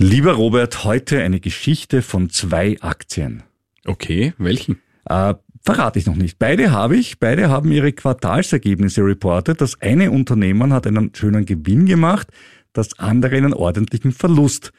Lieber 0.00 0.34
Robert, 0.34 0.84
heute 0.84 1.20
eine 1.24 1.40
Geschichte 1.40 2.02
von 2.02 2.30
zwei 2.30 2.80
Aktien. 2.82 3.42
Okay, 3.84 4.32
welchen? 4.38 4.78
Äh, 5.06 5.34
verrate 5.60 5.98
ich 5.98 6.06
noch 6.06 6.14
nicht. 6.14 6.38
Beide 6.38 6.70
habe 6.70 6.96
ich. 6.96 7.18
Beide 7.18 7.48
haben 7.48 7.72
ihre 7.72 7.92
Quartalsergebnisse 7.92 9.02
reportet. 9.02 9.60
Das 9.60 9.82
eine 9.82 10.12
Unternehmen 10.12 10.72
hat 10.72 10.86
einen 10.86 11.12
schönen 11.16 11.46
Gewinn 11.46 11.84
gemacht, 11.84 12.28
das 12.72 12.96
andere 13.00 13.38
einen 13.38 13.52
ordentlichen 13.52 14.12
Verlust. 14.12 14.72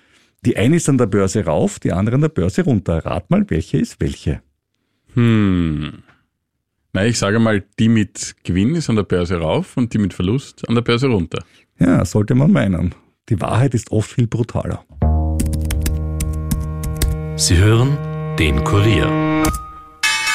Die 0.46 0.56
eine 0.56 0.78
ist 0.78 0.88
an 0.88 0.98
der 0.98 1.08
Börse 1.08 1.44
rauf, 1.44 1.80
die 1.80 1.92
andere 1.92 2.16
an 2.16 2.22
der 2.22 2.30
Börse 2.30 2.64
runter. 2.64 3.06
Rat 3.06 3.30
mal, 3.30 3.44
welche 3.50 3.78
ist 3.78 4.00
welche? 4.00 4.42
Hm. 5.16 6.02
Na, 6.94 7.06
ich 7.06 7.20
sage 7.20 7.40
mal, 7.40 7.66
die 7.78 7.90
mit 7.90 8.38
Gewinn 8.46 8.74
ist 8.74 8.90
an 8.90 8.96
der 8.96 9.04
Börse 9.04 9.36
rauf 9.36 9.76
und 9.76 9.94
die 9.94 9.98
mit 9.98 10.14
Verlust 10.14 10.66
an 10.70 10.76
der 10.76 10.82
Börse 10.82 11.08
runter. 11.08 11.44
Ja, 11.78 12.06
sollte 12.06 12.36
man 12.36 12.54
meinen. 12.54 12.96
Die 13.28 13.42
Wahrheit 13.42 13.74
ist 13.74 13.92
oft 13.92 14.12
viel 14.12 14.28
brutaler. 14.28 14.86
Sie 17.40 17.56
hören 17.56 17.98
den 18.38 18.62
Kurier. 18.66 19.08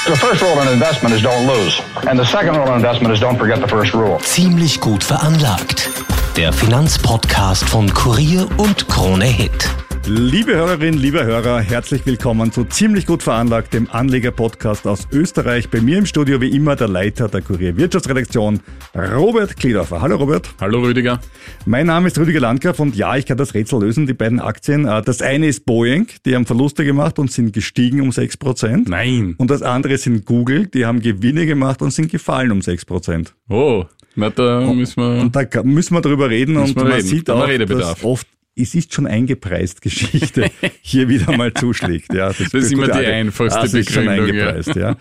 The 0.06 0.16
first 0.16 0.40
rule 0.40 0.58
in 0.62 0.72
investment 0.72 1.14
is 1.14 1.22
don't 1.22 1.46
lose. 1.46 1.82
And 2.08 2.18
the 2.18 2.24
second 2.24 2.56
rule 2.56 2.66
in 2.68 2.77
investment 2.77 3.12
is 3.12 3.20
don't 3.20 3.36
forget 3.36 3.60
the 3.60 3.68
first 3.68 3.92
rule. 3.92 4.18
Ziemlich 4.22 4.80
gut 4.80 5.04
veranlagt. 5.04 5.90
Der 6.38 6.50
Finanzpodcast 6.50 7.68
von 7.68 7.92
Kurier 7.92 8.48
und 8.56 8.88
Krone 8.88 9.27
Hit. 9.27 9.68
Liebe 10.06 10.54
Hörerinnen, 10.54 11.00
liebe 11.00 11.24
Hörer, 11.24 11.60
herzlich 11.60 12.04
willkommen 12.04 12.52
zu 12.52 12.64
Ziemlich 12.64 13.06
gut 13.06 13.22
veranlagt, 13.22 13.72
dem 13.72 13.88
Anleger-Podcast 13.90 14.86
aus 14.86 15.08
Österreich. 15.10 15.70
Bei 15.70 15.80
mir 15.80 15.96
im 15.96 16.04
Studio 16.04 16.42
wie 16.42 16.54
immer 16.54 16.77
der 16.77 16.88
Leiter 16.88 17.27
der 17.27 17.40
Kurier 17.40 17.74
Wirtschaftsredaktion, 17.78 18.60
Robert 18.94 19.56
Kliedorfer. 19.56 20.02
Hallo 20.02 20.16
Robert. 20.16 20.50
Hallo 20.60 20.80
Rüdiger. 20.82 21.20
Mein 21.64 21.86
Name 21.86 22.08
ist 22.08 22.18
Rüdiger 22.18 22.40
Landgraf 22.40 22.80
und 22.80 22.94
ja, 22.96 23.16
ich 23.16 23.24
kann 23.24 23.38
das 23.38 23.54
Rätsel 23.54 23.80
lösen, 23.80 24.06
die 24.06 24.12
beiden 24.12 24.40
Aktien. 24.40 24.84
Äh, 24.86 25.00
Das 25.00 25.22
eine 25.22 25.46
ist 25.46 25.64
Boeing, 25.64 26.08
die 26.27 26.34
haben 26.34 26.44
Verluste 26.44 26.84
gemacht 26.84 27.18
und 27.18 27.32
sind 27.32 27.55
gestiegen 27.55 28.02
um 28.02 28.10
6%. 28.10 28.84
Nein. 28.86 29.36
Und 29.39 29.50
das 29.50 29.62
andere 29.62 29.96
sind 29.96 30.27
Google, 30.27 30.66
die 30.66 30.84
haben 30.84 31.00
Gewinne 31.00 31.46
gemacht 31.46 31.80
und 31.80 31.92
sind 31.92 32.11
gefallen 32.11 32.52
um 32.52 32.58
6%. 32.61 33.28
Oh, 33.48 33.86
na, 34.16 34.28
da 34.28 34.61
müssen 34.70 35.00
wir. 35.00 35.22
Und 35.22 35.34
da 35.34 35.62
müssen 35.62 35.94
wir 35.94 36.02
drüber 36.02 36.28
reden 36.28 36.58
und 36.58 36.77
man 36.77 36.89
reden. 36.89 37.06
sieht 37.06 37.30
auch, 37.30 37.48
dass 37.48 38.05
oft 38.05 38.27
es 38.56 38.74
ist 38.74 38.94
schon 38.94 39.06
eingepreist 39.06 39.83
Geschichte 39.83 40.50
hier 40.80 41.08
wieder 41.08 41.36
mal 41.36 41.52
zuschlägt. 41.52 42.12
Ja, 42.12 42.28
das, 42.28 42.55
ist 42.55 42.72
immer 42.72 42.88
die 42.88 43.06
einfachste 43.06 43.61
das 43.61 43.74
ist 43.74 43.92
schon 43.92 44.06
Begründung, 44.06 44.36
ja. 44.36 44.48
eingepreist, 44.48 44.77
ja. 44.77 44.96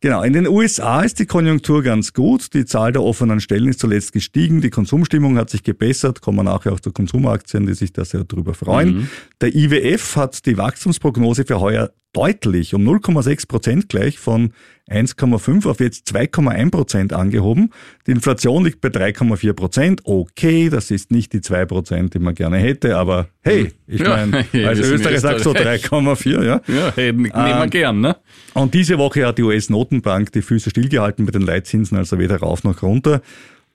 Genau, 0.00 0.22
in 0.22 0.34
den 0.34 0.46
USA 0.46 1.02
ist 1.02 1.18
die 1.18 1.26
Konjunktur 1.26 1.82
ganz 1.82 2.12
gut. 2.12 2.52
Die 2.52 2.66
Zahl 2.66 2.92
der 2.92 3.02
offenen 3.02 3.40
Stellen 3.40 3.68
ist 3.68 3.80
zuletzt 3.80 4.12
gestiegen. 4.12 4.60
Die 4.60 4.68
Konsumstimmung 4.68 5.38
hat 5.38 5.48
sich 5.48 5.62
gebessert. 5.62 6.20
Kommen 6.20 6.38
wir 6.38 6.42
nachher 6.44 6.72
auch 6.72 6.80
zu 6.80 6.92
Konsumaktien, 6.92 7.66
die 7.66 7.72
sich 7.72 7.92
da 7.94 8.04
sehr 8.04 8.24
drüber 8.24 8.52
freuen. 8.52 8.94
Mhm. 8.94 9.08
Der 9.40 9.54
IWF 9.54 10.16
hat 10.16 10.44
die 10.44 10.58
Wachstumsprognose 10.58 11.46
für 11.46 11.60
heuer 11.60 11.92
deutlich 12.12 12.74
um 12.74 12.86
0,6 12.86 13.48
Prozent 13.48 13.88
gleich 13.88 14.18
von 14.18 14.52
1,5 14.88 15.68
auf 15.68 15.80
jetzt 15.80 16.08
2,1 16.14 16.70
Prozent 16.70 17.12
angehoben. 17.12 17.70
Die 18.06 18.12
Inflation 18.12 18.64
liegt 18.64 18.80
bei 18.80 18.88
3,4 18.88 19.52
Prozent. 19.52 20.00
Okay, 20.04 20.68
das 20.68 20.90
ist 20.90 21.10
nicht 21.10 21.32
die 21.32 21.40
2 21.40 21.64
Prozent, 21.66 22.14
die 22.14 22.20
man 22.20 22.34
gerne 22.34 22.58
hätte, 22.58 22.96
aber 22.96 23.28
hey, 23.40 23.72
ich 23.86 24.00
Ja, 24.00 24.10
meine, 24.10 24.44
hey, 24.52 24.64
als 24.66 24.78
Österreicher 24.78 25.20
sagst 25.20 25.46
du 25.46 25.50
Österreich. 25.50 25.86
3,4, 25.86 26.44
ja. 26.44 26.60
ja, 26.68 26.92
hey, 26.94 27.12
nehmen 27.12 27.32
wir 27.32 27.62
Ähm, 27.64 27.70
gern, 27.70 28.00
ne? 28.00 28.16
Und 28.54 28.74
diese 28.74 28.96
Woche 28.98 29.26
hat 29.26 29.38
die 29.38 29.42
US-Notenbank 29.42 30.30
die 30.32 30.42
Füße 30.42 30.70
stillgehalten 30.70 31.24
mit 31.24 31.34
den 31.34 31.42
Leitzinsen, 31.42 31.98
also 31.98 32.18
weder 32.18 32.36
rauf 32.36 32.62
noch 32.62 32.82
runter. 32.82 33.22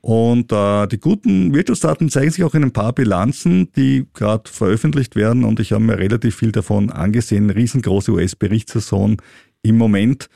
Und 0.01 0.51
äh, 0.51 0.87
die 0.87 0.99
guten 0.99 1.53
Wirtschaftsdaten 1.53 2.09
zeigen 2.09 2.31
sich 2.31 2.43
auch 2.43 2.55
in 2.55 2.63
ein 2.63 2.71
paar 2.71 2.91
Bilanzen, 2.91 3.71
die 3.73 4.07
gerade 4.13 4.49
veröffentlicht 4.49 5.15
werden. 5.15 5.43
Und 5.43 5.59
ich 5.59 5.73
habe 5.73 5.83
mir 5.83 5.99
relativ 5.99 6.37
viel 6.37 6.51
davon 6.51 6.89
angesehen. 6.89 7.49
Riesengroße 7.51 8.11
US-Berichtssaison 8.11 9.17
im 9.61 9.77
Moment. 9.77 10.27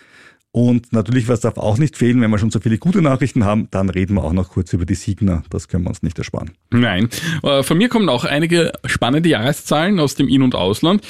Und 0.55 0.93
natürlich, 0.93 1.27
was 1.27 1.41
darf 1.41 1.57
auch 1.57 1.77
nicht 1.77 1.97
fehlen, 1.97 2.21
wenn 2.21 2.31
wir 2.31 2.37
schon 2.37 2.49
so 2.49 2.61
viele 2.61 2.77
gute 2.77 3.01
Nachrichten 3.01 3.43
haben, 3.43 3.67
dann 3.71 3.89
reden 3.89 4.13
wir 4.13 4.23
auch 4.23 4.31
noch 4.31 4.51
kurz 4.51 4.71
über 4.71 4.85
die 4.85 4.95
Signer. 4.95 5.43
Das 5.49 5.67
können 5.67 5.83
wir 5.83 5.89
uns 5.89 6.01
nicht 6.01 6.17
ersparen. 6.17 6.51
Nein. 6.71 7.09
Äh, 7.43 7.61
Von 7.61 7.77
mir 7.77 7.89
kommen 7.89 8.07
auch 8.07 8.23
einige 8.23 8.71
spannende 8.85 9.27
Jahreszahlen 9.27 9.99
aus 9.99 10.15
dem 10.15 10.29
In- 10.29 10.43
und 10.43 10.55
Ausland. 10.55 11.05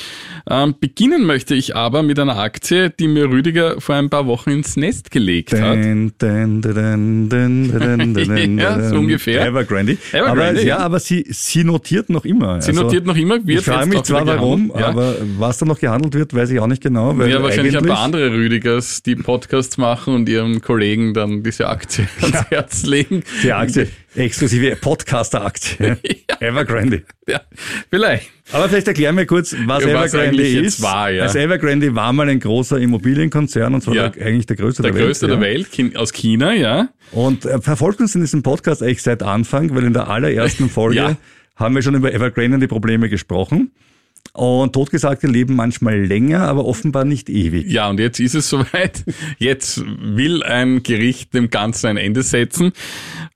Ähm, 0.49 0.73
beginnen 0.79 1.27
möchte 1.27 1.53
ich 1.53 1.75
aber 1.75 2.01
mit 2.01 2.17
einer 2.17 2.39
Aktie, 2.39 2.89
die 2.89 3.07
mir 3.07 3.25
Rüdiger 3.25 3.79
vor 3.81 3.93
ein 3.93 4.09
paar 4.09 4.25
Wochen 4.25 4.49
ins 4.49 4.77
Nest 4.77 5.11
gelegt 5.11 5.53
hat. 5.53 5.77
Ja, 8.55 8.89
so 8.89 8.95
ungefähr. 8.95 9.45
Evergrande. 9.45 9.97
Evergrande, 10.11 10.31
aber, 10.31 10.61
ja, 10.63 10.77
aber 10.79 10.99
sie, 10.99 11.23
sie 11.29 11.63
notiert 11.63 12.09
noch 12.09 12.25
immer. 12.25 12.61
Sie 12.61 12.73
notiert 12.73 13.05
noch 13.05 13.15
immer, 13.15 13.45
wird 13.45 13.59
Ich 13.59 13.65
frage 13.65 13.89
mich 13.89 14.03
zwar 14.03 14.25
warum, 14.25 14.69
gehandelt, 14.69 14.79
ja. 14.79 14.87
aber 14.87 15.15
was 15.37 15.57
da 15.59 15.65
noch 15.65 15.79
gehandelt 15.79 16.15
wird, 16.15 16.33
weiß 16.33 16.49
ich 16.49 16.59
auch 16.59 16.67
nicht 16.67 16.81
genau. 16.81 17.15
Weil 17.17 17.29
Ja, 17.29 17.43
wahrscheinlich 17.43 17.77
ein 17.77 17.85
paar 17.85 17.99
andere 17.99 18.31
Rüdigers, 18.31 19.03
die 19.03 19.15
Podcasts 19.35 19.77
machen 19.77 20.13
und 20.15 20.29
ihren 20.29 20.61
Kollegen 20.61 21.13
dann 21.13 21.43
diese 21.43 21.67
Aktie 21.67 22.07
ans 22.21 22.49
Herz 22.49 22.85
legen. 22.85 23.21
Die 23.43 23.51
Aktie, 23.51 23.89
exklusive 24.15 24.77
Podcaster-Aktie. 24.77 25.97
Evergrande. 26.39 27.03
Ja, 27.27 27.41
vielleicht. 27.89 28.29
Aber 28.53 28.69
vielleicht 28.69 28.87
erklären 28.87 29.17
wir 29.17 29.25
kurz, 29.25 29.53
was 29.65 29.83
Ja, 29.83 29.93
was 29.95 30.13
Evergrande 30.13 30.43
jetzt 30.47 30.65
ist. 30.77 30.81
war, 30.81 31.09
ja. 31.11 31.23
Also 31.23 31.39
Evergrande 31.39 31.93
war 31.95 32.13
mal 32.13 32.29
ein 32.29 32.39
großer 32.39 32.79
Immobilienkonzern 32.79 33.73
und 33.73 33.81
zwar 33.81 33.95
Ja. 33.95 34.07
der, 34.09 34.25
eigentlich 34.25 34.45
der 34.45 34.55
größte 34.55 34.83
Der 34.83 34.91
der, 34.93 35.05
größte 35.05 35.27
Welt. 35.27 35.41
der 35.41 35.41
Welt, 35.49 35.67
Kin- 35.73 35.97
aus 35.97 36.13
China, 36.13 36.53
ja. 36.53 36.87
Und 37.11 37.43
äh, 37.45 37.59
verfolgt 37.59 37.99
uns 37.99 38.15
in 38.15 38.21
diesem 38.21 38.41
Podcast 38.41 38.81
eigentlich 38.81 39.01
seit 39.01 39.21
Anfang, 39.21 39.75
weil 39.75 39.83
in 39.83 39.91
der 39.93 40.07
allerersten 40.07 40.69
Folge 40.69 40.95
Ja. 40.97 41.17
haben 41.57 41.75
wir 41.75 41.81
schon 41.81 41.95
über 41.95 42.13
Evergrande 42.13 42.55
und 42.55 42.61
die 42.61 42.67
Probleme 42.67 43.09
gesprochen. 43.09 43.71
Und 44.33 44.73
Totgesagte 44.73 45.27
leben 45.27 45.55
manchmal 45.55 46.03
länger, 46.03 46.41
aber 46.41 46.65
offenbar 46.65 47.05
nicht 47.05 47.29
ewig. 47.29 47.71
Ja, 47.71 47.89
und 47.89 47.99
jetzt 47.99 48.19
ist 48.19 48.35
es 48.35 48.49
soweit. 48.49 49.03
Jetzt 49.37 49.83
will 49.85 50.43
ein 50.43 50.83
Gericht 50.83 51.33
dem 51.33 51.49
Ganzen 51.49 51.87
ein 51.87 51.97
Ende 51.97 52.21
setzen. 52.21 52.73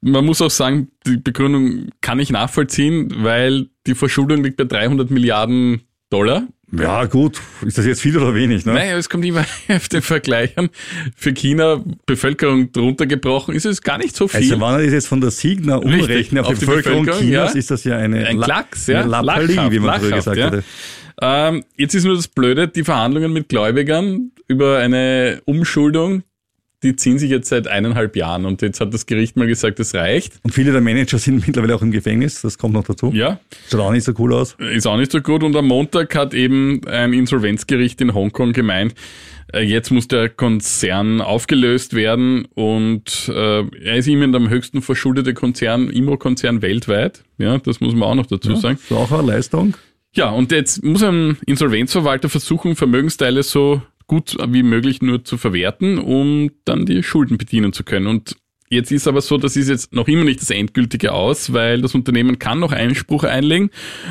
Man 0.01 0.25
muss 0.25 0.41
auch 0.41 0.51
sagen, 0.51 0.89
die 1.05 1.17
Begründung 1.17 1.89
kann 2.01 2.19
ich 2.19 2.31
nachvollziehen, 2.31 3.13
weil 3.17 3.67
die 3.87 3.95
Verschuldung 3.95 4.43
liegt 4.43 4.57
bei 4.57 4.65
300 4.65 5.09
Milliarden 5.09 5.81
Dollar. 6.09 6.47
Ja, 6.71 7.05
gut. 7.05 7.41
Ist 7.65 7.77
das 7.77 7.85
jetzt 7.85 8.01
viel 8.01 8.15
oder 8.17 8.35
wenig? 8.35 8.65
Ne? 8.65 8.73
Naja, 8.73 8.97
es 8.97 9.09
kommt 9.09 9.25
immer 9.25 9.43
auf 9.69 9.89
den 9.89 10.01
Vergleich 10.01 10.57
an. 10.57 10.69
Für 11.15 11.33
China, 11.33 11.83
Bevölkerung 12.05 12.71
drunter 12.71 13.07
gebrochen, 13.07 13.55
ist 13.55 13.65
es 13.65 13.81
gar 13.81 13.97
nicht 13.97 14.15
so 14.15 14.27
viel. 14.27 14.41
Also 14.41 14.51
wenn 14.51 14.59
man 14.59 14.83
das 14.83 14.91
jetzt 14.93 15.07
von 15.07 15.21
der 15.21 15.31
Signa 15.31 15.77
umrechnet 15.77 16.43
auf, 16.45 16.51
auf 16.51 16.59
die 16.59 16.65
Bevölkerung, 16.65 17.05
Bevölkerung, 17.05 17.27
Chinas, 17.27 17.53
ja. 17.53 17.59
ist 17.59 17.71
das 17.71 17.83
ja 17.83 17.97
eine 17.97 18.25
Ein 18.27 18.37
La- 18.37 18.45
Klacks, 18.45 18.87
ja. 18.87 19.01
eine 19.01 19.09
Lappalie, 19.09 19.55
Lachhaft, 19.55 19.71
wie 19.71 19.79
man 19.79 19.99
früher 19.99 20.11
gesagt 20.11 20.37
ja. 20.37 20.45
hatte. 20.45 20.63
Ähm, 21.21 21.63
jetzt 21.75 21.95
ist 21.95 22.05
nur 22.05 22.15
das 22.15 22.27
Blöde, 22.27 22.67
die 22.67 22.83
Verhandlungen 22.83 23.33
mit 23.33 23.49
Gläubigern 23.49 24.31
über 24.47 24.77
eine 24.77 25.41
Umschuldung, 25.45 26.23
die 26.83 26.95
ziehen 26.95 27.19
sich 27.19 27.29
jetzt 27.29 27.49
seit 27.49 27.67
eineinhalb 27.67 28.15
Jahren 28.15 28.45
und 28.45 28.61
jetzt 28.61 28.79
hat 28.79 28.93
das 28.93 29.05
Gericht 29.05 29.35
mal 29.35 29.47
gesagt, 29.47 29.79
es 29.79 29.93
reicht. 29.93 30.39
Und 30.43 30.53
viele 30.53 30.71
der 30.71 30.81
Manager 30.81 31.17
sind 31.17 31.45
mittlerweile 31.45 31.75
auch 31.75 31.81
im 31.81 31.91
Gefängnis, 31.91 32.41
das 32.41 32.57
kommt 32.57 32.73
noch 32.73 32.85
dazu. 32.85 33.11
Ja, 33.13 33.39
Schaut 33.69 33.81
auch 33.81 33.91
nicht 33.91 34.05
so 34.05 34.13
cool 34.17 34.33
aus. 34.33 34.55
ist 34.59 34.87
auch 34.87 34.97
nicht 34.97 35.11
so 35.11 35.21
gut. 35.21 35.43
Und 35.43 35.55
am 35.55 35.67
Montag 35.67 36.15
hat 36.15 36.33
eben 36.33 36.81
ein 36.87 37.13
Insolvenzgericht 37.13 37.99
in 38.01 38.13
Hongkong 38.13 38.53
gemeint, 38.53 38.95
äh, 39.51 39.61
jetzt 39.61 39.91
muss 39.91 40.07
der 40.07 40.29
Konzern 40.29 41.21
aufgelöst 41.21 41.95
werden 41.95 42.45
und 42.53 43.29
äh, 43.33 43.63
er 43.83 43.95
ist 43.95 44.07
immerhin 44.07 44.31
der 44.31 44.41
am 44.41 44.49
höchsten 44.49 44.81
verschuldete 44.81 45.33
Konzern, 45.33 45.89
Immo-Konzern 45.89 46.61
weltweit. 46.61 47.23
Ja, 47.37 47.57
das 47.57 47.79
muss 47.81 47.93
man 47.93 48.03
auch 48.09 48.15
noch 48.15 48.27
dazu 48.27 48.55
sagen. 48.55 48.77
Ist 48.81 48.91
auch 48.91 49.11
eine 49.11 49.27
Leistung. 49.27 49.75
Ja, 50.13 50.29
und 50.29 50.51
jetzt 50.51 50.83
muss 50.83 51.03
ein 51.03 51.37
Insolvenzverwalter 51.45 52.29
versuchen, 52.29 52.75
Vermögensteile 52.75 53.43
so 53.43 53.81
gut 54.09 54.35
wie 54.49 54.63
möglich 54.63 55.01
nur 55.01 55.23
zu 55.23 55.37
verwerten, 55.37 55.97
um 55.97 56.51
dann 56.65 56.85
die 56.85 57.03
Schulden 57.03 57.37
bedienen 57.37 57.71
zu 57.71 57.85
können. 57.85 58.07
Und 58.07 58.35
jetzt 58.69 58.91
ist 58.91 59.07
aber 59.07 59.21
so, 59.21 59.37
das 59.37 59.55
ist 59.55 59.69
jetzt 59.69 59.93
noch 59.93 60.09
immer 60.09 60.25
nicht 60.25 60.41
das 60.41 60.49
endgültige 60.49 61.13
Aus, 61.13 61.53
weil 61.53 61.81
das 61.81 61.95
Unternehmen 61.95 62.39
kann 62.39 62.59
noch 62.59 62.73
Einspruch 62.73 63.23
einlegen 63.23 63.69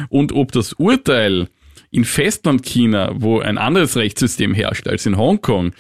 und 0.08 0.32
ob 0.32 0.52
das 0.52 0.72
Urteil 0.72 1.48
in 1.90 2.04
Festlandchina, 2.04 3.12
wo 3.16 3.40
ein 3.40 3.58
anderes 3.58 3.96
Rechtssystem 3.96 4.54
herrscht 4.54 4.88
als 4.88 5.04
in 5.04 5.16
Hongkong, 5.16 5.72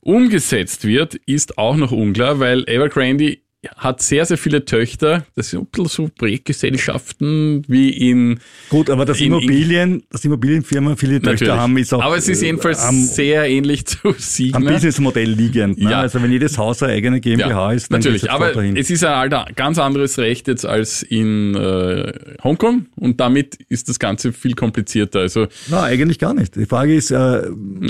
umgesetzt 0.00 0.84
wird, 0.84 1.14
ist 1.14 1.58
auch 1.58 1.76
noch 1.76 1.92
unklar, 1.92 2.40
weil 2.40 2.64
Evergrande 2.68 3.38
hat 3.76 4.02
sehr, 4.02 4.26
sehr 4.26 4.38
viele 4.38 4.64
Töchter. 4.64 5.24
Das 5.36 5.50
sind 5.50 5.60
ein 5.60 5.66
bisschen 5.66 6.06
so 6.06 6.10
Projektgesellschaften 6.16 7.64
wie 7.68 7.90
in 7.90 8.40
Gut, 8.68 8.90
aber 8.90 9.04
das 9.04 9.20
In- 9.20 9.26
in- 9.26 9.32
Immobilien, 9.38 10.02
das 10.10 10.24
Immobilienfirma 10.24 10.96
viele 10.96 11.14
Töchter 11.20 11.30
Natürlich. 11.32 11.52
haben, 11.54 11.76
ist 11.76 11.94
auch 11.94 12.02
Aber 12.02 12.16
es 12.16 12.28
ist 12.28 12.42
äh, 12.42 12.46
jedenfalls 12.46 12.80
am, 12.80 13.00
sehr 13.02 13.48
ähnlich 13.48 13.86
zu 13.86 14.08
am 14.08 14.14
Signa. 14.18 14.58
Businessmodell 14.72 15.30
liegend. 15.30 15.78
Ne? 15.78 15.90
Ja. 15.90 16.00
Also 16.00 16.20
wenn 16.22 16.32
jedes 16.32 16.58
Haus 16.58 16.82
eine 16.82 16.92
eigene 16.94 17.20
GmbH 17.20 17.72
ist, 17.72 17.92
dann 17.92 18.00
natürlich. 18.00 18.30
Aber 18.30 18.52
dahin. 18.52 18.76
es 18.76 18.90
ist 18.90 19.04
ein 19.04 19.30
ganz 19.54 19.78
anderes 19.78 20.18
Recht 20.18 20.48
jetzt 20.48 20.66
als 20.66 21.02
in 21.02 21.54
äh, 21.54 22.12
Hongkong 22.42 22.86
und 22.96 23.20
damit 23.20 23.54
ist 23.68 23.88
das 23.88 23.98
Ganze 23.98 24.32
viel 24.32 24.54
komplizierter. 24.54 25.20
Also 25.20 25.46
Na, 25.68 25.82
eigentlich 25.84 26.18
gar 26.18 26.34
nicht. 26.34 26.56
Die 26.56 26.66
Frage 26.66 26.94
ist, 26.94 27.10
äh, 27.10 27.14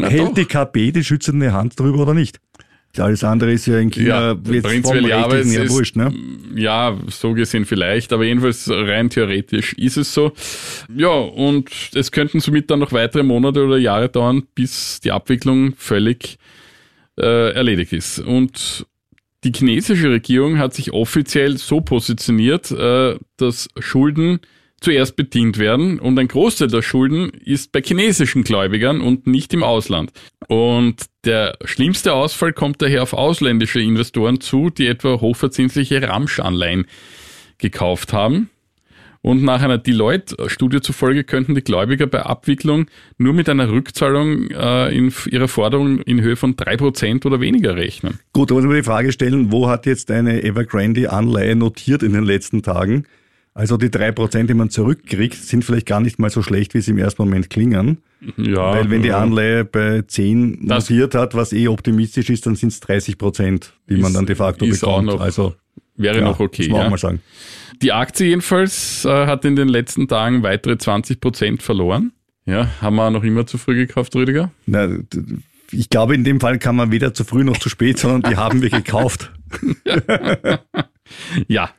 hält 0.03 0.21
doch. 0.21 0.35
die 0.35 0.45
KP 0.45 0.93
die 0.93 1.05
schützende 1.05 1.53
Hand 1.53 1.79
drüber 1.81 2.01
oder 2.01 2.15
nicht? 2.15 2.41
Alles 2.99 3.25
andere 3.25 3.53
ist 3.53 3.67
ja 3.67 3.79
in 3.79 3.91
China 3.91 4.37
jetzt 4.51 4.65
prinzipiell 4.65 5.09
ja, 5.09 5.25
aber 5.25 5.39
es 5.39 5.55
ist, 5.55 5.71
wurscht, 5.71 5.97
ne? 5.97 6.13
ja, 6.55 6.99
so 7.09 7.33
gesehen 7.33 7.65
vielleicht, 7.65 8.13
aber 8.13 8.25
jedenfalls 8.25 8.69
rein 8.71 9.09
theoretisch 9.09 9.73
ist 9.75 9.97
es 9.97 10.13
so. 10.13 10.33
Ja, 10.95 11.09
und 11.09 11.71
es 11.95 12.13
könnten 12.13 12.41
somit 12.41 12.71
dann 12.71 12.81
noch 12.81 12.93
weitere 12.93 13.23
Monate 13.23 13.65
oder 13.65 13.79
Jahre 13.79 14.11
dauern, 14.11 14.43
bis 14.55 15.01
die 15.01 15.11
Abwicklung 15.11 15.75
völlig 15.77 16.39
äh, 17.19 17.53
erledigt 17.53 17.95
ist. 17.95 18.19
Und 18.19 18.87
die 19.45 19.53
chinesische 19.53 20.11
Regierung 20.11 20.59
hat 20.59 20.75
sich 20.75 20.93
offiziell 20.93 21.57
so 21.57 21.81
positioniert, 21.81 22.71
äh, 22.71 23.17
dass 23.39 23.69
Schulden 23.79 24.41
zuerst 24.83 25.17
bedient 25.17 25.59
werden 25.59 25.99
und 25.99 26.19
ein 26.19 26.29
Großteil 26.29 26.69
der 26.69 26.83
Schulden 26.83 27.31
ist 27.31 27.73
bei 27.73 27.81
chinesischen 27.81 28.45
Gläubigern 28.45 29.01
und 29.01 29.27
nicht 29.27 29.55
im 29.55 29.63
Ausland. 29.63 30.13
Und 30.49 31.07
der 31.25 31.57
schlimmste 31.65 32.13
Ausfall 32.13 32.53
kommt 32.53 32.83
daher 32.83 33.03
auf 33.03 33.13
ausländische 33.13 33.81
Investoren 33.81 34.41
zu, 34.41 34.71
die 34.71 34.87
etwa 34.87 35.21
hochverzinsliche 35.21 36.03
Ramsch-Anleihen 36.03 36.87
gekauft 37.59 38.13
haben. 38.13 38.51
Und 39.25 39.45
nach 39.45 39.63
einer 39.63 39.79
Deloitte-Studie 39.79 40.81
zufolge 40.81 41.23
könnten 41.23 41.55
die 41.55 41.63
Gläubiger 41.63 42.09
bei 42.09 42.23
Abwicklung 42.23 42.87
nur 43.19 43.33
mit 43.33 43.49
einer 43.49 43.71
Rückzahlung 43.71 44.51
äh, 44.51 44.89
in 44.89 45.15
ihrer 45.31 45.47
Forderung 45.47 46.01
in 46.01 46.21
Höhe 46.21 46.35
von 46.35 46.57
drei 46.57 46.77
Prozent 46.77 47.25
oder 47.25 47.41
weniger 47.41 47.77
rechnen. 47.77 48.19
Gut, 48.33 48.51
da 48.51 48.55
muss 48.55 48.65
man 48.65 48.75
die 48.75 48.83
Frage 48.83 49.13
stellen, 49.13 49.53
wo 49.53 49.69
hat 49.69 49.87
jetzt 49.87 50.11
eine 50.11 50.43
Evergrande-Anleihe 50.43 51.55
notiert 51.55 52.03
in 52.03 52.15
den 52.15 52.25
letzten 52.25 52.63
Tagen? 52.63 53.07
Also 53.55 53.77
die 53.77 53.91
drei 53.91 54.13
Prozent, 54.13 54.49
die 54.49 54.55
man 54.55 54.71
zurückkriegt, 54.71 55.35
sind 55.37 55.63
vielleicht 55.65 55.87
gar 55.87 56.01
nicht 56.01 56.19
mal 56.19 56.31
so 56.31 56.43
schlecht, 56.43 56.73
wie 56.75 56.81
sie 56.81 56.93
im 56.93 56.99
ersten 56.99 57.23
Moment 57.23 57.51
klingen. 57.51 57.99
Ja, 58.39 58.73
Weil 58.73 58.89
wenn 58.91 59.03
die. 59.03 59.13
Anleihe 59.13 59.65
bei 59.65 60.03
10 60.07 60.67
Das- 60.69 60.89
notiert 60.89 61.15
hat, 61.15 61.35
was 61.35 61.53
eh 61.53 61.69
optimistisch 61.69 62.31
ist, 62.31 62.47
dann 62.47 62.55
sind 62.57 62.71
es 62.73 62.81
30 62.81 63.19
Prozent, 63.19 63.75
die 63.91 63.97
man 63.97 64.07
Ist- 64.13 64.17
dann 64.17 64.27
de 64.27 64.37
facto 64.37 64.65
ist 64.65 64.83
auch 64.85 65.01
bekommt. 65.01 65.07
noch 65.19 65.21
also 65.21 65.55
wäre 65.97 66.19
ja, 66.19 66.25
noch 66.25 66.41
okay. 66.41 66.63
muss 66.63 66.71
man 66.71 66.81
auch 66.81 66.85
Ja. 66.85 66.91
mal 66.91 66.99
sagen. 66.99 67.21
Die 67.83 67.93
Aktie 67.93 68.29
jedenfalls 68.29 69.05
äh, 69.05 69.27
hat 69.27 69.45
in 69.45 69.57
den 69.57 69.69
letzten 69.69 70.09
Tagen 70.09 70.43
weitere 70.43 70.79
20 70.79 71.21
Prozent 71.21 71.63
verloren. 71.63 72.13
Ja, 72.47 72.69
haben 72.81 72.97
wir 72.97 73.11
noch 73.11 73.23
immer 73.25 73.47
zu 73.47 73.59
früh 73.59 73.75
gekauft, 73.75 74.15
Rüdiger? 74.15 74.51
Na, 74.67 74.89
ich 75.73 75.91
glaube, 75.91 76.15
in 76.15 76.25
dem 76.25 76.41
Fall 76.41 76.59
kann 76.59 76.77
man 76.77 76.91
weder 76.91 77.13
zu 77.13 77.25
früh 77.25 77.45
noch 77.45 77.59
zu 77.59 77.69
spät, 77.69 77.99
sondern 77.99 78.31
die 78.33 78.37
haben 78.37 78.63
wir 78.63 78.71
gekauft. 78.71 79.31
Ja, 81.49 81.71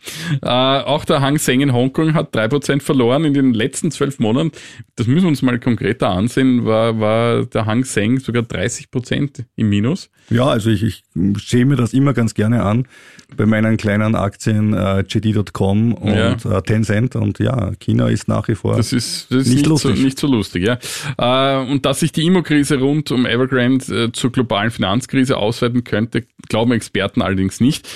äh, 0.41 0.47
auch 0.47 1.05
der 1.05 1.21
Hang 1.21 1.37
Seng 1.37 1.61
in 1.61 1.73
Hongkong 1.73 2.13
hat 2.13 2.35
3% 2.35 2.81
verloren 2.81 3.23
in 3.25 3.33
den 3.33 3.53
letzten 3.53 3.91
zwölf 3.91 4.19
Monaten. 4.19 4.51
Das 4.95 5.07
müssen 5.07 5.23
wir 5.23 5.29
uns 5.29 5.41
mal 5.41 5.59
konkreter 5.59 6.09
ansehen, 6.09 6.65
war, 6.65 6.99
war 6.99 7.45
der 7.45 7.65
Hang 7.65 7.83
Seng 7.83 8.19
sogar 8.19 8.43
30% 8.43 9.45
im 9.55 9.69
Minus. 9.69 10.09
Ja, 10.29 10.45
also 10.47 10.69
ich, 10.69 10.83
ich 10.83 11.03
sehe 11.45 11.65
mir 11.65 11.75
das 11.75 11.93
immer 11.93 12.13
ganz 12.13 12.33
gerne 12.33 12.63
an 12.63 12.87
bei 13.35 13.45
meinen 13.45 13.77
kleinen 13.77 14.15
Aktien 14.15 14.73
äh, 14.73 15.01
JD.com 15.01 15.93
und 15.93 16.13
Ja. 16.15 16.33
äh, 16.57 16.61
Tencent 16.61 17.15
und 17.15 17.39
ja, 17.39 17.71
China 17.79 18.07
ist 18.09 18.27
nach 18.27 18.47
wie 18.47 18.55
vor. 18.55 18.77
Das 18.77 18.93
ist, 18.93 19.31
das 19.31 19.41
ist 19.41 19.47
Nicht 19.47 19.55
nicht, 19.55 19.65
so, 19.65 19.87
lustig. 19.89 20.03
nicht 20.03 20.19
so 20.19 20.27
lustig, 20.27 20.65
ja. 20.67 20.77
Äh, 21.17 21.71
und 21.71 21.85
dass 21.85 21.99
sich 22.01 22.11
die 22.11 22.25
Immo-Krise 22.25 22.79
rund 22.79 23.11
um 23.11 23.25
Evergrande 23.25 24.03
äh, 24.05 24.11
zur 24.11 24.31
globalen 24.31 24.71
Finanzkrise 24.71 25.37
ausweiten 25.37 25.83
könnte, 25.83 26.25
glauben 26.47 26.71
Experten 26.73 27.21
allerdings 27.21 27.59
nicht. 27.59 27.87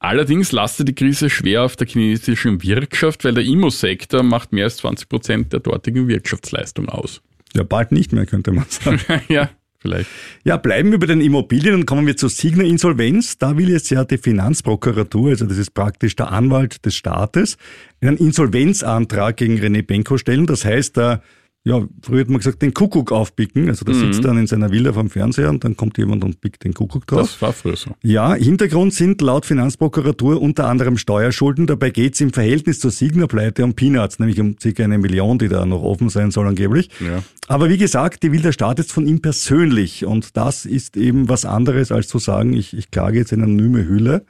Allerdings 0.00 0.52
lastet 0.62 0.86
die 0.86 0.94
Krise 0.94 1.28
schwer 1.28 1.64
auf 1.64 1.74
der 1.74 1.88
chinesischen 1.88 2.62
Wirtschaft, 2.62 3.24
weil 3.24 3.34
der 3.34 3.42
Immo-Sektor 3.42 4.22
macht 4.22 4.52
mehr 4.52 4.64
als 4.64 4.76
20 4.76 5.08
Prozent 5.08 5.52
der 5.52 5.58
dortigen 5.58 6.06
Wirtschaftsleistung 6.06 6.88
aus. 6.88 7.20
ja, 7.52 7.64
bald 7.64 7.90
nicht 7.90 8.12
mehr, 8.12 8.26
könnte 8.26 8.52
man 8.52 8.66
sagen. 8.68 9.00
ja, 9.28 9.50
vielleicht. 9.80 10.08
Ja, 10.44 10.58
bleiben 10.58 10.92
wir 10.92 11.00
bei 11.00 11.06
den 11.06 11.20
Immobilien 11.20 11.74
und 11.74 11.86
kommen 11.86 12.06
wir 12.06 12.16
zur 12.16 12.30
Signa 12.30 12.62
Insolvenz. 12.62 13.38
Da 13.38 13.58
will 13.58 13.70
jetzt 13.70 13.90
ja 13.90 14.04
die 14.04 14.18
Finanzprokuratur, 14.18 15.30
also 15.30 15.46
das 15.46 15.58
ist 15.58 15.74
praktisch 15.74 16.14
der 16.14 16.30
Anwalt 16.30 16.86
des 16.86 16.94
Staates, 16.94 17.56
einen 18.00 18.16
Insolvenzantrag 18.16 19.36
gegen 19.36 19.58
René 19.58 19.82
Benko 19.84 20.16
stellen. 20.16 20.46
Das 20.46 20.64
heißt, 20.64 20.96
da, 20.96 21.22
ja, 21.64 21.86
früher 22.02 22.22
hat 22.22 22.28
man 22.28 22.38
gesagt, 22.38 22.60
den 22.60 22.74
Kuckuck 22.74 23.12
aufpicken. 23.12 23.68
Also 23.68 23.84
der 23.84 23.94
sitzt 23.94 24.24
dann 24.24 24.36
in 24.36 24.48
seiner 24.48 24.72
Villa 24.72 24.92
vom 24.92 25.08
Fernseher 25.08 25.48
und 25.48 25.62
dann 25.62 25.76
kommt 25.76 25.96
jemand 25.96 26.24
und 26.24 26.40
pickt 26.40 26.64
den 26.64 26.74
Kuckuck 26.74 27.06
drauf. 27.06 27.20
Das 27.20 27.40
war 27.40 27.52
früher 27.52 27.76
so. 27.76 27.92
Ja, 28.02 28.34
Hintergrund 28.34 28.94
sind 28.94 29.20
laut 29.20 29.46
Finanzprokuratur 29.46 30.42
unter 30.42 30.66
anderem 30.66 30.98
Steuerschulden. 30.98 31.68
Dabei 31.68 31.90
geht 31.90 32.14
es 32.14 32.20
im 32.20 32.32
Verhältnis 32.32 32.80
zur 32.80 32.90
Signa-Pleite 32.90 33.62
um 33.62 33.74
Peanuts, 33.74 34.18
nämlich 34.18 34.40
um 34.40 34.56
circa 34.60 34.82
eine 34.82 34.98
Million, 34.98 35.38
die 35.38 35.48
da 35.48 35.64
noch 35.64 35.84
offen 35.84 36.08
sein 36.08 36.32
soll 36.32 36.48
angeblich. 36.48 36.90
Ja. 36.98 37.22
Aber 37.46 37.68
wie 37.68 37.78
gesagt, 37.78 38.24
die 38.24 38.32
will 38.32 38.42
der 38.42 38.52
Staat 38.52 38.78
jetzt 38.78 38.90
von 38.90 39.06
ihm 39.06 39.22
persönlich. 39.22 40.04
Und 40.04 40.36
das 40.36 40.66
ist 40.66 40.96
eben 40.96 41.28
was 41.28 41.44
anderes, 41.44 41.92
als 41.92 42.08
zu 42.08 42.18
sagen, 42.18 42.54
ich, 42.54 42.76
ich 42.76 42.90
klage 42.90 43.18
jetzt 43.18 43.32
eine 43.32 43.44
anonyme 43.44 43.86
Hülle, 43.86 44.24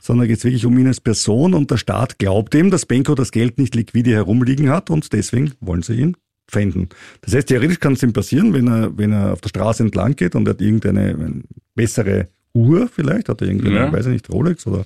sondern 0.00 0.26
geht 0.26 0.38
es 0.38 0.44
wirklich 0.44 0.64
um 0.64 0.78
ihn 0.78 0.86
als 0.86 1.00
Person. 1.00 1.52
Und 1.52 1.70
der 1.70 1.76
Staat 1.76 2.18
glaubt 2.18 2.54
ihm, 2.54 2.70
dass 2.70 2.86
Benko 2.86 3.14
das 3.14 3.30
Geld 3.30 3.58
nicht 3.58 3.74
liquide 3.74 4.12
herumliegen 4.12 4.70
hat 4.70 4.88
und 4.88 5.12
deswegen 5.12 5.52
wollen 5.60 5.82
sie 5.82 5.96
ihn 5.96 6.16
pfänden. 6.48 6.88
Das 7.22 7.34
heißt, 7.34 7.48
theoretisch 7.48 7.80
kann 7.80 7.94
es 7.94 8.02
ihm 8.02 8.12
passieren, 8.12 8.52
wenn 8.54 8.66
er, 8.68 8.96
wenn 8.96 9.12
er 9.12 9.32
auf 9.32 9.40
der 9.40 9.48
Straße 9.48 9.82
entlang 9.82 10.14
geht 10.16 10.34
und 10.34 10.46
er 10.46 10.50
hat 10.54 10.60
irgendeine 10.60 11.00
eine 11.14 11.42
bessere 11.74 12.28
Uhr 12.54 12.88
vielleicht, 12.88 13.28
hat 13.28 13.40
er 13.40 13.48
irgendeine, 13.48 13.76
Ja. 13.76 13.92
weiß 13.92 14.06
ich 14.06 14.12
nicht, 14.12 14.30
Rolex 14.30 14.66
oder 14.66 14.84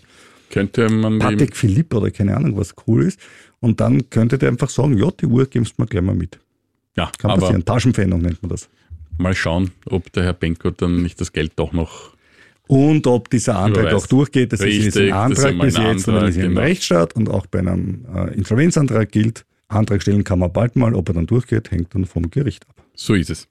Könnte 0.51 0.89
man 0.89 1.19
Patek 1.19 1.57
Philippe 1.57 1.97
oder 1.97 2.11
keine 2.11 2.37
Ahnung, 2.37 2.57
was 2.57 2.75
cool 2.87 3.05
ist. 3.05 3.19
Und 3.61 3.81
dann 3.81 4.09
könnte 4.11 4.39
der 4.39 4.51
einfach 4.51 4.71
sagen, 4.71 4.97
ja, 4.97 5.11
die 5.11 5.27
Uhr 5.27 5.47
gibst 5.47 5.75
du 5.77 5.83
mir 5.83 5.89
gleich 5.89 6.03
mal 6.05 6.15
mit. 6.15 6.39
ja, 6.97 7.11
Kann 7.19 7.33
aber 7.33 7.41
passieren. 7.41 7.65
Taschenpfändung 7.65 8.21
nennt 8.23 8.41
man 8.43 8.51
das. 8.51 8.69
mal 9.19 9.35
schauen, 9.35 9.71
ob 9.87 10.13
der 10.13 10.23
Herr 10.25 10.35
Benko 10.35 10.71
dann 10.71 11.03
nicht 11.03 11.21
das 11.21 11.33
Geld 11.33 11.53
doch 11.57 11.73
noch 11.73 12.15
Und 12.69 13.07
ob 13.07 13.31
dieser 13.31 13.59
Antrag 13.59 13.93
auch 13.95 14.07
durchgeht, 14.07 14.53
das 14.53 14.61
ist 14.61 14.67
Richtig, 14.67 14.85
jetzt 14.87 14.99
ein 14.99 15.07
ist 15.07 15.13
Antrag 15.15 15.59
bis 15.61 15.77
ein 15.77 15.87
jetzt, 15.97 16.07
und 16.09 16.15
Antrag, 16.15 16.29
ist 16.31 16.37
er 16.37 16.45
im 16.45 16.49
genau. 16.51 16.61
Rechtsstaat 16.61 17.17
und 17.17 17.29
auch 17.31 17.47
bei 17.47 17.61
einem 17.61 18.05
äh, 18.15 18.35
Insolvenzantrag 18.35 19.11
gilt, 19.11 19.46
Antrag 19.69 20.03
stellen 20.03 20.25
kann 20.25 20.39
man 20.39 20.53
bald 20.53 20.77
mal, 20.77 20.95
ob 20.95 21.09
er 21.09 21.15
dann 21.15 21.27
durchgeht, 21.27 21.71
hängt 21.71 21.95
dann 21.95 22.05
vom 22.05 22.31
Gericht 22.31 22.69
ab. 22.69 22.85
So 22.95 23.15
ist 23.15 23.31
es. 23.31 23.49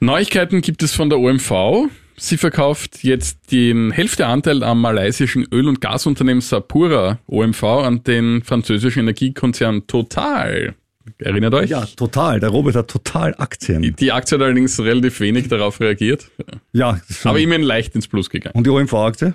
Neuigkeiten 0.00 0.60
gibt 0.60 0.82
es 0.82 0.94
von 0.94 1.10
der 1.10 1.18
OMV. 1.18 1.88
Sie 2.16 2.36
verkauft 2.36 3.02
jetzt 3.02 3.50
den 3.50 3.90
Hälfteanteil 3.90 4.62
am 4.62 4.80
malaysischen 4.80 5.46
Öl- 5.50 5.68
und 5.68 5.80
Gasunternehmen 5.80 6.42
Sapura 6.42 7.18
OMV 7.26 7.62
an 7.64 8.04
den 8.04 8.42
französischen 8.42 9.00
Energiekonzern 9.00 9.86
Total. 9.86 10.74
Erinnert 11.18 11.54
euch? 11.54 11.70
Ja, 11.70 11.84
total. 11.86 12.40
Der 12.40 12.50
Robert 12.50 12.76
hat 12.76 12.88
total 12.88 13.34
Aktien. 13.38 13.82
Die 13.98 14.12
Aktie 14.12 14.36
hat 14.36 14.42
allerdings 14.42 14.78
relativ 14.80 15.20
wenig 15.20 15.48
darauf 15.48 15.80
reagiert, 15.80 16.30
Ja, 16.72 17.00
schon- 17.10 17.30
aber 17.30 17.40
immerhin 17.40 17.62
leicht 17.64 17.94
ins 17.94 18.06
Plus 18.08 18.28
gegangen. 18.30 18.54
und 18.54 18.66
die 18.66 18.70
OMV-Aktie? 18.70 19.34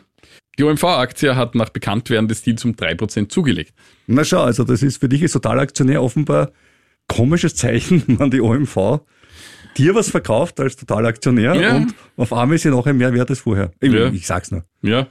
Die 0.58 0.64
OMV-Aktie 0.64 1.36
hat 1.36 1.54
nach 1.56 1.70
Bekanntwerden 1.70 2.28
des 2.30 2.44
Deals 2.44 2.64
um 2.66 2.76
3% 2.76 3.32
zugelegt. 3.32 3.74
Na 4.08 4.24
schau, 4.24 4.42
also 4.44 4.64
das 4.64 4.84
ist 4.84 5.00
für 5.00 5.10
dich 5.10 5.22
als 5.22 5.34
Totalaktionär 5.34 6.02
offenbar 6.02 6.52
komisches 7.08 7.56
Zeichen, 7.56 8.04
wenn 8.20 8.32
die 8.32 8.42
OMV 8.42 9.02
dir 9.78 9.94
was 9.94 10.10
verkauft 10.10 10.60
als 10.62 10.78
Totalaktionär 10.78 11.56
Ja. 11.56 11.76
und 11.76 11.94
auf 12.16 12.32
einmal 12.32 12.56
ist 12.56 12.62
sie 12.62 12.70
nachher 12.70 12.94
mehr 12.94 13.14
wert 13.14 13.30
als 13.30 13.40
vorher. 13.40 13.72
Ich, 13.82 13.92
Ja. 13.92 14.08
ich 14.10 14.26
sag's 14.26 14.50
nur. 14.52 14.64
Ja, 14.82 15.08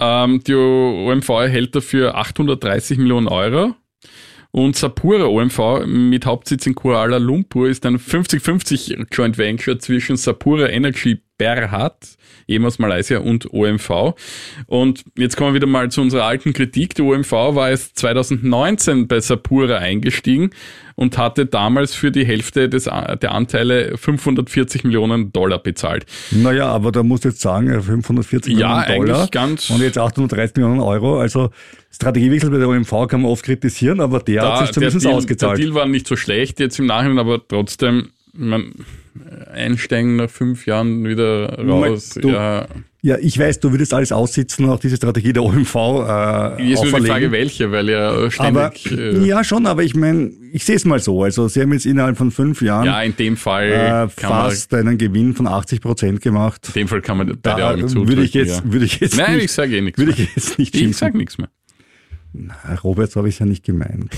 ähm, 0.00 0.42
die 0.44 0.54
OMV 0.54 1.28
erhält 1.28 1.76
dafür 1.76 2.16
830 2.16 2.98
Millionen 2.98 3.28
Euro. 3.28 3.76
Und 4.58 4.74
Sapura 4.74 5.26
OMV 5.26 5.86
mit 5.86 6.26
Hauptsitz 6.26 6.66
in 6.66 6.74
Kuala 6.74 7.18
Lumpur 7.18 7.68
ist 7.68 7.86
ein 7.86 7.96
50-50 7.96 9.06
Joint 9.12 9.38
Venture 9.38 9.78
zwischen 9.78 10.16
Sapura 10.16 10.68
Energy 10.68 11.22
Berhad, 11.38 11.96
eben 12.46 12.66
aus 12.66 12.78
Malaysia, 12.78 13.18
und 13.18 13.52
OMV. 13.52 14.14
Und 14.66 15.04
jetzt 15.16 15.36
kommen 15.36 15.50
wir 15.50 15.54
wieder 15.54 15.66
mal 15.66 15.90
zu 15.90 16.02
unserer 16.02 16.24
alten 16.24 16.52
Kritik. 16.52 16.94
Die 16.94 17.02
OMV 17.02 17.32
war 17.32 17.70
erst 17.70 17.98
2019 17.98 19.06
bei 19.08 19.20
Sapura 19.20 19.78
eingestiegen 19.78 20.50
und 20.96 21.16
hatte 21.16 21.46
damals 21.46 21.94
für 21.94 22.10
die 22.10 22.26
Hälfte 22.26 22.68
des, 22.68 22.84
der 22.84 23.32
Anteile 23.32 23.96
540 23.96 24.82
Millionen 24.82 25.32
Dollar 25.32 25.58
bezahlt. 25.58 26.06
Naja, 26.32 26.66
aber 26.66 26.90
da 26.90 27.04
musst 27.04 27.24
du 27.24 27.28
jetzt 27.28 27.40
sagen, 27.40 27.68
540 27.80 28.58
Ja, 28.58 28.78
Millionen 28.80 29.06
Dollar 29.06 29.16
eigentlich 29.18 29.30
ganz- 29.30 29.70
und 29.70 29.80
jetzt 29.80 29.96
830 29.96 30.56
Millionen 30.56 30.80
Euro. 30.80 31.20
Also 31.20 31.50
Strategiewechsel 31.92 32.50
bei 32.50 32.58
der 32.58 32.68
OMV 32.68 33.06
kann 33.06 33.22
man 33.22 33.30
oft 33.30 33.44
kritisieren, 33.44 34.00
aber 34.00 34.18
der 34.18 34.42
hat 34.42 34.58
sich 34.66 34.72
zumindest 34.72 35.04
Deal, 35.04 35.14
ausgezahlt. 35.14 35.58
Der 35.58 35.66
Deal 35.66 35.74
war 35.74 35.86
nicht 35.86 36.08
so 36.08 36.16
schlecht 36.16 36.58
jetzt 36.58 36.78
im 36.80 36.86
Nachhinein, 36.86 37.18
aber 37.18 37.46
trotzdem, 37.46 38.10
man, 38.34 38.72
einsteigen 39.52 40.16
nach 40.16 40.30
fünf 40.30 40.66
Jahren 40.66 41.04
wieder 41.06 41.58
raus. 41.58 42.10
Du- 42.20 42.30
ja, 42.30 42.66
ja, 43.00 43.16
ich 43.18 43.38
weiß, 43.38 43.60
du 43.60 43.70
würdest 43.70 43.94
alles 43.94 44.10
aussitzen, 44.10 44.68
auch 44.68 44.80
diese 44.80 44.96
Strategie 44.96 45.32
der 45.32 45.44
OMV 45.44 45.74
äh, 45.76 46.72
ist 46.72 46.82
nur 46.84 47.00
die. 47.00 47.06
Frage, 47.06 47.30
welche, 47.30 47.70
weil 47.70 47.88
ja 47.90 48.10
aber 48.10 48.30
ständig, 48.30 48.90
äh, 48.90 49.24
ja 49.24 49.44
schon, 49.44 49.66
aber 49.66 49.84
ich 49.84 49.94
meine, 49.94 50.32
ich 50.52 50.64
sehe 50.64 50.74
es 50.74 50.84
mal 50.84 50.98
so. 50.98 51.22
Also 51.22 51.46
sie 51.46 51.60
haben 51.62 51.72
jetzt 51.72 51.86
innerhalb 51.86 52.16
von 52.18 52.32
fünf 52.32 52.60
Jahren 52.60 52.86
ja, 52.86 53.00
in 53.02 53.14
dem 53.16 53.36
Fall 53.36 53.68
äh, 53.68 54.20
kann 54.20 54.30
man, 54.30 54.50
fast 54.50 54.74
einen 54.74 54.98
Gewinn 54.98 55.34
von 55.34 55.46
80 55.46 55.80
Prozent 55.80 56.20
gemacht. 56.22 56.66
in 56.68 56.72
dem 56.74 56.88
Fall 56.88 57.00
kann 57.00 57.18
man 57.18 57.28
bei 57.28 57.34
der 57.34 57.56
Da 57.56 57.70
Augen 57.70 57.88
zudrücken. 57.88 58.08
würde 58.08 58.22
ich 58.24 58.34
jetzt, 58.34 58.64
ja. 58.64 58.72
würde 58.72 58.84
ich 58.84 58.98
jetzt 58.98 59.16
Nein, 59.16 59.34
nicht, 59.36 59.44
ich 59.44 59.52
sage 59.52 59.76
eh 59.76 59.80
nichts 59.80 59.98
würde 59.98 60.12
mehr. 60.12 60.20
ich 60.20 60.34
jetzt 60.34 60.58
nicht 60.58 60.74
Ich 60.74 60.96
sage 60.96 61.16
nichts 61.16 61.38
mehr. 61.38 61.50
Na, 62.32 62.56
Robert, 62.82 63.10
so 63.12 63.18
habe 63.20 63.28
ich 63.28 63.36
es 63.36 63.38
ja 63.38 63.46
nicht 63.46 63.64
gemeint. 63.64 64.12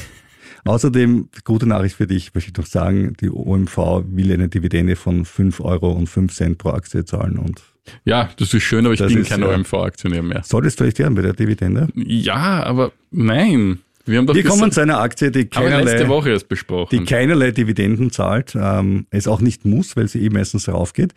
Außerdem, 0.64 1.28
gute 1.44 1.66
Nachricht 1.66 1.96
für 1.96 2.06
dich, 2.06 2.34
möchte 2.34 2.50
ich 2.50 2.56
noch 2.56 2.66
sagen, 2.66 3.14
die 3.20 3.30
OMV 3.30 3.76
will 4.06 4.32
eine 4.32 4.48
Dividende 4.48 4.96
von 4.96 5.24
5 5.24 5.60
Euro 5.60 5.92
und 5.92 6.08
5 6.08 6.32
Cent 6.34 6.58
pro 6.58 6.70
Aktie 6.70 7.04
zahlen 7.04 7.38
und 7.38 7.62
Ja, 8.04 8.30
das 8.36 8.52
ist 8.54 8.62
schön, 8.62 8.84
aber 8.84 8.92
ich 8.94 9.00
Das 9.00 9.12
bin 9.12 9.22
ist, 9.22 9.30
kein 9.30 9.40
ja. 9.40 9.48
OMV-Aktionär 9.48 10.22
mehr. 10.22 10.42
Solltest 10.44 10.80
du 10.80 10.84
echt 10.84 10.98
werden 10.98 11.14
bei 11.14 11.22
der 11.22 11.32
Dividende? 11.32 11.88
Ja, 11.94 12.62
aber 12.64 12.92
nein. 13.10 13.80
Wir 14.06 14.18
haben 14.18 14.26
doch 14.26 14.34
Wir 14.34 14.44
kommen 14.44 14.72
zu 14.72 14.80
einer 14.80 14.98
Aktie, 14.98 15.30
die 15.30 15.44
keinerlei, 15.46 16.08
Woche 16.08 16.30
erst 16.30 16.48
besprochen. 16.48 16.98
die 16.98 17.04
keinerlei 17.04 17.50
Dividenden 17.52 18.10
zahlt, 18.10 18.54
ähm, 18.58 19.06
es 19.10 19.28
auch 19.28 19.40
nicht 19.40 19.64
muss, 19.66 19.94
weil 19.96 20.08
sie 20.08 20.24
eh 20.24 20.30
meistens 20.30 20.68
raufgeht. 20.68 21.12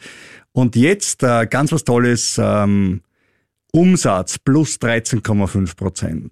Und 0.52 0.76
jetzt 0.76 1.24
äh, 1.24 1.48
ganz 1.50 1.72
was 1.72 1.86
Tolles, 1.86 2.40
ähm, 2.42 3.02
Umsatz 3.72 4.38
plus 4.38 4.78
13,5 4.80 5.76
Prozent. 5.76 6.32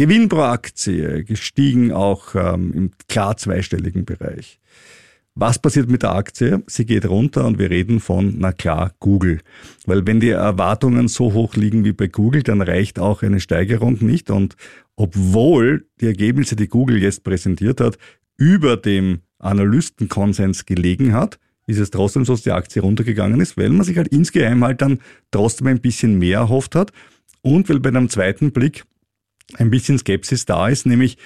Gewinn 0.00 0.30
pro 0.30 0.40
Aktie 0.40 1.24
gestiegen 1.24 1.92
auch 1.92 2.34
ähm, 2.34 2.72
im 2.72 2.90
klar 3.06 3.36
zweistelligen 3.36 4.06
Bereich. 4.06 4.58
Was 5.34 5.58
passiert 5.58 5.90
mit 5.90 6.04
der 6.04 6.14
Aktie? 6.14 6.62
Sie 6.68 6.86
geht 6.86 7.06
runter 7.06 7.44
und 7.44 7.58
wir 7.58 7.68
reden 7.68 8.00
von, 8.00 8.36
na 8.38 8.52
klar, 8.52 8.94
Google. 8.98 9.40
Weil 9.84 10.06
wenn 10.06 10.18
die 10.18 10.30
Erwartungen 10.30 11.08
so 11.08 11.34
hoch 11.34 11.54
liegen 11.54 11.84
wie 11.84 11.92
bei 11.92 12.06
Google, 12.06 12.42
dann 12.42 12.62
reicht 12.62 12.98
auch 12.98 13.22
eine 13.22 13.40
Steigerung 13.40 13.98
nicht. 14.00 14.30
Und 14.30 14.56
obwohl 14.96 15.84
die 16.00 16.06
Ergebnisse, 16.06 16.56
die 16.56 16.68
Google 16.68 17.02
jetzt 17.02 17.22
präsentiert 17.22 17.82
hat, 17.82 17.98
über 18.38 18.78
dem 18.78 19.20
Analystenkonsens 19.38 20.64
gelegen 20.64 21.12
hat, 21.12 21.38
ist 21.66 21.78
es 21.78 21.90
trotzdem 21.90 22.24
so, 22.24 22.32
dass 22.32 22.42
die 22.42 22.52
Aktie 22.52 22.80
runtergegangen 22.80 23.38
ist, 23.42 23.58
weil 23.58 23.68
man 23.68 23.84
sich 23.84 23.98
halt 23.98 24.08
insgeheim 24.08 24.64
halt 24.64 24.80
dann 24.80 25.00
trotzdem 25.30 25.66
ein 25.66 25.82
bisschen 25.82 26.18
mehr 26.18 26.38
erhofft 26.38 26.74
hat. 26.74 26.90
Und 27.42 27.68
weil 27.68 27.80
bei 27.80 27.90
einem 27.90 28.08
zweiten 28.08 28.52
Blick 28.52 28.84
ein 29.56 29.70
bisschen 29.70 29.98
Skepsis 29.98 30.44
da 30.46 30.68
ist, 30.68 30.86
nämlich 30.86 31.16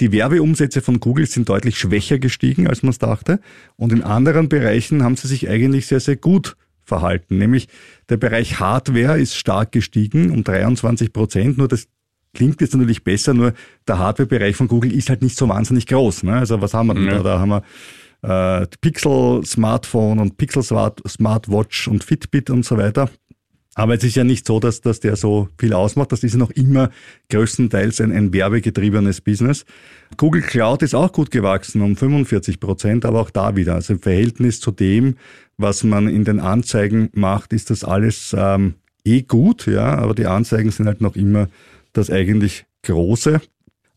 die 0.00 0.10
Werbeumsätze 0.12 0.80
von 0.80 1.00
Google 1.00 1.26
sind 1.26 1.48
deutlich 1.48 1.78
schwächer 1.78 2.18
gestiegen, 2.18 2.66
als 2.66 2.82
man 2.82 2.90
es 2.90 2.98
dachte. 2.98 3.40
Und 3.76 3.92
in 3.92 4.02
anderen 4.02 4.48
Bereichen 4.48 5.02
haben 5.02 5.16
sie 5.16 5.28
sich 5.28 5.48
eigentlich 5.48 5.86
sehr, 5.86 6.00
sehr 6.00 6.16
gut 6.16 6.56
verhalten. 6.82 7.38
Nämlich 7.38 7.68
der 8.08 8.16
Bereich 8.16 8.58
Hardware 8.58 9.20
ist 9.20 9.36
stark 9.36 9.70
gestiegen 9.72 10.30
um 10.30 10.44
23 10.44 11.12
Prozent. 11.12 11.58
Nur 11.58 11.68
das 11.68 11.88
klingt 12.34 12.60
jetzt 12.60 12.74
natürlich 12.74 13.04
besser, 13.04 13.34
nur 13.34 13.52
der 13.86 13.98
Hardware-Bereich 13.98 14.56
von 14.56 14.66
Google 14.66 14.92
ist 14.92 15.10
halt 15.10 15.22
nicht 15.22 15.36
so 15.36 15.48
wahnsinnig 15.48 15.86
groß. 15.86 16.22
Ne? 16.24 16.34
Also 16.36 16.60
was 16.62 16.72
haben 16.74 16.86
wir 16.88 16.94
denn 16.94 17.04
Ja. 17.06 17.18
da? 17.18 17.22
Da 17.22 17.38
haben 17.38 17.50
wir 17.50 18.62
äh, 18.62 18.66
Pixel 18.80 19.44
Smartphone 19.44 20.18
und 20.18 20.38
Pixel 20.38 20.62
Smart, 20.62 21.00
Smartwatch 21.06 21.88
und 21.88 22.02
Fitbit 22.02 22.48
und 22.50 22.64
so 22.64 22.78
weiter. 22.78 23.10
Aber 23.74 23.94
es 23.94 24.04
ist 24.04 24.16
ja 24.16 24.24
nicht 24.24 24.46
so, 24.46 24.60
dass, 24.60 24.82
dass 24.82 25.00
der 25.00 25.16
so 25.16 25.48
viel 25.58 25.72
ausmacht. 25.72 26.12
Das 26.12 26.22
ist 26.22 26.32
ja 26.32 26.38
noch 26.38 26.50
immer 26.50 26.90
größtenteils 27.30 28.00
ein, 28.02 28.12
ein 28.12 28.32
werbegetriebenes 28.32 29.22
Business. 29.22 29.64
Google 30.18 30.42
Cloud 30.42 30.82
ist 30.82 30.94
auch 30.94 31.12
gut 31.12 31.30
gewachsen 31.30 31.80
um 31.80 31.96
45 31.96 32.60
Prozent, 32.60 33.04
aber 33.06 33.20
auch 33.20 33.30
da 33.30 33.56
wieder. 33.56 33.74
Also 33.74 33.94
im 33.94 34.00
Verhältnis 34.00 34.60
zu 34.60 34.72
dem, 34.72 35.16
was 35.56 35.84
man 35.84 36.08
in 36.08 36.24
den 36.24 36.38
Anzeigen 36.38 37.08
macht, 37.14 37.54
ist 37.54 37.70
das 37.70 37.82
alles 37.82 38.34
ähm, 38.38 38.74
eh 39.04 39.22
gut, 39.22 39.66
ja, 39.66 39.96
aber 39.96 40.14
die 40.14 40.26
Anzeigen 40.26 40.70
sind 40.70 40.86
halt 40.86 41.00
noch 41.00 41.16
immer 41.16 41.48
das 41.94 42.10
eigentlich 42.10 42.66
Große. 42.82 43.40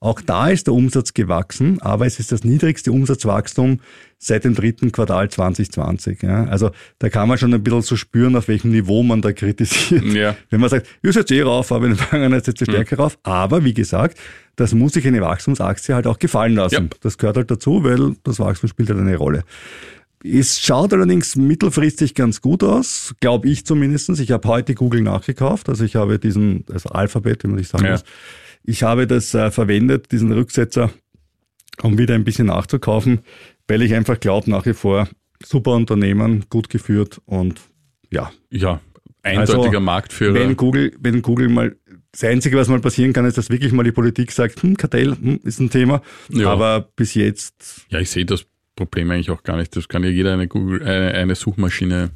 Auch 0.06 0.22
da 0.22 0.50
ist 0.50 0.68
der 0.68 0.76
Umsatz 0.76 1.16
gewachsen, 1.16 1.82
aber 1.82 2.06
es 2.06 2.20
ist 2.20 2.32
das 2.32 2.44
niedrigste 2.44 2.92
Umsatzwachstum 2.92 3.80
seit 4.20 4.44
dem 4.44 4.54
dritten 4.54 4.92
Quartal 4.92 5.32
2020. 5.32 6.22
Ja. 6.22 6.44
Also 6.44 6.70
da 7.00 7.10
kann 7.10 7.28
man 7.28 7.40
schon 7.40 7.52
ein 7.56 7.64
bisschen 7.64 7.82
so 7.82 7.96
spüren, 7.96 8.36
auf 8.36 8.48
welchem 8.48 8.70
Niveau 8.70 9.02
man 9.02 9.24
da 9.24 9.34
kritisiert. 9.34 10.04
Ja. 10.04 10.36
Wenn 10.52 10.60
man 10.60 10.70
sagt, 10.70 10.86
ihr 11.02 11.12
seid 11.12 11.32
eh 11.32 11.42
rauf, 11.42 11.72
aber 11.72 11.86
in 11.86 11.96
der 11.96 12.06
Vergangenheit 12.06 12.46
seid 12.46 12.62
ihr 12.62 12.66
stärker 12.66 12.98
rauf. 12.98 13.18
Aber 13.24 13.64
wie 13.64 13.74
gesagt, 13.74 14.20
das 14.58 14.76
muss 14.76 14.94
sich 14.94 15.08
eine 15.08 15.22
Wachstumsaktie 15.22 15.96
halt 15.96 16.06
auch 16.06 16.20
gefallen 16.20 16.54
lassen. 16.54 16.76
Ja. 16.92 16.98
Das 17.02 17.18
gehört 17.18 17.38
halt 17.38 17.50
dazu, 17.50 17.84
weil 17.84 18.16
das 18.24 18.38
Wachstum 18.38 18.70
spielt 18.70 18.92
halt 18.92 19.00
eine 19.00 19.18
Rolle. 19.18 19.44
Es 20.24 20.62
schaut 20.62 20.94
allerdings 20.94 21.36
mittelfristig 21.36 22.14
ganz 22.14 22.42
gut 22.42 22.64
aus, 22.64 23.16
glaube 23.22 23.50
ich 23.50 23.66
zumindest. 23.66 24.10
Ich 24.20 24.30
habe 24.30 24.48
heute 24.48 24.76
Google 24.76 25.02
nachgekauft, 25.02 25.68
also 25.68 25.84
ich 25.84 25.96
habe 25.96 26.20
diesen, 26.20 26.64
also 26.72 26.90
Alphabet, 26.90 27.44
wie 27.44 27.48
man 27.48 27.56
nicht 27.58 27.72
sagen 27.72 27.86
Ja. 27.86 28.00
Ich 28.66 28.84
habe 28.84 29.08
das 29.08 29.34
äh, 29.34 29.52
verwendet, 29.52 30.12
diesen 30.12 30.32
Rücksetzer, 30.32 30.92
um 31.82 31.98
wieder 31.98 32.16
ein 32.16 32.24
bisschen 32.24 32.48
nachzukaufen, 32.48 33.20
weil 33.68 33.82
ich 33.82 33.94
einfach 33.94 34.20
glaube, 34.20 34.50
nach 34.50 34.66
wie 34.66 34.74
vor 34.74 35.08
super 35.44 35.72
Unternehmen, 35.72 36.46
gut 36.50 36.70
geführt 36.70 37.22
und 37.26 37.62
ja, 38.12 38.32
ja, 38.50 38.82
eindeutiger 39.24 39.66
Also, 39.66 39.80
Marktführer. 39.80 40.34
wenn 40.36 40.56
Google, 40.56 40.94
wenn 41.00 41.22
Google 41.22 41.50
mal, 41.50 41.76
das 42.12 42.24
Einzige, 42.24 42.58
was 42.58 42.70
mal 42.70 42.80
passieren 42.80 43.12
kann, 43.12 43.26
ist, 43.26 43.38
dass 43.38 43.50
wirklich 43.50 43.74
mal 43.74 43.84
die 43.84 43.92
Politik 43.92 44.32
sagt, 44.32 44.62
hm, 44.64 44.78
Kartell 44.78 45.12
hm, 45.16 45.40
ist 45.44 45.60
ein 45.60 45.70
Thema. 45.70 46.02
Ja. 46.30 46.50
Aber 46.52 46.88
bis 46.96 47.14
jetzt, 47.14 47.86
Ja, 47.90 48.00
ich 48.00 48.10
sehe 48.10 48.26
das 48.26 48.46
Problem 48.76 49.12
eigentlich 49.12 49.32
auch 49.32 49.44
gar 49.44 49.58
nicht. 49.58 49.76
Das 49.76 49.88
kann 49.88 50.04
ja 50.04 50.10
jeder 50.10 50.34
eine, 50.34 50.48
Google, 50.48 50.82
eine, 50.84 51.14
eine 51.14 51.36
Suchmaschine 51.36 52.12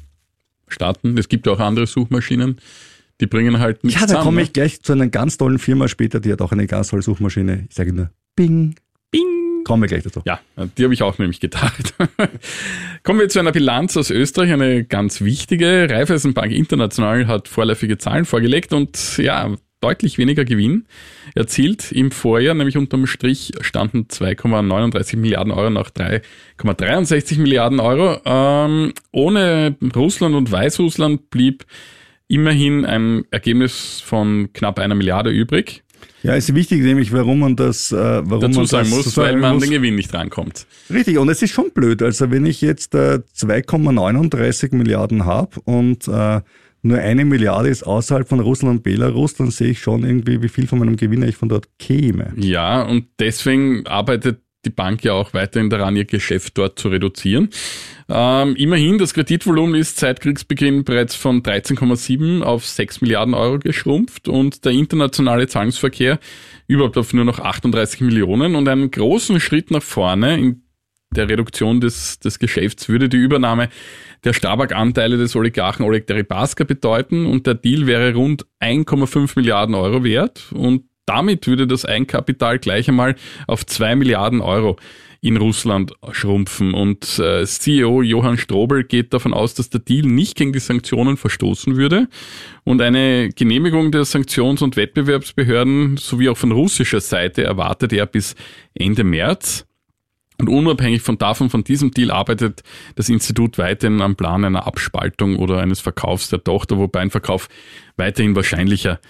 starten. 0.68 1.18
Es 1.18 1.28
gibt 1.28 1.46
ja 1.46 1.52
auch 1.52 1.60
andere 1.60 1.86
Suchmaschinen, 1.86 2.60
die 3.20 3.26
bringen 3.26 3.58
halt 3.58 3.84
nichts 3.84 4.00
ja, 4.00 4.06
da 4.06 4.22
komme 4.22 4.36
ne? 4.36 4.42
ich 4.42 4.52
gleich 4.52 4.82
zu 4.82 4.92
einer 4.92 5.08
ganz 5.08 5.36
tollen 5.36 5.58
Firma 5.58 5.88
später, 5.88 6.20
die 6.20 6.32
hat 6.32 6.40
auch 6.40 6.52
eine 6.52 6.66
ganz 6.66 6.88
tolle 6.88 7.02
Suchmaschine. 7.02 7.66
Ich 7.68 7.74
sage 7.74 7.92
nur, 7.92 8.10
Bing. 8.34 8.74
Bing. 9.10 9.64
Kommen 9.64 9.82
wir 9.82 9.88
gleich 9.88 10.04
dazu. 10.04 10.22
Ja, 10.24 10.40
die 10.78 10.84
habe 10.84 10.94
ich 10.94 11.02
auch 11.02 11.18
nämlich 11.18 11.40
gedacht. 11.40 11.94
Kommen 13.02 13.20
wir 13.20 13.28
zu 13.28 13.38
einer 13.38 13.52
Bilanz 13.52 13.96
aus 13.96 14.10
Österreich, 14.10 14.52
eine 14.52 14.84
ganz 14.84 15.20
wichtige. 15.20 15.88
Raiffeisenbank 15.90 16.52
International 16.52 17.26
hat 17.26 17.48
vorläufige 17.48 17.98
Zahlen 17.98 18.24
vorgelegt 18.24 18.72
und 18.72 19.18
ja, 19.18 19.54
deutlich 19.80 20.18
weniger 20.18 20.44
Gewinn 20.44 20.86
erzielt 21.34 21.92
im 21.92 22.10
Vorjahr, 22.10 22.54
nämlich 22.54 22.76
unterm 22.76 23.06
Strich 23.06 23.52
standen 23.60 24.06
2,39 24.10 25.16
Milliarden 25.16 25.52
Euro 25.52 25.70
nach 25.70 25.90
3,63 25.90 27.38
Milliarden 27.40 27.80
Euro. 27.80 28.20
Ähm, 28.24 28.92
ohne 29.12 29.76
Russland 29.94 30.34
und 30.34 30.50
Weißrussland 30.50 31.30
blieb 31.30 31.64
immerhin 32.30 32.84
ein 32.86 33.24
Ergebnis 33.30 34.00
von 34.04 34.52
knapp 34.52 34.78
einer 34.78 34.94
Milliarde 34.94 35.30
übrig. 35.30 35.82
Ja, 36.22 36.34
ist 36.34 36.54
wichtig, 36.54 36.82
nämlich 36.82 37.12
warum 37.12 37.40
man 37.40 37.56
das, 37.56 37.92
äh, 37.92 37.96
warum 37.96 38.40
Dazu 38.40 38.60
man 38.60 38.66
sagen 38.66 38.88
das 38.88 38.96
muss, 38.96 39.14
sagen 39.14 39.28
weil 39.28 39.36
man 39.36 39.50
an 39.50 39.54
muss. 39.56 39.64
den 39.64 39.72
Gewinn 39.72 39.94
nicht 39.96 40.12
rankommt. 40.14 40.66
Richtig, 40.90 41.18
und 41.18 41.28
es 41.28 41.42
ist 41.42 41.50
schon 41.50 41.70
blöd. 41.72 42.02
Also 42.02 42.30
wenn 42.30 42.46
ich 42.46 42.60
jetzt 42.60 42.94
äh, 42.94 43.20
2,39 43.36 44.74
Milliarden 44.76 45.24
habe 45.24 45.60
und 45.64 46.08
äh, 46.08 46.40
nur 46.82 46.98
eine 46.98 47.24
Milliarde 47.24 47.68
ist 47.68 47.82
außerhalb 47.82 48.28
von 48.28 48.40
Russland 48.40 48.78
und 48.78 48.82
Belarus, 48.82 49.34
dann 49.34 49.50
sehe 49.50 49.70
ich 49.70 49.80
schon 49.80 50.04
irgendwie, 50.04 50.42
wie 50.42 50.48
viel 50.48 50.66
von 50.66 50.78
meinem 50.78 50.96
Gewinn 50.96 51.22
ich 51.22 51.36
von 51.36 51.48
dort 51.48 51.68
käme. 51.78 52.32
Ja, 52.36 52.82
und 52.82 53.06
deswegen 53.18 53.86
arbeitet 53.86 54.40
die 54.64 54.70
Bank 54.70 55.04
ja 55.04 55.12
auch 55.12 55.32
weiterhin 55.32 55.70
daran, 55.70 55.96
ihr 55.96 56.04
Geschäft 56.04 56.58
dort 56.58 56.78
zu 56.78 56.88
reduzieren. 56.88 57.48
Ähm, 58.08 58.56
immerhin, 58.56 58.98
das 58.98 59.14
Kreditvolumen 59.14 59.74
ist 59.74 59.98
seit 59.98 60.20
Kriegsbeginn 60.20 60.84
bereits 60.84 61.14
von 61.14 61.42
13,7 61.42 62.42
auf 62.42 62.66
6 62.66 63.00
Milliarden 63.00 63.34
Euro 63.34 63.58
geschrumpft 63.58 64.28
und 64.28 64.64
der 64.64 64.72
internationale 64.72 65.46
Zahlungsverkehr 65.46 66.18
überhaupt 66.66 66.98
auf 66.98 67.14
nur 67.14 67.24
noch 67.24 67.38
38 67.38 68.00
Millionen. 68.02 68.54
Und 68.54 68.68
einen 68.68 68.90
großen 68.90 69.40
Schritt 69.40 69.70
nach 69.70 69.82
vorne 69.82 70.38
in 70.38 70.62
der 71.12 71.28
Reduktion 71.28 71.80
des, 71.80 72.20
des 72.20 72.38
Geschäfts 72.38 72.88
würde 72.88 73.08
die 73.08 73.16
Übernahme 73.16 73.68
der 74.24 74.32
Stabak-Anteile 74.32 75.16
des 75.16 75.34
Oligarchen 75.34 75.84
Oleg 75.84 76.06
Deripaska 76.06 76.64
bedeuten. 76.64 77.26
Und 77.26 77.46
der 77.46 77.54
Deal 77.54 77.86
wäre 77.86 78.14
rund 78.14 78.46
1,5 78.60 79.32
Milliarden 79.36 79.74
Euro 79.74 80.04
wert. 80.04 80.52
Und 80.52 80.84
damit 81.10 81.48
würde 81.48 81.66
das 81.66 81.84
Eigenkapital 81.84 82.60
gleich 82.60 82.88
einmal 82.88 83.16
auf 83.48 83.66
2 83.66 83.96
Milliarden 83.96 84.40
Euro 84.40 84.76
in 85.20 85.36
Russland 85.36 85.92
schrumpfen. 86.12 86.72
Und 86.72 87.18
äh, 87.18 87.44
CEO 87.44 88.00
Johann 88.00 88.38
Strobel 88.38 88.84
geht 88.84 89.12
davon 89.12 89.34
aus, 89.34 89.54
dass 89.54 89.70
der 89.70 89.80
Deal 89.80 90.06
nicht 90.06 90.36
gegen 90.36 90.52
die 90.52 90.60
Sanktionen 90.60 91.16
verstoßen 91.16 91.76
würde. 91.76 92.06
Und 92.62 92.80
eine 92.80 93.30
Genehmigung 93.30 93.90
der 93.90 94.04
Sanktions- 94.04 94.62
und 94.62 94.76
Wettbewerbsbehörden 94.76 95.96
sowie 95.96 96.28
auch 96.28 96.36
von 96.36 96.52
russischer 96.52 97.00
Seite 97.00 97.42
erwartet 97.42 97.92
er 97.92 98.06
bis 98.06 98.36
Ende 98.72 99.02
März. 99.02 99.66
Und 100.38 100.48
unabhängig 100.48 101.02
von 101.02 101.18
davon, 101.18 101.50
von 101.50 101.64
diesem 101.64 101.90
Deal 101.90 102.12
arbeitet 102.12 102.62
das 102.94 103.08
Institut 103.08 103.58
weiterhin 103.58 104.00
am 104.00 104.14
Plan 104.14 104.44
einer 104.44 104.64
Abspaltung 104.64 105.36
oder 105.36 105.58
eines 105.58 105.80
Verkaufs 105.80 106.30
der 106.30 106.44
Tochter, 106.44 106.78
wobei 106.78 107.00
ein 107.00 107.10
Verkauf 107.10 107.48
weiterhin 107.96 108.36
wahrscheinlicher 108.36 109.00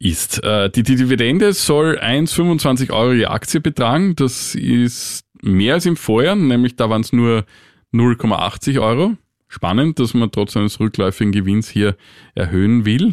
ist. 0.00 0.42
Äh, 0.42 0.70
Die, 0.70 0.82
die 0.82 0.96
Dividende 0.96 1.52
soll 1.52 1.98
1,25 1.98 2.90
Euro 2.92 3.12
je 3.12 3.26
Aktie 3.26 3.60
betragen. 3.60 4.14
Das 4.16 4.54
ist 4.54 5.24
mehr 5.42 5.74
als 5.74 5.86
im 5.86 5.96
Vorjahr, 5.96 6.36
nämlich 6.36 6.76
da 6.76 6.90
waren 6.90 7.02
es 7.02 7.12
nur 7.12 7.44
0,80 7.92 8.80
Euro. 8.80 9.16
Spannend, 9.48 9.98
dass 9.98 10.12
man 10.12 10.30
trotz 10.30 10.56
eines 10.56 10.78
rückläufigen 10.78 11.32
Gewinns 11.32 11.70
hier 11.70 11.96
erhöhen 12.34 12.84
will. 12.84 13.12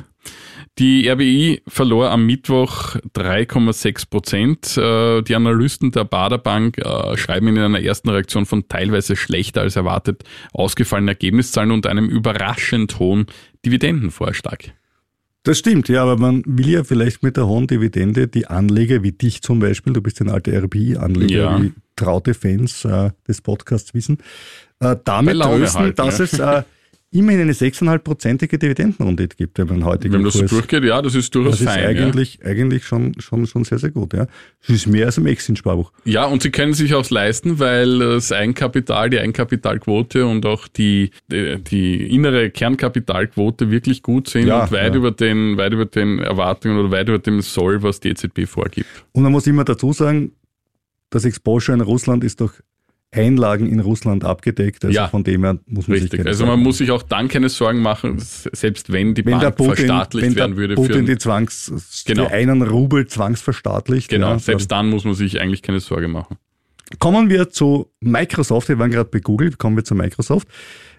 Die 0.78 1.08
RBI 1.08 1.62
verlor 1.68 2.12
am 2.12 2.26
Mittwoch 2.26 2.96
3,6 3.16 4.10
Prozent. 4.10 4.78
Äh, 4.78 5.22
Die 5.22 5.36
Analysten 5.36 5.92
der 5.92 6.04
Baderbank 6.04 6.78
äh, 6.78 7.16
schreiben 7.16 7.48
in 7.48 7.58
einer 7.58 7.80
ersten 7.80 8.10
Reaktion 8.10 8.46
von 8.46 8.68
teilweise 8.68 9.16
schlechter 9.16 9.62
als 9.62 9.78
erwartet 9.78 10.24
ausgefallenen 10.52 11.10
Ergebniszahlen 11.10 11.72
und 11.72 11.88
einem 11.88 12.10
überraschend 12.10 13.00
hohen 13.00 13.28
Dividendenvorschlag. 13.66 14.74
Das 15.46 15.60
stimmt, 15.60 15.90
ja, 15.90 16.02
aber 16.02 16.18
man 16.18 16.42
will 16.48 16.70
ja 16.70 16.84
vielleicht 16.84 17.22
mit 17.22 17.38
der 17.38 17.46
hohen 17.46 17.68
Dividende 17.68 18.28
die 18.28 18.48
Anleger 18.48 19.04
wie 19.04 19.12
dich 19.12 19.44
zum 19.44 19.60
Beispiel, 19.60 19.94
du 19.94 20.02
bist 20.02 20.20
ein 20.20 20.30
alter 20.30 20.52
RBI-Anleger, 20.64 21.34
Ja. 21.34 21.62
wie 21.62 21.72
traute 21.96 22.34
Fans 22.34 22.84
äh, 22.84 23.12
des 23.28 23.42
Podcasts 23.42 23.94
wissen, 23.94 24.18
äh, 24.80 24.96
damit 25.04 25.40
trösten, 25.40 25.82
halten, 25.82 25.96
dass 25.96 26.18
ja. 26.18 26.24
es 26.26 26.40
äh, 26.40 26.64
immerhin 27.12 27.42
eine 27.42 27.54
6,5-prozentige 27.54 28.58
Dividendenrendite 28.58 29.38
gibt, 29.38 29.58
wenn 29.58 29.68
man 29.68 29.86
heute 29.86 30.12
Wenn 30.12 30.24
das 30.24 30.34
so 30.34 30.46
durchgeht, 30.46 30.84
ja, 30.84 31.02
das 31.02 31.16
ist 31.16 31.34
durchaus 31.34 31.54
das 31.54 31.62
ist 31.62 31.68
fein. 31.68 31.86
eigentlich, 31.86 32.40
eigentlich 32.44 32.86
schon, 32.86 33.14
schon, 33.20 33.48
schon 33.48 33.64
sehr, 33.64 33.80
sehr 33.80 33.92
gut. 33.92 34.14
Ja. 34.14 34.28
Es 34.62 34.70
ist 34.70 34.88
mehr 34.88 35.06
als 35.06 35.18
im 35.18 35.26
Exit-Sparbuch. 35.26 35.92
Ja. 36.04 36.14
ja, 36.14 36.26
und 36.26 36.42
sie 36.42 36.52
können 36.52 36.74
sich 36.74 36.94
auch 36.94 37.10
leisten, 37.10 37.60
weil 37.60 38.00
das 38.00 38.32
Eigenkapital, 38.32 39.10
die 39.10 39.20
Eigenkapitalquote 39.20 40.26
und 40.26 40.46
auch 40.46 40.68
die, 40.68 41.12
die, 41.32 41.64
die 41.64 42.14
innere 42.14 42.50
Kernkapitalquote 42.50 43.72
wirklich 43.72 44.04
gut 44.04 44.30
sind 44.30 44.48
Ja, 44.48 44.64
und 44.64 44.72
weit, 44.72 44.94
ja. 44.94 44.96
über 44.96 45.12
den, 45.12 45.58
weit 45.58 45.74
über 45.74 45.86
den 45.86 46.20
Erwartungen 46.20 46.78
oder 46.78 46.92
weit 46.92 47.08
über 47.08 47.20
dem 47.20 47.42
Soll, 47.42 47.82
was 47.82 48.00
die 48.02 48.10
EZB 48.10 48.46
vorgibt. 48.46 48.88
Und 49.14 49.24
man 49.24 49.32
muss 49.32 49.48
immer 49.48 49.64
dazu 49.64 49.94
sagen, 49.94 50.34
das 51.10 51.24
Exposure 51.24 51.76
in 51.76 51.82
Russland 51.82 52.24
ist 52.24 52.42
durch 52.42 52.62
Einlagen 53.16 53.68
in 53.68 53.80
Russland 53.80 54.24
abgedeckt. 54.24 54.86
Also 54.86 54.96
Ja. 54.96 55.08
von 55.08 55.24
dem 55.24 55.44
her 55.44 55.58
muss 55.66 55.88
man 55.88 55.96
sich 55.96 56.04
Richtig. 56.04 56.20
keine 56.20 56.30
Also 56.30 56.46
man 56.46 56.60
muss 56.60 56.78
sich 56.78 56.92
auch 56.92 57.02
dann 57.04 57.28
keine 57.28 57.50
Sorgen 57.50 57.82
machen, 57.82 58.18
selbst 58.20 58.92
wenn 58.92 59.16
die 59.16 59.26
wenn 59.26 59.40
Bank 59.40 59.56
Putin, 59.56 59.76
verstaatlicht 59.76 60.26
wenn 60.28 60.34
der 60.36 60.44
werden 60.44 60.58
würde. 60.58 60.76
Putin 60.76 61.06
für, 61.06 61.14
die 61.14 61.18
Zwangs, 61.18 62.04
Genau. 62.06 62.26
für 62.28 62.32
einen 62.34 62.62
Rubel 62.62 63.08
zwangsverstaatlicht. 63.08 64.10
genau, 64.10 64.32
ja, 64.32 64.40
selbst 64.40 64.72
dann 64.72 64.90
muss 64.90 65.06
man 65.06 65.14
sich 65.16 65.40
eigentlich 65.42 65.62
keine 65.62 65.80
Sorge 65.80 66.08
machen. 66.08 66.38
Kommen 67.00 67.30
wir 67.30 67.50
zu 67.50 67.90
Microsoft. 68.00 68.70
Wir 68.70 68.78
waren 68.78 68.92
gerade 68.92 69.10
bei 69.10 69.20
Google. 69.20 69.52
Kommen 69.58 69.76
wir 69.76 69.84
zu 69.84 69.96
Microsoft. 69.96 70.48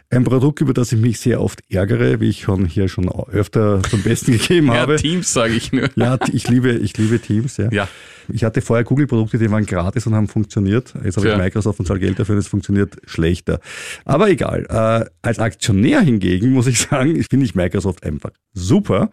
Ein 0.09 0.23
Produkt, 0.25 0.61
über 0.61 0.73
das 0.73 0.93
ich 0.93 1.01
mich 1.01 1.19
sehr 1.19 1.41
oft 1.41 1.61
ärgere, 1.69 2.21
wie 2.21 2.29
ich 2.29 2.43
schon 2.43 2.65
hier 2.67 2.89
schon 2.89 3.09
öfter 3.09 3.83
zum 3.83 4.03
Besten 4.03 4.33
gegeben 4.39 4.69
Ja, 4.69 4.75
habe. 4.75 4.97
Teams 4.97 5.33
sage 5.33 5.55
ich 5.55 5.73
nur. 5.73 5.89
Ja, 5.97 6.19
ich 6.33 6.49
liebe, 6.49 6.73
ich 6.73 6.97
liebe 6.97 7.19
Teams. 7.19 7.57
Ja. 7.57 7.69
Ja. 7.71 7.89
Ich 8.33 8.45
hatte 8.45 8.61
vorher 8.61 8.85
Google-Produkte, 8.85 9.39
die 9.39 9.51
waren 9.51 9.67
gratis 9.67 10.07
und 10.07 10.15
haben 10.15 10.29
funktioniert. 10.29 10.95
Jetzt 11.05 11.17
habe 11.17 11.29
ich 11.29 11.35
Tja. 11.35 11.43
Microsoft 11.43 11.81
und 11.81 11.87
zahle 11.87 12.01
Geld 12.01 12.19
dafür, 12.19 12.37
das 12.37 12.47
funktioniert 12.47 12.97
schlechter. 13.05 13.61
Aber 14.05 14.29
egal. 14.31 14.67
Äh, 14.69 15.11
als 15.23 15.39
Aktionär 15.39 16.01
hingegen 16.01 16.51
muss 16.53 16.67
ich 16.67 16.79
sagen, 16.81 17.23
finde 17.29 17.47
ich 17.47 17.55
Microsoft 17.55 18.05
einfach 18.05 18.31
super. 18.53 19.11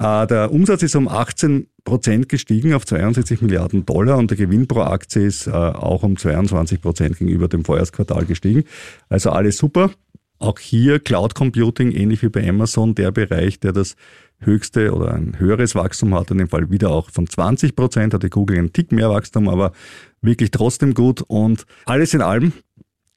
Äh, 0.00 0.26
der 0.26 0.50
Umsatz 0.52 0.82
ist 0.82 0.96
um 0.96 1.06
18 1.08 1.68
Prozent 1.84 2.28
gestiegen 2.28 2.74
auf 2.74 2.84
62 2.86 3.40
Milliarden 3.42 3.86
Dollar 3.86 4.18
und 4.18 4.30
der 4.30 4.38
Gewinn 4.38 4.66
pro 4.66 4.80
Aktie 4.80 5.26
ist 5.26 5.46
äh, 5.46 5.50
auch 5.50 6.02
um 6.02 6.16
22 6.16 6.80
Prozent 6.80 7.18
gegenüber 7.18 7.46
dem 7.46 7.64
Vorjahresquartal 7.64 8.24
gestiegen. 8.24 8.64
Also 9.08 9.30
alles 9.30 9.58
super. 9.58 9.90
Auch 10.38 10.58
hier 10.58 10.98
Cloud 10.98 11.34
Computing, 11.34 11.92
ähnlich 11.92 12.22
wie 12.22 12.28
bei 12.28 12.46
Amazon, 12.48 12.94
der 12.94 13.10
Bereich, 13.10 13.60
der 13.60 13.72
das 13.72 13.96
höchste 14.40 14.92
oder 14.92 15.14
ein 15.14 15.38
höheres 15.38 15.74
Wachstum 15.74 16.14
hat, 16.14 16.30
in 16.30 16.38
dem 16.38 16.48
Fall 16.48 16.70
wieder 16.70 16.90
auch 16.90 17.10
von 17.10 17.26
20 17.26 17.76
Prozent, 17.76 18.14
hatte 18.14 18.30
Google 18.30 18.58
einen 18.58 18.72
Tick 18.72 18.92
mehr 18.92 19.10
Wachstum, 19.10 19.48
aber 19.48 19.72
wirklich 20.20 20.50
trotzdem 20.50 20.94
gut 20.94 21.22
und 21.22 21.66
alles 21.86 22.14
in 22.14 22.20
allem 22.20 22.52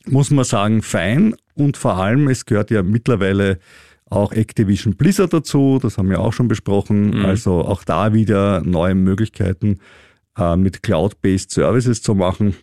muss 0.09 0.31
man 0.31 0.45
sagen, 0.45 0.81
fein 0.81 1.35
und 1.53 1.77
vor 1.77 1.97
allem, 1.97 2.27
es 2.27 2.45
gehört 2.45 2.71
ja 2.71 2.83
mittlerweile 2.83 3.59
auch 4.09 4.31
Activision 4.31 4.95
Blizzard 4.95 5.33
dazu, 5.33 5.79
das 5.81 5.97
haben 5.97 6.09
wir 6.09 6.21
auch 6.21 6.31
schon 6.31 6.47
besprochen, 6.47 7.25
also 7.25 7.65
auch 7.65 7.83
da 7.83 8.13
wieder 8.13 8.61
neue 8.61 8.95
Möglichkeiten 8.95 9.79
äh, 10.37 10.55
mit 10.55 10.81
Cloud-Based 10.81 11.51
Services 11.51 12.01
zu 12.01 12.15
machen. 12.15 12.55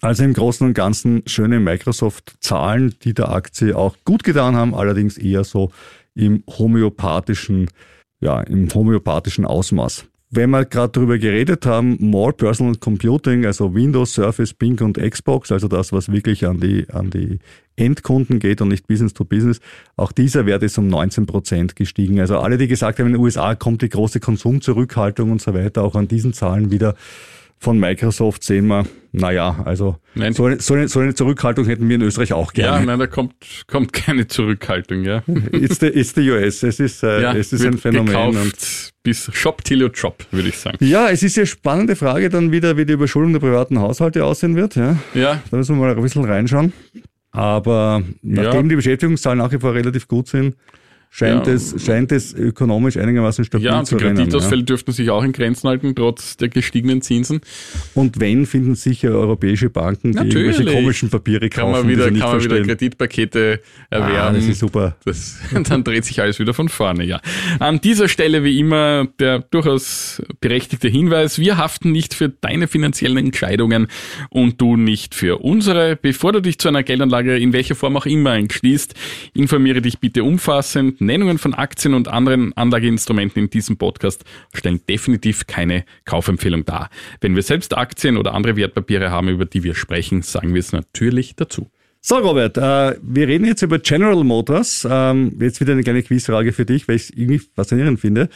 Also 0.00 0.24
im 0.24 0.34
Großen 0.34 0.66
und 0.66 0.74
Ganzen 0.74 1.22
schöne 1.26 1.60
Microsoft-Zahlen, 1.60 2.94
die 3.02 3.14
der 3.14 3.30
Aktie 3.30 3.76
auch 3.76 3.96
gut 4.04 4.24
getan 4.24 4.56
haben, 4.56 4.74
allerdings 4.74 5.16
eher 5.16 5.44
so 5.44 5.70
im 6.14 6.44
homöopathischen, 6.46 7.68
ja, 8.20 8.40
im 8.42 8.72
homöopathischen 8.72 9.44
Ausmaß. 9.44 10.06
Wenn 10.28 10.50
wir 10.50 10.64
gerade 10.64 10.92
darüber 10.92 11.18
geredet 11.18 11.66
haben, 11.66 11.96
More 12.00 12.32
Personal 12.32 12.74
Computing, 12.74 13.46
also 13.46 13.72
Windows, 13.74 14.12
Surface, 14.12 14.54
Bing 14.54 14.80
und 14.80 14.98
Xbox, 14.98 15.52
also 15.52 15.68
das, 15.68 15.92
was 15.92 16.10
wirklich 16.10 16.44
an 16.46 16.58
die, 16.58 16.86
an 16.90 17.10
die 17.10 17.38
Endkunden 17.76 18.40
geht 18.40 18.60
und 18.60 18.68
nicht 18.68 18.88
Business 18.88 19.14
to 19.14 19.24
Business, 19.24 19.60
auch 19.96 20.10
dieser 20.10 20.44
Wert 20.44 20.64
ist 20.64 20.78
um 20.78 20.88
19 20.88 21.26
Prozent 21.26 21.76
gestiegen. 21.76 22.18
Also 22.18 22.38
alle, 22.38 22.58
die 22.58 22.66
gesagt 22.66 22.98
haben, 22.98 23.06
in 23.06 23.12
den 23.12 23.22
USA 23.22 23.54
kommt 23.54 23.82
die 23.82 23.88
große 23.88 24.18
Konsumzurückhaltung 24.18 25.30
und 25.30 25.40
so 25.40 25.54
weiter, 25.54 25.84
auch 25.84 25.94
an 25.94 26.08
diesen 26.08 26.32
Zahlen 26.32 26.72
wieder 26.72 26.96
von 27.58 27.78
Microsoft 27.80 28.44
sehen 28.44 28.66
wir, 28.66 28.84
naja, 29.12 29.62
also 29.64 29.96
Nein. 30.14 30.34
so 30.34 30.44
eine, 30.44 30.60
so, 30.60 30.74
eine, 30.74 30.88
so 30.88 31.00
eine 31.00 31.14
Zurückhaltung 31.14 31.64
hätten 31.66 31.88
wir 31.88 31.94
in 31.96 32.02
Österreich 32.02 32.32
auch 32.34 32.52
Ja, 32.54 32.72
gerne. 32.72 32.86
nein, 32.86 32.98
da 32.98 33.06
kommt, 33.06 33.32
kommt 33.66 33.92
keine 33.94 34.26
Zurückhaltung, 34.26 35.04
ja. 35.04 35.22
it's, 35.52 35.78
the, 35.80 35.86
it's 35.86 36.12
the 36.14 36.30
US, 36.30 36.62
es 36.62 36.80
ist, 36.80 37.02
äh, 37.02 37.22
ja 37.22 37.32
es 37.34 37.52
ist 37.52 37.64
ein 37.64 37.78
Phänomen. 37.78 38.14
Und 38.14 38.32
Gekauft 38.34 38.92
bis 39.02 39.30
Shop 39.32 39.64
till 39.64 39.80
you 39.80 39.88
drop, 39.88 40.24
würde 40.32 40.48
ich 40.50 40.58
sagen. 40.58 40.76
ja, 40.84 41.08
es 41.08 41.22
ist 41.22 41.36
ja 41.36 41.46
spannende 41.46 41.96
Frage 41.96 42.28
dann 42.28 42.52
wieder, 42.52 42.76
wie 42.76 42.84
die 42.84 42.92
Überschuldung 42.92 43.32
der 43.32 43.40
privaten 43.40 43.78
Haushalte 43.78 44.24
aussehen 44.24 44.54
wird. 44.56 44.74
Ja, 44.76 44.98
Ja, 45.14 45.40
da 45.50 45.56
müssen 45.56 45.76
wir 45.76 45.86
mal 45.86 45.96
ein 45.96 46.02
bisschen 46.02 46.24
reinschauen. 46.24 46.72
Aber 47.30 48.02
nachdem 48.22 48.62
Ja. 48.64 48.68
die 48.68 48.76
Beschäftigungszahlen 48.76 49.38
nach 49.38 49.52
wie 49.52 49.58
vor 49.58 49.74
relativ 49.74 50.08
gut 50.08 50.28
sind, 50.28 50.56
scheint, 51.10 51.46
Ja. 51.46 51.52
es, 51.54 51.74
scheint 51.84 52.12
es 52.12 52.34
ökonomisch 52.34 52.96
einigermaßen 52.96 53.44
stabil 53.44 53.66
ja, 53.66 53.82
zu 53.84 53.96
die 53.96 54.04
rennen. 54.04 54.16
Ja. 54.16 54.22
Kreditausfälle 54.24 54.64
dürften 54.64 54.92
sich 54.92 55.10
auch 55.10 55.22
in 55.24 55.32
Grenzen 55.32 55.68
halten, 55.68 55.94
trotz 55.94 56.36
der 56.36 56.48
gestiegenen 56.48 57.02
Zinsen. 57.02 57.40
Und 57.94 58.20
wenn, 58.20 58.46
finden 58.46 58.74
sicher 58.74 59.10
europäische 59.10 59.70
Banken, 59.70 60.12
die 60.12 60.18
Natürlich. 60.18 60.56
irgendwelche 60.58 60.78
komischen 60.78 61.10
Papiere 61.10 61.48
Kann 61.48 61.64
kaufen, 61.72 61.80
man 61.86 61.88
wieder, 61.88 62.10
die 62.10 62.20
kann 62.20 62.30
man 62.32 62.44
wieder. 62.44 62.62
Kreditpakete 62.62 63.60
erwerben. 63.90 64.16
Ah, 64.16 64.32
das 64.32 64.44
ist 64.46 64.58
super. 64.60 64.96
Das, 65.04 65.38
dann 65.68 65.84
dreht 65.84 66.04
sich 66.04 66.20
alles 66.20 66.38
wieder 66.38 66.54
von 66.54 66.68
vorne, 66.68 67.04
ja. 67.04 67.20
An 67.58 67.80
dieser 67.80 68.08
Stelle 68.08 68.44
wie 68.44 68.58
immer 68.58 69.06
der 69.18 69.40
durchaus 69.40 70.22
berechtigte 70.40 70.88
Hinweis, 70.88 71.38
wir 71.38 71.56
haften 71.56 71.92
nicht 71.92 72.14
für 72.14 72.28
deine 72.28 72.68
finanziellen 72.68 73.18
Entscheidungen 73.18 73.88
und 74.30 74.60
du 74.60 74.76
nicht 74.76 75.14
für 75.14 75.38
unsere. 75.42 75.96
Bevor 75.96 76.32
du 76.32 76.40
dich 76.40 76.58
zu 76.58 76.68
einer 76.68 76.82
Geldanlage 76.82 77.36
in 77.36 77.52
welcher 77.52 77.74
Form 77.74 77.96
auch 77.96 78.06
immer 78.06 78.34
entschließt, 78.34 78.94
informiere 79.34 79.80
dich 79.80 79.98
bitte 79.98 80.24
umfassend. 80.24 80.95
Nennungen 81.00 81.38
von 81.38 81.54
Aktien 81.54 81.94
und 81.94 82.08
anderen 82.08 82.56
Anlageinstrumenten 82.56 83.44
in 83.44 83.50
diesem 83.50 83.76
Podcast 83.76 84.24
stellen 84.54 84.80
definitiv 84.88 85.46
keine 85.46 85.84
Kaufempfehlung 86.04 86.64
dar. 86.64 86.90
Wenn 87.20 87.34
wir 87.34 87.42
selbst 87.42 87.76
Aktien 87.76 88.16
oder 88.16 88.34
andere 88.34 88.56
Wertpapiere 88.56 89.10
haben, 89.10 89.28
über 89.28 89.44
die 89.44 89.62
wir 89.62 89.74
sprechen, 89.74 90.22
sagen 90.22 90.54
wir 90.54 90.60
es 90.60 90.72
natürlich 90.72 91.36
dazu. 91.36 91.70
So, 92.08 92.18
Robert, 92.18 92.56
äh, 92.56 92.96
wir 93.02 93.26
reden 93.26 93.46
jetzt 93.46 93.62
über 93.62 93.80
General 93.80 94.22
Motors. 94.22 94.86
Ähm, 94.88 95.36
jetzt 95.40 95.60
wieder 95.60 95.72
eine 95.72 95.82
kleine 95.82 96.04
Quizfrage 96.04 96.52
für 96.52 96.64
dich, 96.64 96.86
weil 96.86 96.94
ich 96.94 97.02
es 97.02 97.10
irgendwie 97.10 97.40
faszinierend 97.56 97.98
finde. 97.98 98.28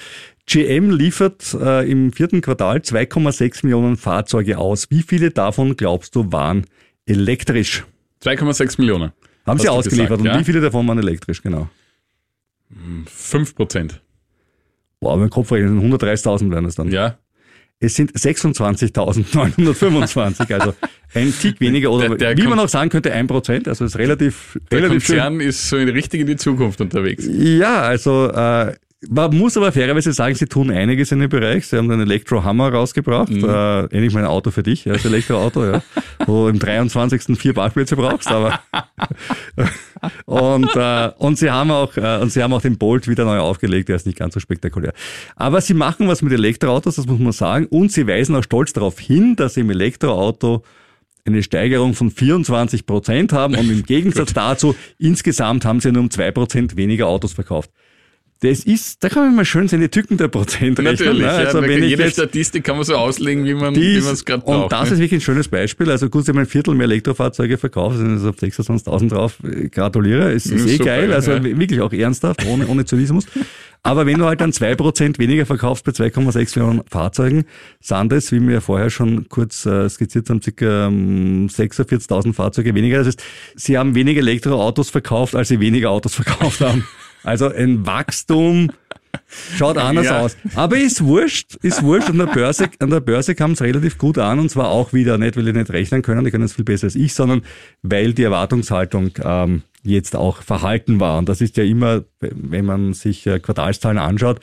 GM 0.46 0.90
liefert 0.90 1.54
äh, 1.54 1.88
im 1.88 2.12
vierten 2.12 2.40
Quartal 2.40 2.78
2,6 2.78 3.60
Millionen 3.62 3.96
Fahrzeuge 3.96 4.58
aus. 4.58 4.90
Wie 4.90 5.02
viele 5.02 5.30
davon 5.30 5.76
glaubst 5.76 6.16
du 6.16 6.32
waren 6.32 6.66
elektrisch? 7.06 7.84
2,6 8.24 8.80
Millionen. 8.80 9.12
Haben 9.46 9.60
sie 9.60 9.68
ausgeliefert 9.68 10.18
gesagt, 10.18 10.20
und 10.22 10.26
ja? 10.26 10.40
wie 10.40 10.44
viele 10.44 10.60
davon 10.60 10.88
waren 10.88 10.98
elektrisch, 10.98 11.40
genau? 11.40 11.68
5 13.06 13.54
Prozent. 13.54 14.02
Boah, 15.00 15.16
mein 15.16 15.30
Kopf 15.30 15.50
rechnen, 15.52 15.80
130.000 15.80 16.50
wären 16.50 16.64
es 16.66 16.74
dann. 16.74 16.90
Ja. 16.90 17.16
Es 17.82 17.94
sind 17.96 18.12
26.925, 18.12 20.52
also 20.52 20.74
ein 21.14 21.32
Tick 21.32 21.60
weniger 21.60 21.90
oder 21.90 22.08
Der- 22.10 22.34
der 22.34 22.36
wie 22.36 22.46
man 22.46 22.58
auch 22.58 22.68
sagen 22.68 22.90
könnte, 22.90 23.10
ein 23.12 23.26
Prozent, 23.26 23.66
also 23.68 23.84
es 23.86 23.92
ist 23.92 23.98
relativ, 23.98 24.58
Der 24.70 24.82
relativ 24.82 25.06
schön. 25.06 25.16
Konzern 25.18 25.40
ist 25.40 25.66
so 25.68 25.76
in 25.78 25.88
richtig 25.88 26.20
in 26.20 26.26
die 26.26 26.36
Zukunft 26.36 26.80
unterwegs. 26.80 27.26
Ja, 27.28 27.82
also 27.82 28.28
äh, 28.30 28.74
man 29.08 29.34
muss 29.36 29.56
aber 29.56 29.72
fairerweise 29.72 30.12
sagen, 30.12 30.34
sie 30.34 30.44
tun 30.46 30.70
einiges 30.70 31.10
in 31.10 31.20
dem 31.20 31.30
Bereich. 31.30 31.66
Sie 31.66 31.76
haben 31.78 31.88
den 31.88 32.00
Elektro-Hammer 32.00 32.70
rausgebracht, 32.72 33.30
Mhm. 33.30 33.44
äh, 33.48 33.84
ähnlich 33.86 34.12
mein 34.12 34.26
Auto 34.26 34.50
für 34.50 34.62
dich, 34.62 34.84
ja, 34.84 34.92
das 34.92 35.04
Elektroauto, 35.06 35.64
ja, 35.64 35.82
wo 36.26 36.44
du 36.44 36.48
im 36.48 36.58
23. 36.58 37.36
vier 37.36 37.54
Parkplätze 37.54 37.96
brauchst, 37.96 38.28
aber 38.28 38.60
und, 40.26 40.68
äh, 40.76 41.10
und 41.18 41.38
sie 41.38 41.50
haben 41.50 41.70
auch 41.70 41.96
äh, 41.96 42.18
und 42.20 42.30
sie 42.30 42.42
haben 42.42 42.52
auch 42.52 42.62
den 42.62 42.78
Bolt 42.78 43.08
wieder 43.08 43.24
neu 43.24 43.38
aufgelegt, 43.38 43.88
der 43.88 43.96
ist 43.96 44.06
nicht 44.06 44.18
ganz 44.18 44.34
so 44.34 44.40
spektakulär. 44.40 44.92
Aber 45.36 45.60
sie 45.60 45.74
machen 45.74 46.08
was 46.08 46.22
mit 46.22 46.32
Elektroautos, 46.32 46.96
das 46.96 47.06
muss 47.06 47.18
man 47.18 47.32
sagen, 47.32 47.66
und 47.66 47.92
sie 47.92 48.06
weisen 48.06 48.34
auch 48.36 48.42
stolz 48.44 48.72
darauf 48.72 48.98
hin, 49.00 49.36
dass 49.36 49.54
sie 49.54 49.60
im 49.60 49.70
Elektroauto 49.70 50.62
eine 51.26 51.42
Steigerung 51.42 51.94
von 51.94 52.10
24 52.10 52.86
Prozent 52.86 53.32
haben 53.32 53.54
und 53.54 53.70
im 53.70 53.82
Gegensatz 53.86 54.32
dazu 54.32 54.74
insgesamt 54.98 55.64
haben 55.64 55.80
sie 55.80 55.92
nur 55.92 56.02
um 56.02 56.10
zwei 56.10 56.30
Prozent 56.32 56.76
weniger 56.76 57.06
Autos 57.06 57.32
verkauft. 57.34 57.70
Das 58.42 58.60
ist, 58.60 59.04
da 59.04 59.10
kann 59.10 59.24
man 59.26 59.36
mal 59.36 59.44
schön 59.44 59.68
seine 59.68 59.90
Tücken 59.90 60.16
der 60.16 60.28
Prozent 60.28 60.78
rechnen. 60.78 60.92
Natürlich, 60.92 61.20
ne? 61.20 61.26
ja, 61.26 61.32
Also 61.32 61.60
da 61.60 61.68
wenn 61.68 61.84
jede 61.84 62.04
jetzt 62.04 62.14
Statistik 62.14 62.64
kann 62.64 62.76
man 62.76 62.84
so 62.86 62.96
auslegen, 62.96 63.44
wie 63.44 63.52
man 63.52 63.74
man 63.74 63.74
es 63.74 64.24
gerade 64.24 64.42
und 64.44 64.54
braucht. 64.60 64.72
das 64.72 64.88
ne? 64.88 64.94
ist 64.94 65.00
wirklich 65.00 65.20
ein 65.20 65.24
schönes 65.24 65.48
Beispiel. 65.48 65.90
Also 65.90 66.08
gut, 66.08 66.24
sie 66.24 66.30
haben 66.32 66.38
ein 66.38 66.46
Viertel 66.46 66.74
mehr 66.74 66.84
Elektrofahrzeuge 66.86 67.58
verkauft, 67.58 67.98
sind 67.98 68.16
jetzt 68.16 68.24
auf 68.26 68.36
26.000 68.36 69.10
drauf. 69.10 69.36
Äh, 69.44 69.68
Gratuliere, 69.68 70.32
ist, 70.32 70.46
ist 70.46 70.62
Mhm, 70.62 70.68
eh 70.68 70.72
super, 70.72 70.84
geil. 70.86 71.12
Also 71.12 71.32
ja. 71.32 71.44
wirklich 71.44 71.82
auch 71.82 71.92
ernsthaft, 71.92 72.46
ohne, 72.46 72.66
ohne 72.66 72.86
Zynismus. 72.86 73.26
Aber 73.82 74.06
wenn 74.06 74.18
du 74.18 74.24
halt 74.24 74.40
dann 74.40 74.52
zwei 74.54 74.74
Prozent 74.74 75.18
weniger 75.18 75.44
verkaufst 75.44 75.84
bei 75.84 75.92
2,6 75.92 76.58
Millionen 76.58 76.82
Fahrzeugen, 76.90 77.44
sind 77.80 78.10
das, 78.10 78.32
wie 78.32 78.40
wir 78.40 78.54
ja 78.54 78.60
vorher 78.60 78.88
schon 78.88 79.28
kurz 79.28 79.66
äh, 79.66 79.88
skizziert 79.90 80.30
haben, 80.30 80.40
circa 80.40 80.86
ähm, 80.86 81.48
46.000 81.48 82.32
Fahrzeuge 82.34 82.74
weniger. 82.74 82.98
Das 82.98 83.08
heißt, 83.08 83.22
sie 83.56 83.76
haben 83.76 83.94
weniger 83.94 84.20
Elektroautos 84.20 84.88
verkauft, 84.90 85.34
als 85.34 85.48
sie 85.48 85.60
weniger 85.60 85.90
Autos 85.90 86.14
verkauft 86.22 86.60
haben. 86.60 86.86
Also 87.24 87.48
ein 87.52 87.86
Wachstum, 87.86 88.70
Schaut 89.56 89.76
anders 89.76 90.06
Ja. 90.06 90.20
aus. 90.20 90.36
Aber 90.54 90.76
ist 90.76 91.04
wurscht, 91.04 91.56
ist 91.62 91.82
wurscht. 91.82 92.08
An 92.10 92.18
der 92.18 92.26
Börse, 92.26 92.68
an 92.78 92.90
der 92.90 93.00
Börse 93.00 93.34
kam 93.34 93.52
es 93.52 93.60
relativ 93.62 93.98
gut 93.98 94.18
an 94.18 94.38
und 94.38 94.50
zwar 94.50 94.68
auch 94.68 94.92
wieder 94.92 95.18
nicht, 95.18 95.36
weil 95.36 95.44
die 95.44 95.52
nicht 95.52 95.70
rechnen 95.70 96.02
können, 96.02 96.24
die 96.24 96.30
können 96.30 96.44
es 96.44 96.52
viel 96.52 96.64
besser 96.64 96.84
als 96.86 96.94
ich, 96.94 97.12
sondern 97.14 97.42
weil 97.82 98.12
die 98.12 98.22
Erwartungshaltung 98.22 99.10
ähm, 99.22 99.62
jetzt 99.82 100.14
auch 100.14 100.42
verhalten 100.42 101.00
war. 101.00 101.18
Und 101.18 101.28
das 101.28 101.40
ist 101.40 101.56
ja 101.56 101.64
immer, 101.64 102.04
wenn 102.20 102.64
man 102.64 102.92
sich 102.92 103.26
äh, 103.26 103.40
Quartalszahlen 103.40 103.98
anschaut, 103.98 104.40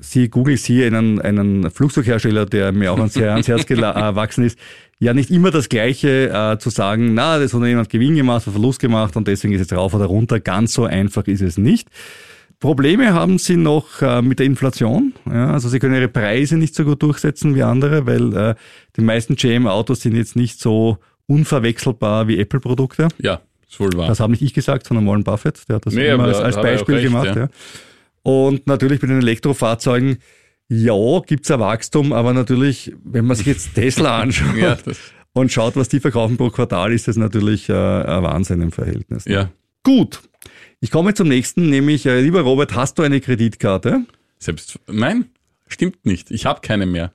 Sie, 0.00 0.28
Google, 0.28 0.56
Sie, 0.56 0.84
einen, 0.84 1.20
einen 1.20 1.70
Flugzeughersteller, 1.70 2.46
der 2.46 2.72
mir 2.72 2.92
auch 2.92 2.98
ans, 2.98 3.16
ans 3.16 3.46
Herz 3.46 3.62
gela- 3.62 3.94
äh, 3.96 4.10
gewachsen 4.12 4.44
ist, 4.44 4.58
ja 5.02 5.14
nicht 5.14 5.30
immer 5.30 5.50
das 5.50 5.68
Gleiche 5.68 6.30
äh, 6.30 6.58
zu 6.58 6.70
sagen, 6.70 7.14
na, 7.14 7.38
das 7.38 7.52
Unternehmen 7.54 7.80
hat 7.80 7.88
Gewinn 7.90 8.14
gemacht, 8.14 8.46
hat 8.46 8.52
Verlust 8.52 8.78
gemacht 8.78 9.16
und 9.16 9.26
deswegen 9.26 9.52
ist 9.52 9.60
es 9.70 9.76
rauf 9.76 9.94
oder 9.94 10.06
runter. 10.06 10.38
Ganz 10.38 10.72
so 10.74 10.84
einfach 10.84 11.26
ist 11.26 11.42
es 11.42 11.58
nicht. 11.58 11.88
Probleme 12.60 13.12
haben 13.12 13.38
sie 13.38 13.56
noch 13.56 14.00
äh, 14.02 14.22
mit 14.22 14.38
der 14.38 14.46
Inflation. 14.46 15.12
Ja, 15.26 15.50
also 15.52 15.68
sie 15.68 15.80
können 15.80 15.96
ihre 15.96 16.06
Preise 16.06 16.56
nicht 16.56 16.76
so 16.76 16.84
gut 16.84 17.02
durchsetzen 17.02 17.56
wie 17.56 17.64
andere, 17.64 18.06
weil 18.06 18.36
äh, 18.36 18.54
die 18.96 19.00
meisten 19.00 19.34
GM-Autos 19.34 20.02
sind 20.02 20.14
jetzt 20.14 20.36
nicht 20.36 20.60
so 20.60 20.98
unverwechselbar 21.26 22.28
wie 22.28 22.38
Apple-Produkte. 22.38 23.08
Ja, 23.18 23.40
ist 23.68 23.80
wohl 23.80 23.92
wahr. 23.94 24.06
Das 24.06 24.20
habe 24.20 24.30
nicht 24.30 24.42
ich 24.42 24.54
gesagt, 24.54 24.86
sondern 24.86 25.06
Warren 25.08 25.24
Buffett, 25.24 25.68
der 25.68 25.76
hat 25.76 25.86
das 25.86 25.94
Nee, 25.94 26.10
immer 26.10 26.24
als, 26.24 26.38
als 26.38 26.54
Beispiel 26.56 26.94
recht, 26.96 27.06
gemacht. 27.08 27.26
ja. 27.26 27.36
Ja. 27.36 27.48
Und 28.22 28.68
natürlich 28.68 29.00
bei 29.00 29.08
den 29.08 29.18
Elektrofahrzeugen, 29.18 30.18
ja, 30.68 31.20
gibt's 31.26 31.50
ein 31.50 31.60
Wachstum, 31.60 32.12
aber 32.12 32.32
natürlich, 32.32 32.92
wenn 33.04 33.26
man 33.26 33.36
sich 33.36 33.46
jetzt 33.46 33.74
Tesla 33.74 34.20
anschaut 34.20 34.56
Ja, 34.56 34.76
und 35.34 35.50
schaut, 35.52 35.76
was 35.76 35.88
die 35.88 36.00
verkaufen 36.00 36.36
pro 36.36 36.50
Quartal, 36.50 36.92
ist 36.92 37.08
das 37.08 37.16
natürlich 37.16 37.68
äh, 37.68 37.72
ein 37.72 38.22
Wahnsinn 38.22 38.60
im 38.60 38.72
Verhältnis. 38.72 39.26
ne? 39.26 39.34
ja. 39.34 39.50
Gut, 39.84 40.22
ich 40.80 40.90
komme 40.90 41.12
zum 41.14 41.28
nächsten, 41.28 41.70
nämlich, 41.70 42.06
äh, 42.06 42.20
lieber 42.20 42.42
Robert, 42.42 42.74
hast 42.74 42.98
du 42.98 43.02
eine 43.02 43.20
Kreditkarte? 43.20 44.04
Selbst, 44.38 44.78
nein, 44.86 45.26
stimmt 45.66 46.04
nicht. 46.06 46.30
Ich 46.30 46.46
habe 46.46 46.60
keine 46.60 46.86
mehr. 46.86 47.12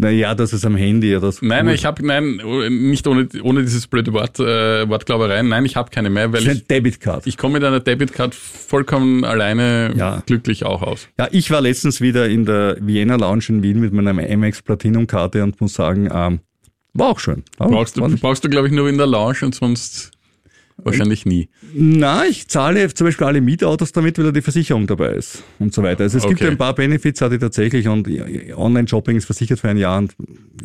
Naja, 0.00 0.32
das 0.36 0.52
ist 0.52 0.64
am 0.64 0.76
Handy 0.76 1.16
oder 1.16 1.32
so. 1.32 1.44
Nein, 1.44 1.68
ich 1.70 1.84
habe, 1.84 2.06
nein, 2.06 2.40
nicht 2.68 3.04
ohne, 3.08 3.26
ohne 3.42 3.62
dieses 3.62 3.88
blöde 3.88 4.12
Wort, 4.12 4.38
äh, 4.38 4.88
Wortglauberei. 4.88 5.42
Nein, 5.42 5.64
ich 5.64 5.74
habe 5.74 5.90
keine 5.90 6.08
mehr, 6.08 6.32
weil 6.32 6.46
ich, 6.46 6.68
Debitcard. 6.68 7.26
ich 7.26 7.36
komme 7.36 7.54
mit 7.54 7.64
einer 7.64 7.80
Debitcard 7.80 8.32
vollkommen 8.32 9.24
alleine 9.24 9.92
Ja. 9.96 10.22
glücklich 10.24 10.64
auch 10.64 10.82
aus. 10.82 11.08
Ja, 11.18 11.26
ich 11.32 11.50
war 11.50 11.60
letztens 11.60 12.00
wieder 12.00 12.28
in 12.28 12.44
der 12.44 12.76
Vienna 12.80 13.16
Lounge 13.16 13.44
in 13.48 13.62
Wien 13.64 13.80
mit 13.80 13.92
meiner 13.92 14.10
Amex 14.10 14.62
Platinum 14.62 15.08
Karte 15.08 15.42
und 15.42 15.60
muss 15.60 15.74
sagen, 15.74 16.08
ähm, 16.12 16.38
war 16.94 17.08
auch 17.08 17.18
schön. 17.18 17.42
Brauchst 17.58 17.96
du, 17.96 18.08
brauchst 18.18 18.44
du, 18.44 18.48
glaube 18.48 18.68
ich, 18.68 18.72
nur 18.72 18.88
in 18.88 18.98
der 18.98 19.06
Lounge 19.08 19.38
und 19.42 19.54
sonst 19.56 20.12
wahrscheinlich 20.78 21.26
nie. 21.26 21.48
Na, 21.74 22.24
ich 22.26 22.48
zahle 22.48 22.92
zum 22.94 23.06
Beispiel 23.06 23.26
alle 23.26 23.40
Mietautos 23.40 23.92
damit, 23.92 24.18
weil 24.18 24.26
da 24.26 24.32
die 24.32 24.42
Versicherung 24.42 24.86
dabei 24.86 25.10
ist 25.10 25.42
und 25.58 25.74
so 25.74 25.82
weiter. 25.82 26.04
Also 26.04 26.18
es 26.18 26.26
gibt 26.26 26.40
Okay. 26.40 26.50
ein 26.50 26.56
paar 26.58 26.74
Benefits, 26.74 27.20
hatte 27.20 27.34
ich 27.34 27.40
tatsächlich 27.40 27.88
und 27.88 28.08
Online-Shopping 28.56 29.16
ist 29.16 29.24
versichert 29.24 29.60
für 29.60 29.68
ein 29.68 29.76
Jahr. 29.76 29.98
Und, 29.98 30.14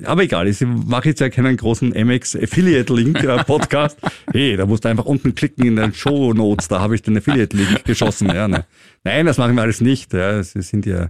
aber 0.04 0.24
egal, 0.24 0.48
ich 0.48 0.62
mache 0.62 1.10
jetzt 1.10 1.20
ja 1.22 1.30
keinen 1.30 1.58
großen 1.58 1.96
Amex 1.96 2.36
Affiliate-Link 2.36 3.24
äh, 3.24 3.44
Podcast. 3.44 3.98
hey, 4.32 4.56
da 4.56 4.66
musst 4.66 4.86
du 4.86 4.90
einfach 4.90 5.06
unten 5.06 5.36
klicken 5.36 5.66
in 5.66 5.76
den 5.76 5.94
Show 5.94 6.34
Notes, 6.34 6.68
da 6.68 6.80
habe 6.80 6.96
ich 6.96 7.02
den 7.02 7.18
Affiliate-Link 7.18 7.84
geschossen. 7.86 8.28
Ja, 8.28 8.48
ne. 8.48 8.66
Nein, 9.04 9.26
das 9.26 9.38
machen 9.38 9.56
wir 9.56 9.62
alles 9.64 9.82
nicht. 9.82 10.14
Ja, 10.14 10.42
sie 10.44 10.62
sind 10.62 10.86
ja 10.86 11.10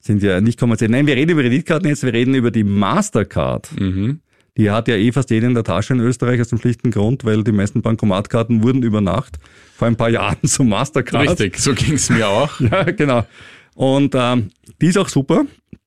sind 0.00 0.22
ja 0.22 0.40
nicht 0.42 0.60
kommerziell. 0.60 0.90
Nein, 0.90 1.06
wir 1.06 1.16
reden 1.16 1.30
über 1.30 1.40
Kreditkarten 1.40 1.88
jetzt, 1.88 2.02
wir 2.02 2.12
reden 2.12 2.34
über 2.34 2.50
die 2.50 2.62
Mastercard. 2.64 3.70
Mhm. 3.80 4.20
Die 4.56 4.70
hat 4.70 4.86
ja 4.86 4.94
eh 4.94 5.10
fast 5.10 5.30
jeder 5.30 5.48
in 5.48 5.54
der 5.54 5.64
Tasche 5.64 5.94
in 5.94 6.00
Österreich 6.00 6.40
aus 6.40 6.48
dem 6.48 6.58
schlichten 6.58 6.90
Grund, 6.90 7.24
weil 7.24 7.42
die 7.42 7.52
meisten 7.52 7.82
Bankomatkarten 7.82 8.62
wurden 8.62 8.82
über 8.82 9.00
Nacht 9.00 9.38
vor 9.76 9.88
ein 9.88 9.96
paar 9.96 10.10
Jahren 10.10 10.36
zum 10.44 10.68
Mastercard. 10.68 11.28
Richtig, 11.28 11.58
so 11.58 11.74
ging's 11.74 12.10
mir 12.10 12.28
auch. 12.28 12.60
Ja, 12.60 12.84
genau. 12.84 13.26
Und 13.74 14.14
ähm, 14.16 14.50
die 14.80 14.86
ist 14.86 14.98
auch 14.98 15.08
super. 15.08 15.44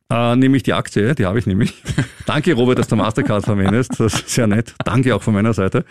Äh, 0.10 0.36
nämlich 0.36 0.64
die 0.64 0.74
Aktie, 0.74 1.16
die 1.16 1.26
habe 1.26 1.40
ich 1.40 1.46
nämlich. 1.46 1.74
Danke, 2.26 2.54
Robert, 2.54 2.80
dass 2.80 2.88
du 2.88 2.96
Mastercard 2.96 3.46
verwendest. 3.46 4.00
Das 4.00 4.14
ist 4.14 4.30
sehr 4.30 4.48
nett. 4.48 4.74
Danke 4.84 5.16
auch 5.16 5.24
von 5.24 5.34
meiner 5.34 5.54
Seite. 5.54 5.86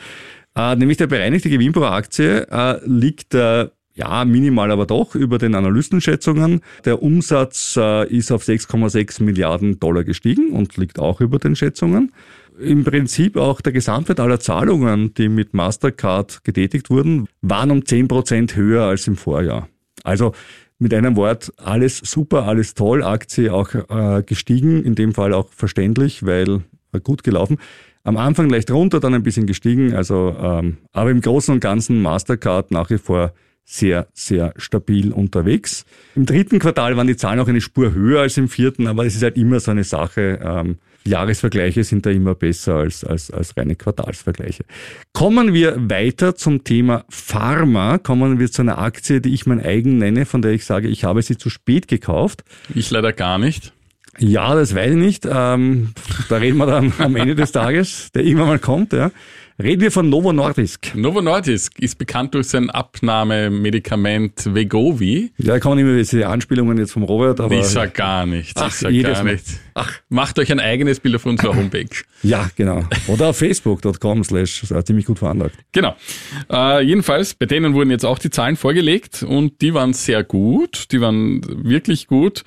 Äh, 0.54 0.76
nämlich 0.76 0.98
der 0.98 1.06
bereinigte 1.06 1.48
Gewinn 1.48 1.72
pro 1.72 1.84
Aktie 1.84 2.46
äh, 2.50 2.78
liegt 2.84 3.34
äh, 3.34 3.68
ja, 3.94 4.26
minimal 4.26 4.70
aber 4.70 4.86
doch 4.86 5.14
über 5.14 5.38
den 5.38 5.54
Analystenschätzungen. 5.54 6.60
Der 6.84 7.02
Umsatz 7.02 7.76
äh, 7.78 8.06
ist 8.08 8.30
auf 8.30 8.44
6,6 8.44 9.22
Milliarden 9.22 9.80
Dollar 9.80 10.04
gestiegen 10.04 10.50
und 10.50 10.76
liegt 10.76 10.98
auch 10.98 11.22
über 11.22 11.38
den 11.38 11.56
Schätzungen. 11.56 12.12
Im 12.58 12.84
Prinzip 12.84 13.36
auch 13.36 13.60
der 13.60 13.72
Gesamtwert 13.72 14.20
aller 14.20 14.40
Zahlungen, 14.40 15.12
die 15.14 15.28
mit 15.28 15.52
Mastercard 15.52 16.42
getätigt 16.44 16.88
wurden, 16.88 17.28
waren 17.42 17.70
um 17.70 17.84
10 17.84 18.08
Prozent 18.08 18.56
höher 18.56 18.84
als 18.84 19.06
im 19.06 19.16
Vorjahr. 19.16 19.68
Also 20.04 20.32
mit 20.78 20.94
einem 20.94 21.16
Wort, 21.16 21.52
alles 21.56 21.98
super, 21.98 22.44
alles 22.44 22.74
toll, 22.74 23.02
Aktie 23.02 23.52
auch 23.52 23.74
äh, 23.74 24.22
gestiegen, 24.22 24.82
in 24.84 24.94
dem 24.94 25.14
Fall 25.14 25.32
auch 25.32 25.48
verständlich, 25.50 26.24
weil 26.24 26.62
äh, 26.92 27.00
gut 27.00 27.22
gelaufen. 27.22 27.58
Am 28.04 28.16
Anfang 28.16 28.48
leicht 28.48 28.70
runter, 28.70 29.00
dann 29.00 29.14
ein 29.14 29.22
bisschen 29.22 29.46
gestiegen, 29.46 29.94
also 29.94 30.36
ähm, 30.40 30.78
aber 30.92 31.10
im 31.10 31.20
Großen 31.20 31.52
und 31.52 31.60
Ganzen 31.60 32.00
Mastercard 32.02 32.70
nach 32.70 32.88
wie 32.90 32.98
vor 32.98 33.32
sehr, 33.64 34.06
sehr 34.14 34.54
stabil 34.56 35.12
unterwegs. 35.12 35.84
Im 36.14 36.24
dritten 36.24 36.60
Quartal 36.60 36.96
waren 36.96 37.08
die 37.08 37.16
Zahlen 37.16 37.40
auch 37.40 37.48
eine 37.48 37.60
Spur 37.60 37.92
höher 37.92 38.20
als 38.20 38.36
im 38.36 38.48
vierten, 38.48 38.86
aber 38.86 39.04
es 39.04 39.16
ist 39.16 39.22
halt 39.24 39.36
immer 39.36 39.58
so 39.58 39.72
eine 39.72 39.82
Sache. 39.82 40.38
Ähm, 40.40 40.76
Jahresvergleiche 41.06 41.84
sind 41.84 42.06
da 42.06 42.10
immer 42.10 42.34
besser 42.34 42.76
als, 42.76 43.04
als, 43.04 43.30
als 43.30 43.56
reine 43.56 43.76
Quartalsvergleiche. 43.76 44.64
Kommen 45.12 45.54
wir 45.54 45.76
weiter 45.90 46.34
zum 46.34 46.64
Thema 46.64 47.04
Pharma. 47.08 47.98
Kommen 47.98 48.38
wir 48.38 48.50
zu 48.50 48.62
einer 48.62 48.78
Aktie, 48.78 49.20
die 49.20 49.32
ich 49.34 49.46
mein 49.46 49.60
eigen 49.60 49.98
nenne, 49.98 50.26
von 50.26 50.42
der 50.42 50.52
ich 50.52 50.64
sage, 50.64 50.88
ich 50.88 51.04
habe 51.04 51.22
sie 51.22 51.36
zu 51.36 51.50
spät 51.50 51.88
gekauft. 51.88 52.44
Ich 52.74 52.90
leider 52.90 53.12
gar 53.12 53.38
nicht. 53.38 53.72
Ja, 54.18 54.54
das 54.54 54.74
weiß 54.74 54.92
ich 54.92 54.96
nicht. 54.96 55.26
Ähm, 55.26 55.92
da 56.28 56.36
reden 56.36 56.56
wir 56.56 56.66
dann 56.66 56.92
am 56.98 57.16
Ende 57.16 57.34
des 57.34 57.52
Tages, 57.52 58.10
der 58.12 58.24
irgendwann 58.24 58.48
mal 58.48 58.58
kommt. 58.58 58.92
Ja. 58.92 59.10
Reden 59.58 59.80
wir 59.80 59.90
von 59.90 60.10
Novo 60.10 60.34
Nordisk. 60.34 60.94
Novo 60.94 61.22
Nordisk 61.22 61.78
ist 61.78 61.96
bekannt 61.96 62.34
durch 62.34 62.48
sein 62.48 62.68
Abnahmemedikament 62.68 64.54
Vegovi. 64.54 65.32
Ja, 65.38 65.58
kommen 65.60 65.78
immer 65.78 65.96
diese 65.96 66.28
Anspielungen 66.28 66.76
jetzt 66.76 66.92
vom 66.92 67.04
Robert, 67.04 67.40
aber 67.40 67.54
ich 67.54 67.64
sag 67.64 67.94
gar 67.94 68.26
nichts. 68.26 68.60
Ach, 68.60 68.68
ich 68.68 68.74
sag 68.74 68.92
gar 69.14 69.24
nichts. 69.24 69.58
Ach. 69.72 69.90
Macht 70.10 70.38
euch 70.38 70.52
ein 70.52 70.60
eigenes 70.60 71.00
Bild 71.00 71.14
auf 71.14 71.24
unserer 71.24 71.56
Homepage. 71.56 71.88
ja, 72.22 72.50
genau. 72.54 72.84
Oder 73.06 73.28
auf 73.28 73.38
facebook.com 73.38 74.24
slash 74.24 74.62
ziemlich 74.84 75.06
gut 75.06 75.20
veranlagt. 75.20 75.56
Genau. 75.72 75.96
Äh, 76.52 76.82
jedenfalls, 76.82 77.32
bei 77.32 77.46
denen 77.46 77.72
wurden 77.72 77.90
jetzt 77.90 78.04
auch 78.04 78.18
die 78.18 78.28
Zahlen 78.28 78.56
vorgelegt 78.56 79.22
und 79.22 79.62
die 79.62 79.72
waren 79.72 79.94
sehr 79.94 80.22
gut, 80.22 80.92
die 80.92 81.00
waren 81.00 81.40
wirklich 81.64 82.08
gut 82.08 82.44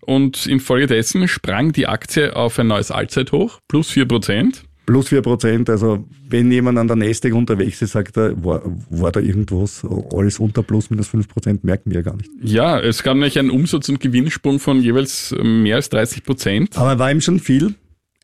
und 0.00 0.46
infolgedessen 0.46 1.26
sprang 1.26 1.72
die 1.72 1.88
Aktie 1.88 2.36
auf 2.36 2.56
ein 2.60 2.68
neues 2.68 2.92
Allzeithoch, 2.92 3.58
plus 3.66 3.90
vier 3.90 4.06
Prozent. 4.06 4.62
Plus 4.84 5.08
4 5.08 5.22
Prozent, 5.22 5.70
also 5.70 6.04
wenn 6.28 6.50
jemand 6.50 6.78
an 6.78 6.88
der 6.88 6.96
Nasdaq 6.96 7.34
unterwegs 7.34 7.80
ist, 7.82 7.92
sagt 7.92 8.16
er, 8.16 8.42
war, 8.44 8.62
war 8.90 9.12
da 9.12 9.20
irgendwas, 9.20 9.86
alles 10.12 10.40
unter 10.40 10.62
plus 10.62 10.90
minus 10.90 11.08
5 11.08 11.28
Prozent, 11.28 11.64
merken 11.64 11.90
wir 11.90 11.98
ja 11.98 12.02
gar 12.02 12.16
nicht. 12.16 12.30
Ja, 12.42 12.80
es 12.80 13.02
gab 13.02 13.14
nämlich 13.14 13.38
einen 13.38 13.50
Umsatz- 13.50 13.88
und 13.88 14.00
Gewinnsprung 14.00 14.58
von 14.58 14.80
jeweils 14.80 15.34
mehr 15.40 15.76
als 15.76 15.88
30 15.90 16.24
Prozent. 16.24 16.78
Aber 16.78 16.98
war 16.98 17.12
ihm 17.12 17.20
schon 17.20 17.38
viel 17.38 17.74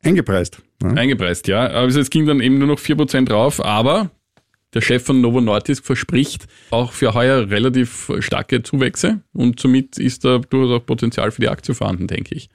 eingepreist. 0.03 0.61
Ja. 0.83 0.89
Eingepreist, 0.89 1.47
ja. 1.47 1.65
Also 1.67 1.99
es 1.99 2.09
ging 2.09 2.25
dann 2.25 2.41
eben 2.41 2.57
nur 2.57 2.67
noch 2.67 2.79
4% 2.79 3.31
rauf, 3.31 3.63
aber 3.63 4.11
der 4.73 4.81
Chef 4.81 5.03
von 5.03 5.21
Novo 5.21 5.41
Nordisk 5.41 5.85
verspricht 5.85 6.47
auch 6.69 6.91
für 6.91 7.13
heuer 7.13 7.49
relativ 7.49 8.11
starke 8.19 8.61
Zuwächse 8.63 9.21
und 9.33 9.59
somit 9.59 9.97
ist 9.97 10.25
da 10.25 10.37
durchaus 10.37 10.81
auch 10.81 10.85
Potenzial 10.85 11.31
für 11.31 11.41
die 11.41 11.49
Aktie 11.49 11.73
vorhanden, 11.73 12.07
denke 12.07 12.35
ich. 12.35 12.49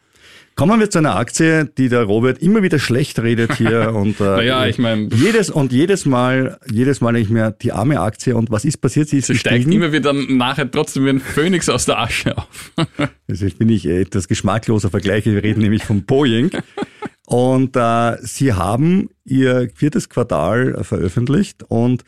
Kommen 0.56 0.78
wir 0.78 0.88
zu 0.88 0.98
einer 0.98 1.16
Aktie, 1.16 1.64
die 1.76 1.88
der 1.88 2.04
Robert 2.04 2.38
immer 2.40 2.62
wieder 2.62 2.78
schlecht 2.78 3.18
redet 3.20 3.54
hier 3.56 3.92
und 3.94 4.20
äh, 4.20 4.24
Naja, 4.24 4.66
ich 4.66 4.78
mein- 4.78 5.10
jedes 5.10 5.50
und 5.50 5.72
jedes 5.72 6.06
Mal, 6.06 6.58
jedes 6.70 7.00
Mal 7.00 7.12
denke 7.14 7.26
ich 7.26 7.32
mir, 7.32 7.50
die 7.50 7.72
arme 7.72 7.98
Aktie 8.00 8.36
und 8.36 8.50
was 8.52 8.64
ist 8.64 8.76
passiert? 8.78 9.08
Sie 9.08 9.18
ist 9.18 9.26
Sie 9.26 9.36
steigt 9.36 9.66
immer 9.66 9.90
wieder 9.92 10.12
nachher 10.12 10.70
trotzdem 10.70 11.06
wie 11.06 11.10
ein 11.10 11.20
Phönix 11.20 11.68
aus 11.68 11.86
der 11.86 11.98
Asche 11.98 12.36
auf. 12.38 12.72
Also 13.28 13.46
bin 13.58 13.70
ich 13.70 13.86
etwas 13.86 14.28
geschmackloser 14.28 14.90
Vergleiche. 14.90 15.32
Wir 15.32 15.42
reden 15.42 15.60
nämlich 15.62 15.82
von 15.82 16.04
Boeing. 16.04 16.50
Und 17.26 17.74
äh, 17.74 18.16
sie 18.20 18.52
haben 18.52 19.08
ihr 19.24 19.70
viertes 19.74 20.08
Quartal 20.10 20.74
äh, 20.78 20.84
veröffentlicht 20.84 21.62
und 21.68 22.04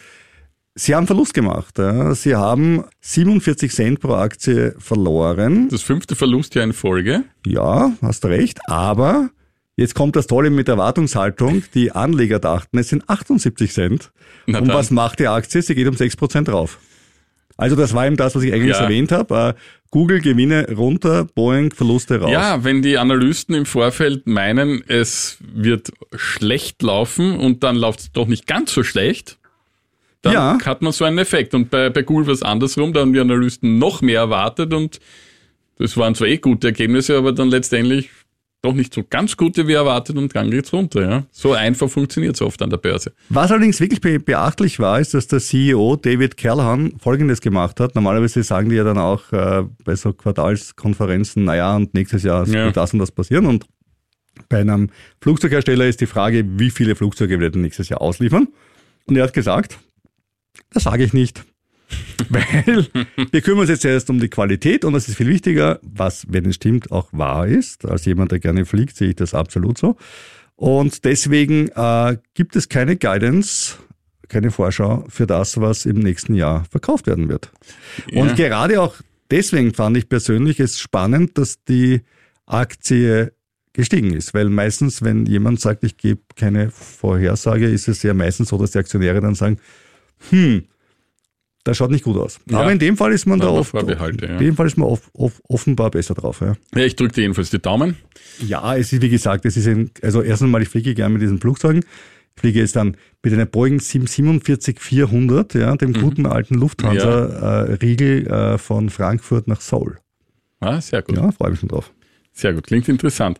sie 0.76 0.94
haben 0.94 1.06
Verlust 1.08 1.34
gemacht. 1.34 1.78
Ja. 1.78 2.14
Sie 2.14 2.36
haben 2.36 2.84
47 3.00 3.72
Cent 3.72 4.00
pro 4.00 4.12
Aktie 4.14 4.74
verloren. 4.78 5.68
Das 5.70 5.82
fünfte 5.82 6.14
Verlustjahr 6.14 6.64
in 6.64 6.72
Folge. 6.72 7.24
Ja, 7.44 7.92
hast 8.02 8.24
recht. 8.26 8.60
Aber 8.68 9.30
jetzt 9.76 9.94
kommt 9.94 10.14
das 10.14 10.26
Tolle 10.28 10.50
mit 10.50 10.68
der 10.68 10.74
Erwartungshaltung. 10.74 11.64
Die 11.74 11.90
Anleger 11.92 12.38
dachten, 12.38 12.78
es 12.78 12.88
sind 12.90 13.08
78 13.08 13.72
Cent. 13.72 14.12
Na 14.46 14.60
und 14.60 14.68
dann. 14.68 14.76
was 14.76 14.90
macht 14.90 15.18
die 15.18 15.26
Aktie? 15.28 15.60
Sie 15.62 15.74
geht 15.74 15.88
um 15.88 15.96
6 15.96 16.16
Prozent 16.16 16.48
rauf. 16.48 16.78
Also 17.58 17.74
das 17.74 17.94
war 17.94 18.06
eben 18.06 18.16
das, 18.16 18.34
was 18.34 18.42
ich 18.42 18.52
eigentlich 18.52 18.76
Ja. 18.76 18.82
erwähnt 18.82 19.12
habe. 19.12 19.54
Äh, 19.56 19.60
Google 19.90 20.20
Gewinne 20.20 20.66
runter, 20.76 21.24
Boeing 21.24 21.72
Verluste 21.72 22.20
raus. 22.20 22.30
Ja, 22.30 22.64
wenn 22.64 22.82
die 22.82 22.98
Analysten 22.98 23.54
im 23.54 23.64
Vorfeld 23.64 24.26
meinen, 24.26 24.82
es 24.88 25.38
wird 25.40 25.90
schlecht 26.14 26.82
laufen 26.82 27.38
und 27.38 27.62
dann 27.64 27.76
läuft 27.76 28.00
es 28.00 28.12
doch 28.12 28.26
nicht 28.26 28.46
ganz 28.46 28.74
so 28.74 28.82
schlecht, 28.82 29.38
dann 30.26 30.58
Ja. 30.60 30.66
hat 30.66 30.82
man 30.82 30.92
so 30.92 31.04
einen 31.04 31.18
Effekt. 31.18 31.54
Und 31.54 31.70
bei, 31.70 31.90
bei 31.90 32.02
Google 32.02 32.26
war 32.26 32.34
es 32.34 32.42
andersrum, 32.42 32.92
da 32.92 33.00
haben 33.00 33.12
die 33.12 33.20
Analysten 33.20 33.78
noch 33.78 34.02
mehr 34.02 34.20
erwartet 34.20 34.72
und 34.74 35.00
das 35.78 35.96
waren 35.96 36.14
zwar 36.14 36.28
eh 36.28 36.38
gute 36.38 36.68
Ergebnisse, 36.68 37.16
aber 37.18 37.32
dann 37.32 37.48
letztendlich 37.50 38.10
doch 38.62 38.72
nicht 38.72 38.92
so 38.94 39.04
ganz 39.08 39.36
gute 39.36 39.68
wie 39.68 39.74
erwartet 39.74 40.16
und 40.16 40.34
dann 40.34 40.50
geht's 40.50 40.72
runter. 40.72 41.02
Ja. 41.08 41.22
So 41.30 41.52
einfach 41.52 41.88
funktioniert 41.88 42.34
es 42.34 42.42
oft 42.42 42.60
an 42.62 42.70
der 42.70 42.78
Börse. 42.78 43.12
Was 43.28 43.50
allerdings 43.52 43.78
wirklich 43.80 44.00
be 44.00 44.18
beachtlich 44.18 44.78
war, 44.80 44.98
ist, 44.98 45.12
dass 45.14 45.28
der 45.28 45.38
CEO 45.40 45.96
David 45.96 46.36
Callahan 46.36 46.94
Folgendes 46.98 47.40
gemacht 47.40 47.78
hat. 47.78 47.94
Normalerweise 47.94 48.42
sagen 48.42 48.70
die 48.70 48.76
ja 48.76 48.82
dann 48.84 48.98
auch 48.98 49.30
äh, 49.32 49.62
bei 49.84 49.94
so 49.94 50.12
Quartalskonferenzen, 50.14 51.44
naja, 51.44 51.76
und 51.76 51.94
nächstes 51.94 52.22
Jahr 52.22 52.46
Ja. 52.48 52.64
wird 52.64 52.76
das 52.76 52.92
und 52.92 52.98
das 52.98 53.12
passieren. 53.12 53.46
Und 53.46 53.66
bei 54.48 54.58
einem 54.60 54.90
Flugzeughersteller 55.20 55.86
ist 55.86 56.00
die 56.00 56.06
Frage, 56.06 56.44
wie 56.58 56.70
viele 56.70 56.96
Flugzeuge 56.96 57.38
wird 57.38 57.54
er 57.56 57.60
nächstes 57.60 57.88
Jahr 57.88 58.00
ausliefern? 58.00 58.48
Und 59.06 59.16
er 59.16 59.24
hat 59.24 59.32
gesagt, 59.34 59.78
das 60.76 60.84
sage 60.84 61.04
ich 61.04 61.12
nicht. 61.12 61.44
Weil 62.28 62.86
wir 63.30 63.40
kümmern 63.42 63.60
uns 63.60 63.70
jetzt 63.70 63.84
erst 63.84 64.10
um 64.10 64.18
die 64.18 64.28
Qualität 64.28 64.84
und 64.84 64.92
das 64.92 65.08
ist 65.08 65.16
viel 65.16 65.28
wichtiger, 65.28 65.78
was, 65.82 66.26
wenn 66.28 66.44
es 66.46 66.56
stimmt, 66.56 66.90
auch 66.90 67.08
wahr 67.12 67.46
ist. 67.46 67.84
Als 67.84 68.04
jemand, 68.06 68.32
der 68.32 68.40
gerne 68.40 68.64
fliegt, 68.64 68.96
sehe 68.96 69.10
ich 69.10 69.16
das 69.16 69.34
absolut 69.34 69.78
so. 69.78 69.96
Und 70.56 71.04
deswegen 71.04 71.68
äh, 71.68 72.16
gibt 72.34 72.56
es 72.56 72.68
keine 72.68 72.96
Guidance, 72.96 73.76
keine 74.28 74.50
Vorschau 74.50 75.04
für 75.08 75.26
das, 75.26 75.60
was 75.60 75.86
im 75.86 75.98
nächsten 76.00 76.34
Jahr 76.34 76.64
verkauft 76.70 77.06
werden 77.06 77.28
wird. 77.28 77.52
Und 78.12 78.30
Ja. 78.30 78.48
gerade 78.48 78.80
auch 78.80 78.96
deswegen 79.30 79.72
fand 79.74 79.96
ich 79.96 80.08
persönlich 80.08 80.58
es 80.58 80.80
spannend, 80.80 81.38
dass 81.38 81.62
die 81.64 82.00
Aktie 82.46 83.32
gestiegen 83.74 84.12
ist. 84.14 84.34
Weil 84.34 84.48
meistens, 84.48 85.02
wenn 85.02 85.26
jemand 85.26 85.60
sagt, 85.60 85.84
ich 85.84 85.96
gebe 85.98 86.22
keine 86.34 86.70
Vorhersage, 86.70 87.68
ist 87.68 87.86
es 87.86 88.02
ja 88.02 88.14
meistens 88.14 88.48
so, 88.48 88.58
dass 88.58 88.72
die 88.72 88.78
Aktionäre 88.78 89.20
dann 89.20 89.34
sagen, 89.34 89.58
hm, 90.30 90.64
das 91.66 91.76
schaut 91.76 91.90
nicht 91.90 92.04
gut 92.04 92.16
aus. 92.16 92.38
Ja. 92.48 92.60
Aber 92.60 92.70
in 92.70 92.78
dem 92.78 92.96
Fall 92.96 93.12
ist 93.12 93.26
man 93.26 93.40
da 93.40 93.48
Aber 93.48 93.58
oft, 93.58 93.70
Vorbehalte, 93.70 94.26
ja. 94.26 94.32
in 94.34 94.38
dem 94.38 94.56
Fall 94.56 94.68
ist 94.68 94.78
man 94.78 94.88
off, 94.88 95.10
off, 95.14 95.40
offenbar 95.48 95.90
besser 95.90 96.14
drauf. 96.14 96.40
Ja. 96.40 96.54
Ja, 96.76 96.84
ich 96.84 96.94
drücke 96.94 97.14
dir 97.14 97.22
jedenfalls 97.22 97.50
die 97.50 97.58
Daumen. 97.58 97.96
Ja, 98.38 98.76
es 98.76 98.92
ist 98.92 99.02
wie 99.02 99.08
gesagt, 99.08 99.44
es 99.46 99.56
ist 99.56 99.66
ein, 99.66 99.90
also 100.00 100.22
erstens 100.22 100.48
mal, 100.48 100.62
ich 100.62 100.68
fliege 100.68 100.94
gerne 100.94 101.14
mit 101.14 101.22
diesen 101.22 101.40
Flugzeugen. 101.40 101.84
Ich 102.36 102.40
fliege 102.40 102.60
jetzt 102.60 102.76
dann 102.76 102.96
mit 103.22 103.32
einer 103.32 103.46
Boeing 103.46 103.78
747-400, 103.78 105.58
ja, 105.58 105.74
dem 105.74 105.92
guten 105.92 106.26
alten 106.26 106.54
Lufthansa-Riegel 106.54 108.26
äh, 108.28 108.58
von 108.58 108.88
Frankfurt 108.90 109.48
nach 109.48 109.60
Seoul. 109.60 109.98
Ah, 110.60 110.80
sehr 110.80 111.02
gut. 111.02 111.16
Ja, 111.16 111.32
freue 111.32 111.50
mich 111.50 111.60
schon 111.60 111.70
drauf. 111.70 111.92
Sehr 112.32 112.52
gut, 112.52 112.66
klingt 112.66 112.88
interessant. 112.88 113.38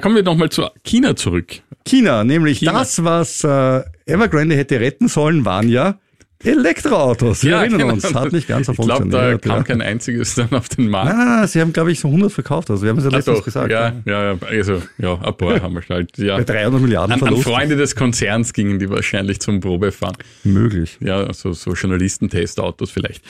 Kommen 0.00 0.16
wir 0.16 0.24
nochmal 0.24 0.50
zu 0.50 0.66
China 0.84 1.16
zurück. 1.16 1.62
China, 1.86 2.24
nämlich 2.24 2.58
China. 2.58 2.72
das, 2.72 3.02
was 3.02 3.44
äh, 3.44 3.82
Evergrande 4.04 4.56
hätte 4.56 4.80
retten 4.80 5.08
sollen, 5.08 5.44
waren 5.44 5.68
ja 5.68 6.00
Elektroautos. 6.44 7.44
Wir 7.44 7.56
erinnern 7.56 7.78
genau. 7.78 7.92
uns, 7.94 8.14
hat 8.14 8.32
nicht 8.32 8.48
ganz 8.48 8.66
so 8.66 8.72
Ich 8.72 8.78
glaube, 8.78 9.08
da 9.08 9.18
funktioniert. 9.18 9.42
kam 9.42 9.56
ja. 9.56 9.62
kein 9.62 9.82
einziges 9.82 10.34
dann 10.34 10.52
auf 10.52 10.68
den 10.68 10.88
Markt. 10.88 11.08
Nein, 11.08 11.18
nein, 11.18 11.36
nein, 11.38 11.48
sie 11.48 11.60
haben, 11.60 11.72
glaube 11.72 11.92
ich, 11.92 12.00
so 12.00 12.08
100 12.08 12.32
verkauft. 12.32 12.70
Also 12.70 12.82
wir 12.82 12.90
haben 12.90 12.98
es 12.98 13.04
ja 13.04 13.10
letztens 13.10 13.38
doch, 13.38 13.44
gesagt. 13.44 13.70
ja, 13.70 13.92
ja, 14.04 14.32
ja, 14.32 14.38
also, 14.40 14.82
ja, 14.98 15.14
ein 15.14 15.36
paar 15.36 15.60
haben 15.60 15.74
wir 15.74 15.82
halt, 15.88 16.18
ja. 16.18 16.36
Bei 16.36 16.44
300 16.44 16.80
Milliarden 16.80 17.12
An, 17.12 17.22
an. 17.22 17.36
Freunde 17.38 17.76
des 17.76 17.94
Konzerns 17.96 18.52
gingen 18.52 18.78
die 18.78 18.90
wahrscheinlich 18.90 19.40
zum 19.40 19.60
Probefahren. 19.60 20.16
Möglich. 20.44 20.98
Ja, 21.00 21.24
also 21.24 21.52
so 21.52 21.72
Journalistentestautos 21.74 22.90
vielleicht. 22.90 23.24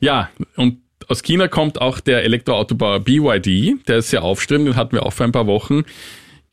Ja, 0.00 0.30
und 0.56 0.78
aus 1.06 1.22
China 1.22 1.48
kommt 1.48 1.80
auch 1.80 2.00
der 2.00 2.24
Elektroautobauer 2.24 3.00
BYD, 3.00 3.88
der 3.88 3.98
ist 3.98 4.10
sehr 4.10 4.22
aufstrebend, 4.22 4.68
den 4.68 4.76
hatten 4.76 4.92
wir 4.92 5.06
auch 5.06 5.12
vor 5.12 5.24
ein 5.24 5.32
paar 5.32 5.46
Wochen 5.46 5.84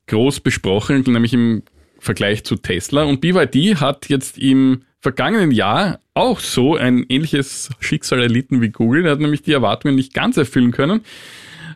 groß 0.08 0.40
besprochen, 0.40 1.04
nämlich 1.08 1.34
im 1.34 1.64
Vergleich 2.00 2.44
zu 2.44 2.56
Tesla. 2.56 3.04
Und 3.04 3.22
BYD 3.22 3.82
hat 3.82 4.08
jetzt 4.10 4.38
im 4.38 4.84
vergangenen 5.06 5.52
Jahr 5.52 6.00
auch 6.16 6.40
so 6.40 6.76
ein 6.76 7.06
ähnliches 7.10 7.70
Schicksal 7.80 8.24
erlitten 8.24 8.60
wie 8.60 8.70
Google. 8.70 9.04
Der 9.04 9.12
hat 9.12 9.20
nämlich 9.20 9.44
die 9.44 9.52
Erwartungen 9.52 9.94
nicht 9.94 10.16
ganz 10.16 10.36
erfüllen 10.36 10.72
können. 10.72 11.02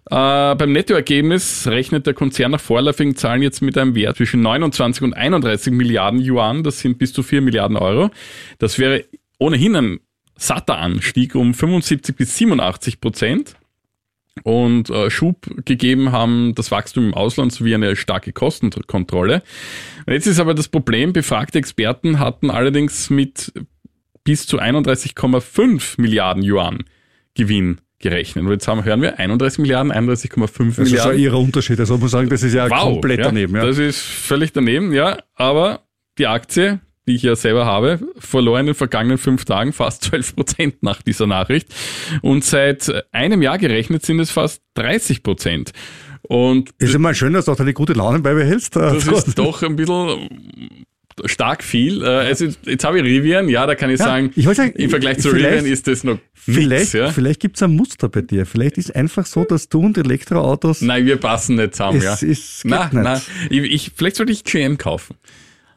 Äh, 0.09 0.55
beim 0.55 0.71
Nettoergebnis 0.71 1.67
rechnet 1.67 2.07
der 2.07 2.15
Konzern 2.15 2.49
nach 2.49 2.59
vorläufigen 2.59 3.15
Zahlen 3.15 3.43
jetzt 3.43 3.61
mit 3.61 3.77
einem 3.77 3.93
Wert 3.93 4.17
zwischen 4.17 4.41
29 4.41 5.03
und 5.03 5.13
31 5.13 5.71
Milliarden 5.71 6.19
Yuan. 6.19 6.63
Das 6.63 6.79
sind 6.79 6.97
bis 6.97 7.13
zu 7.13 7.21
4 7.21 7.41
Milliarden 7.41 7.77
Euro. 7.77 8.09
Das 8.57 8.79
wäre 8.79 9.05
ohnehin 9.37 9.75
ein 9.75 9.99
satter 10.35 10.79
Anstieg 10.79 11.35
um 11.35 11.53
75 11.53 12.15
bis 12.15 12.35
87 12.35 12.99
Prozent. 12.99 13.57
Und 14.43 14.89
äh, 14.89 15.09
Schub 15.09 15.47
gegeben 15.65 16.11
haben 16.11 16.55
das 16.55 16.71
Wachstum 16.71 17.05
im 17.07 17.13
Ausland 17.13 17.51
sowie 17.51 17.75
eine 17.75 17.95
starke 17.95 18.31
Kostenkontrolle. 18.31 19.43
Und 20.05 20.13
jetzt 20.13 20.27
ist 20.27 20.39
aber 20.39 20.53
das 20.53 20.69
Problem, 20.69 21.13
befragte 21.13 21.57
Experten 21.57 22.19
hatten 22.19 22.49
allerdings 22.49 23.09
mit 23.09 23.51
bis 24.23 24.47
zu 24.47 24.59
31,5 24.59 25.99
Milliarden 25.99 26.43
Yuan 26.43 26.83
Gewinn 27.33 27.81
gerechnet. 27.99 28.45
Und 28.45 28.51
jetzt 28.51 28.67
haben, 28.67 28.83
hören 28.83 29.01
wir 29.01 29.19
31 29.19 29.59
Milliarden, 29.59 29.91
31,5 29.91 29.97
Das 29.97 30.77
ist 30.77 30.77
ja 30.77 30.83
Milliarden. 30.83 31.19
ihrer 31.19 31.39
Unterschied. 31.39 31.79
Also 31.79 31.93
muss 31.95 32.01
man 32.01 32.09
sagen, 32.09 32.29
das 32.29 32.43
ist 32.43 32.53
ja 32.53 32.69
komplett 32.69 33.19
ja, 33.19 33.25
daneben. 33.25 33.55
Ja. 33.55 33.65
Das 33.65 33.77
ist 33.77 33.99
völlig 33.99 34.53
daneben, 34.53 34.93
ja. 34.93 35.17
Aber 35.35 35.81
die 36.17 36.27
Aktie, 36.27 36.79
die 37.09 37.15
ich 37.15 37.23
ja 37.23 37.35
selber 37.35 37.65
habe, 37.65 37.99
verlor 38.17 38.59
in 38.59 38.67
den 38.67 38.75
vergangenen 38.75 39.17
fünf 39.17 39.43
Tagen 39.43 39.73
fast 39.73 40.03
12 40.05 40.35
Prozent 40.35 40.83
nach 40.83 41.01
dieser 41.01 41.27
Nachricht. 41.27 41.67
Und 42.21 42.45
seit 42.45 42.89
einem 43.11 43.41
Jahr 43.41 43.57
gerechnet 43.57 44.05
sind 44.05 44.19
es 44.21 44.31
fast 44.31 44.61
30 44.75 45.23
Prozent. 45.23 45.71
Und 46.21 46.69
Ist 46.77 46.97
mal 46.99 47.15
schön, 47.15 47.33
dass 47.33 47.45
du 47.45 47.51
auch 47.51 47.55
deine 47.57 47.73
gute 47.73 47.93
Laune 47.93 48.19
beibehältst. 48.19 48.75
das 48.75 49.05
ist 49.07 49.37
doch 49.37 49.63
ein 49.63 49.75
bisschen 49.75 50.29
stark 51.25 51.63
viel. 51.63 52.01
Äh, 52.03 52.05
Also 52.07 52.45
jetzt 52.65 52.83
habe 52.83 52.99
ich 52.99 53.03
Rivian, 53.03 53.49
ja, 53.49 53.65
da 53.65 53.75
kann 53.75 53.89
ich 53.89 53.99
Ja, 53.99 54.05
sagen, 54.05 54.31
ich 54.35 54.45
sagen, 54.47 54.71
im 54.75 54.89
Vergleich 54.89 55.19
zu 55.19 55.29
Rivian 55.29 55.65
ist 55.65 55.87
das 55.87 56.03
noch 56.03 56.19
Vielleicht. 56.33 56.93
Ja? 56.93 57.09
vielleicht 57.11 57.41
gibt 57.41 57.57
es 57.57 57.63
ein 57.63 57.75
Muster 57.75 58.07
bei 58.09 58.21
dir. 58.21 58.45
Vielleicht 58.45 58.77
ist 58.77 58.95
einfach 58.95 59.25
so, 59.25 59.43
dass 59.43 59.67
du 59.69 59.81
und 59.81 59.97
Elektroautos. 59.97 60.81
Nein, 60.81 61.05
wir 61.05 61.17
passen 61.17 61.55
nicht 61.57 61.73
zusammen, 61.75 61.97
Es 61.97 62.03
ja. 62.21 62.27
ist- 62.27 62.61
geht 62.63 62.71
nein, 62.71 62.89
nicht. 62.91 63.03
nein. 63.03 63.21
Ich, 63.49 63.59
ich, 63.73 63.91
vielleicht 63.95 64.15
sollte 64.15 64.31
ich 64.31 64.43
GM 64.43 64.77
kaufen. 64.77 65.15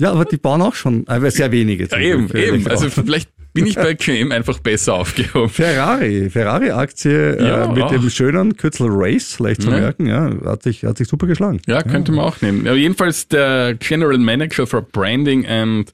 Ja, 0.03 0.11
aber 0.13 0.25
die 0.25 0.37
bauen 0.37 0.61
auch 0.63 0.75
schon, 0.75 1.05
aber 1.07 1.31
sehr 1.31 1.53
wenige. 1.53 1.87
Ja, 1.91 1.99
eben, 1.99 2.29
eben. 2.35 2.67
Also 2.69 2.91
vielleicht 2.91 3.31
bin 3.55 3.67
ich 3.67 3.77
bei 3.77 3.95
GM 3.95 4.33
einfach 4.33 4.59
besser 4.59 4.95
aufgehoben. 4.95 5.49
Ferrari, 5.51 6.29
Ferrari-Aktie 6.31 7.39
Ja, 7.39 7.65
äh, 7.67 7.69
mit 7.73 7.83
auch. 7.85 7.91
dem 7.93 8.09
schönen 8.11 8.57
Kürzel 8.57 8.89
Race, 8.91 9.39
leicht 9.39 9.63
zu 9.63 9.71
Ja. 9.71 9.79
merken, 9.79 10.07
ja, 10.07 10.31
hat 10.45 10.63
sich, 10.65 10.85
hat 10.85 10.99
sich 10.99 11.07
super 11.07 11.27
geschlagen. 11.27 11.61
Ja, 11.67 11.83
könnte 11.83 12.13
man 12.13 12.25
auch 12.25 12.41
nehmen. 12.41 12.65
Ja, 12.67 12.75
jedenfalls 12.75 13.29
der 13.29 13.75
General 13.75 14.19
Manager 14.19 14.67
for 14.67 14.83
Branding 14.83 15.47
and 15.47 15.93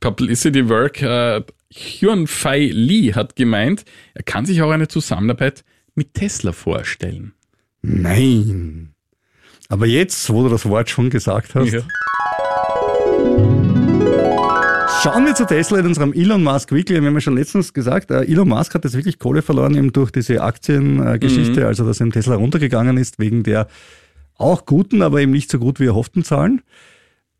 Publicity 0.00 0.68
Work, 0.68 1.02
äh, 1.02 1.42
Hyun 1.72 2.26
Fai 2.26 2.70
Lee, 2.72 3.12
hat 3.12 3.36
gemeint, 3.36 3.84
er 4.14 4.22
kann 4.24 4.46
sich 4.46 4.62
auch 4.62 4.70
eine 4.70 4.88
Zusammenarbeit 4.88 5.62
mit 5.94 6.14
Tesla 6.14 6.52
vorstellen. 6.52 7.34
Nein. 7.82 8.90
Aber 9.68 9.86
jetzt, 9.86 10.28
wo 10.30 10.42
du 10.42 10.48
das 10.48 10.66
Wort 10.66 10.90
schon 10.90 11.10
gesagt 11.10 11.54
hast, 11.54 11.72
Ja. 11.72 11.80
Schauen 15.02 15.26
wir 15.26 15.34
zu 15.34 15.46
Tesla 15.46 15.78
in 15.80 15.86
unserem 15.86 16.12
Elon 16.12 16.42
Musk 16.42 16.72
Weekly. 16.72 17.00
Wir 17.00 17.06
haben 17.08 17.14
ja 17.14 17.20
schon 17.20 17.36
letztens 17.36 17.72
gesagt, 17.72 18.10
äh, 18.10 18.22
Elon 18.22 18.48
Musk 18.48 18.74
hat 18.74 18.84
jetzt 18.84 18.94
wirklich 18.96 19.18
Kohle 19.18 19.42
verloren 19.42 19.74
eben 19.76 19.92
durch 19.92 20.10
diese 20.10 20.42
Aktiengeschichte, 20.42 21.60
Mhm. 21.60 21.66
also 21.66 21.86
dass 21.86 22.00
ihm 22.00 22.12
Tesla 22.12 22.36
runtergegangen 22.36 22.96
ist 22.96 23.18
wegen 23.18 23.42
der 23.42 23.66
auch 24.36 24.66
guten, 24.66 25.02
aber 25.02 25.20
eben 25.20 25.32
nicht 25.32 25.50
so 25.50 25.58
gut 25.58 25.78
wie 25.80 25.86
erhofften 25.86 26.24
Zahlen. 26.24 26.62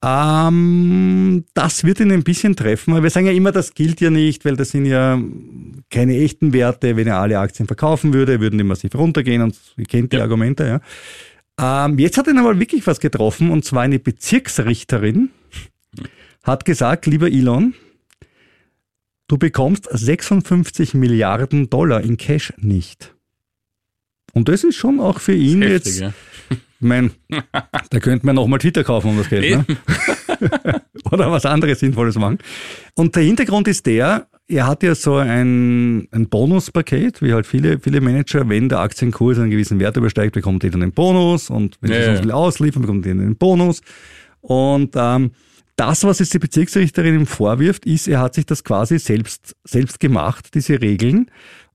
Ähm, 0.04 1.44
das 1.54 1.84
wird 1.84 2.00
ihn 2.00 2.12
ein 2.12 2.22
bisschen 2.24 2.56
treffen, 2.56 2.92
weil 2.94 3.02
wir 3.02 3.10
sagen 3.10 3.26
ja 3.26 3.32
immer, 3.32 3.52
das 3.52 3.72
gilt 3.74 4.00
ja 4.00 4.10
nicht, 4.10 4.44
weil 4.44 4.56
das 4.56 4.70
sind 4.70 4.84
ja 4.86 5.18
keine 5.90 6.16
echten 6.18 6.52
Werte. 6.52 6.96
Wenn 6.96 7.06
er 7.06 7.18
alle 7.20 7.38
Aktien 7.38 7.66
verkaufen 7.66 8.12
würde, 8.12 8.40
würden 8.40 8.58
die 8.58 8.64
massiv 8.64 8.94
runtergehen 8.94 9.40
und 9.42 9.56
ihr 9.76 9.86
kennt 9.86 10.12
die 10.12 10.16
Ja. 10.16 10.22
Argumente, 10.22 10.80
ja. 11.58 11.86
Ähm, 11.86 11.98
jetzt 11.98 12.18
hat 12.18 12.26
ihn 12.26 12.38
aber 12.38 12.58
wirklich 12.58 12.86
was 12.86 13.00
getroffen 13.00 13.50
und 13.50 13.64
zwar 13.64 13.82
eine 13.82 13.98
Bezirksrichterin 13.98 15.30
hat 16.44 16.64
gesagt, 16.64 17.06
lieber 17.06 17.28
Elon, 17.28 17.74
du 19.28 19.38
bekommst 19.38 19.88
56 19.90 20.94
Milliarden 20.94 21.68
Dollar 21.70 22.02
in 22.02 22.16
Cash 22.16 22.52
nicht. 22.58 23.14
Und 24.32 24.48
das 24.48 24.64
ist 24.64 24.76
schon 24.76 25.00
auch 25.00 25.20
für 25.20 25.34
ihn 25.34 25.62
Heftig, 25.62 26.00
jetzt, 26.00 26.00
ja. 26.00 26.12
ich 26.50 26.58
mein, 26.80 27.12
da 27.90 28.00
könnte 28.00 28.26
man 28.26 28.36
nochmal 28.36 28.58
Twitter 28.58 28.84
kaufen 28.84 29.10
um 29.10 29.18
das 29.18 29.28
Geld, 29.28 29.50
ne? 29.56 29.64
oder 31.10 31.30
was 31.30 31.46
anderes 31.46 31.80
Sinnvolles 31.80 32.16
machen. 32.16 32.38
Und 32.94 33.16
der 33.16 33.22
Hintergrund 33.22 33.68
ist 33.68 33.86
der, 33.86 34.26
er 34.46 34.66
hat 34.66 34.82
ja 34.82 34.94
so 34.94 35.16
ein, 35.16 36.08
ein 36.10 36.28
Bonuspaket, 36.28 37.22
wie 37.22 37.32
halt 37.32 37.46
viele, 37.46 37.78
viele 37.78 38.00
Manager, 38.00 38.46
wenn 38.48 38.68
der 38.68 38.80
Aktienkurs 38.80 39.38
einen 39.38 39.50
gewissen 39.50 39.78
Wert 39.80 39.96
übersteigt, 39.96 40.34
bekommt 40.34 40.64
er 40.64 40.70
dann 40.70 40.82
einen 40.82 40.92
Bonus 40.92 41.48
und 41.48 41.78
wenn 41.80 41.92
Ja, 41.92 41.98
sie 41.98 42.04
so 42.04 42.10
ja. 42.10 42.22
viel 42.22 42.30
ausliefern, 42.32 42.82
bekommt 42.82 43.06
er 43.06 43.12
einen 43.12 43.36
Bonus. 43.36 43.80
Und 44.40 44.94
ähm, 44.96 45.30
das, 45.76 46.04
was 46.04 46.18
jetzt 46.20 46.34
die 46.34 46.38
Bezirksrichterin 46.38 47.14
ihm 47.14 47.26
vorwirft, 47.26 47.86
ist, 47.86 48.08
er 48.08 48.20
hat 48.20 48.34
sich 48.34 48.46
das 48.46 48.64
quasi 48.64 48.98
selbst, 48.98 49.56
selbst 49.64 50.00
gemacht, 50.00 50.54
diese 50.54 50.80
Regeln, 50.80 51.30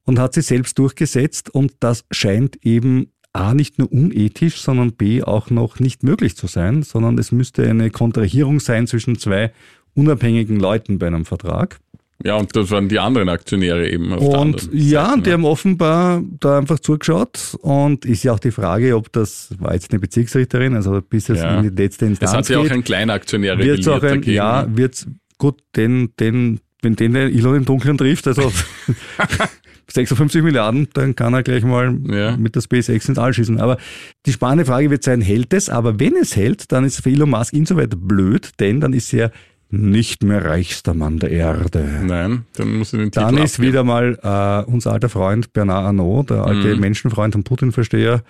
und 0.05 0.19
hat 0.19 0.33
sie 0.33 0.41
selbst 0.41 0.79
durchgesetzt. 0.79 1.49
Und 1.49 1.73
das 1.79 2.05
scheint 2.11 2.65
eben 2.65 3.11
A, 3.33 3.53
nicht 3.53 3.77
nur 3.77 3.91
unethisch, 3.91 4.61
sondern 4.61 4.93
B, 4.93 5.21
auch 5.21 5.49
noch 5.49 5.79
nicht 5.79 6.03
möglich 6.03 6.35
zu 6.35 6.47
sein, 6.47 6.81
sondern 6.81 7.17
es 7.17 7.31
müsste 7.31 7.69
eine 7.69 7.91
Kontrahierung 7.91 8.59
sein 8.59 8.87
zwischen 8.87 9.19
zwei 9.19 9.53
unabhängigen 9.93 10.59
Leuten 10.59 10.97
bei 10.97 11.07
einem 11.07 11.25
Vertrag. 11.25 11.79
Ja, 12.23 12.35
und 12.35 12.53
das 12.55 12.69
waren 12.71 12.89
die 12.89 12.99
anderen 12.99 13.29
Aktionäre 13.29 13.89
eben. 13.89 14.11
Auf 14.13 14.21
Und 14.21 14.69
ja, 14.73 15.05
Seite, 15.05 15.13
und 15.15 15.25
die 15.25 15.29
ne? 15.29 15.33
haben 15.35 15.45
offenbar 15.45 16.21
da 16.41 16.57
einfach 16.57 16.79
zugeschaut 16.79 17.57
und 17.61 18.03
ist 18.05 18.23
ja 18.23 18.33
auch 18.33 18.39
die 18.39 18.51
Frage, 18.51 18.95
ob 18.97 19.11
das 19.13 19.49
war 19.57 19.73
jetzt 19.73 19.91
eine 19.91 19.99
Bezirksrichterin, 20.01 20.75
also 20.75 21.01
bis 21.01 21.29
es 21.29 21.39
Ja. 21.39 21.57
in 21.61 21.63
die 21.73 21.81
letzte 21.81 22.05
Instanz 22.07 22.31
Es 22.31 22.37
hat 22.37 22.45
sich 22.45 22.57
auch 22.57 22.69
ein 22.69 22.83
kleiner 22.83 23.13
Aktionär 23.13 23.57
wird 23.57 23.87
auch 23.87 23.95
ein, 24.03 24.09
dagegen. 24.15 24.31
ja, 24.33 24.67
wird's 24.69 25.07
gut, 25.37 25.61
den, 25.77 26.09
den, 26.19 26.59
wenn 26.81 26.97
den 26.97 27.13
der 27.13 27.27
Elon 27.27 27.55
im 27.55 27.65
Dunkeln 27.65 27.97
trifft, 27.97 28.27
also 28.27 28.51
56 29.91 30.43
Milliarden, 30.43 30.87
dann 30.93 31.15
kann 31.15 31.33
er 31.33 31.41
gleich 31.41 31.63
mal 31.63 31.97
Ja. 32.09 32.37
mit 32.37 32.55
der 32.55 32.61
SpaceX 32.61 33.09
ins 33.09 33.17
All 33.17 33.33
schießen. 33.33 33.59
Aber 33.59 33.77
die 34.25 34.31
spannende 34.33 34.65
Frage 34.65 34.91
wird 34.91 35.03
sein, 35.03 35.21
hält 35.21 35.51
es? 35.53 35.69
Aber 35.69 35.99
wenn 35.99 36.15
es 36.15 36.35
hält, 36.35 36.71
dann 36.71 36.83
ist 36.83 37.01
für 37.01 37.09
Elon 37.09 37.29
Musk 37.31 37.53
insoweit 37.53 37.93
blöd, 37.97 38.51
denn 38.59 38.81
dann 38.81 38.93
ist 38.93 39.11
er 39.13 39.31
nicht 39.71 40.23
mehr 40.23 40.43
reichster 40.45 40.93
Mann 40.93 41.19
der 41.19 41.29
Erde. 41.31 41.87
Nein, 42.03 42.45
dann 42.55 42.75
muss 42.77 42.93
er 42.93 42.99
den 42.99 43.11
Dann 43.11 43.29
Titel 43.35 43.43
ist 43.43 43.53
abgeben. 43.55 43.67
wieder 43.71 43.83
mal 43.83 44.65
äh, 44.67 44.71
unser 44.71 44.93
alter 44.93 45.09
Freund 45.09 45.53
Bernard 45.53 45.85
Arnault, 45.85 46.29
der 46.31 46.43
alte 46.45 46.73
Mhm. 46.75 46.79
Menschenfreund 46.81 47.35
und 47.35 47.43
Putin-Versteher. 47.43 48.23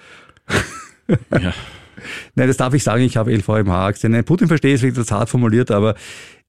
Ja. 1.31 1.53
Nein, 2.35 2.47
das 2.47 2.57
darf 2.57 2.73
ich 2.73 2.83
sagen, 2.83 3.03
ich 3.03 3.17
habe 3.17 3.31
LVMH-Aktien. 3.35 4.11
Nein, 4.13 4.23
Putin-Versteher 4.25 4.73
ist 4.81 4.97
das 4.97 5.11
hart 5.11 5.29
formuliert, 5.29 5.71
aber 5.71 5.95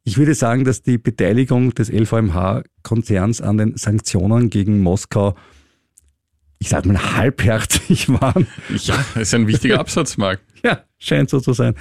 ich 0.04 0.16
würde 0.16 0.34
sagen, 0.34 0.64
dass 0.64 0.82
die 0.82 0.96
Beteiligung 0.98 1.74
des 1.74 1.90
LVMH-Konzerns 1.90 3.40
an 3.40 3.58
den 3.58 3.76
Sanktionen 3.76 4.50
gegen 4.50 4.80
Moskau, 4.80 5.34
ich 6.60 6.68
sage 6.68 6.88
mal, 6.88 7.16
halbherzig 7.16 8.08
waren. 8.20 8.46
ja, 8.68 8.94
ist 9.20 9.34
ein 9.34 9.48
wichtiger 9.48 9.80
Absatzmarkt. 9.80 10.42
Ja, 10.62 10.84
scheint 10.98 11.30
so 11.30 11.40
zu 11.40 11.54
sein. 11.54 11.74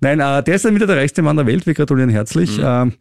Nein, 0.00 0.20
äh, 0.20 0.42
der 0.42 0.54
ist 0.54 0.64
dann 0.64 0.74
wieder 0.74 0.86
der 0.86 0.98
reichste 0.98 1.22
Mann 1.22 1.36
der 1.36 1.46
Welt. 1.46 1.66
Wir 1.66 1.74
gratulieren 1.74 2.10
herzlich. 2.10 2.60
Ähm, 2.62 2.92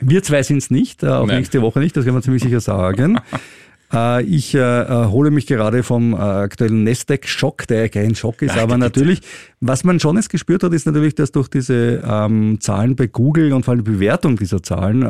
wir 0.00 0.22
zwei 0.22 0.42
sind 0.42 0.58
es 0.58 0.70
nicht, 0.70 1.02
äh, 1.02 1.08
auch 1.08 1.26
Nein. 1.26 1.38
nächste 1.38 1.60
Woche 1.62 1.80
nicht, 1.80 1.96
das 1.96 2.04
kann 2.04 2.14
man 2.14 2.22
ziemlich 2.22 2.42
sicher 2.42 2.60
sagen. 2.60 3.20
äh, 3.92 4.22
ich 4.22 4.54
äh, 4.54 4.58
äh, 4.58 5.06
hole 5.06 5.32
mich 5.32 5.46
gerade 5.46 5.82
vom 5.82 6.12
äh, 6.14 6.16
aktuellen 6.16 6.84
Nasdaq-Schock, 6.84 7.66
der 7.66 7.82
ja 7.82 7.88
kein 7.88 8.14
Schock 8.14 8.40
ist, 8.42 8.56
aber 8.56 8.78
natürlich, 8.78 9.20
was 9.60 9.82
man 9.82 9.98
schon 9.98 10.16
jetzt 10.16 10.30
gespürt 10.30 10.62
hat, 10.62 10.72
ist 10.72 10.86
natürlich, 10.86 11.16
dass 11.16 11.32
durch 11.32 11.48
diese 11.48 12.02
ähm, 12.04 12.58
Zahlen 12.60 12.94
bei 12.94 13.08
Google 13.08 13.52
und 13.52 13.64
vor 13.64 13.72
allem 13.72 13.84
die 13.84 13.90
Bewertung 13.90 14.36
dieser 14.36 14.62
Zahlen 14.62 15.02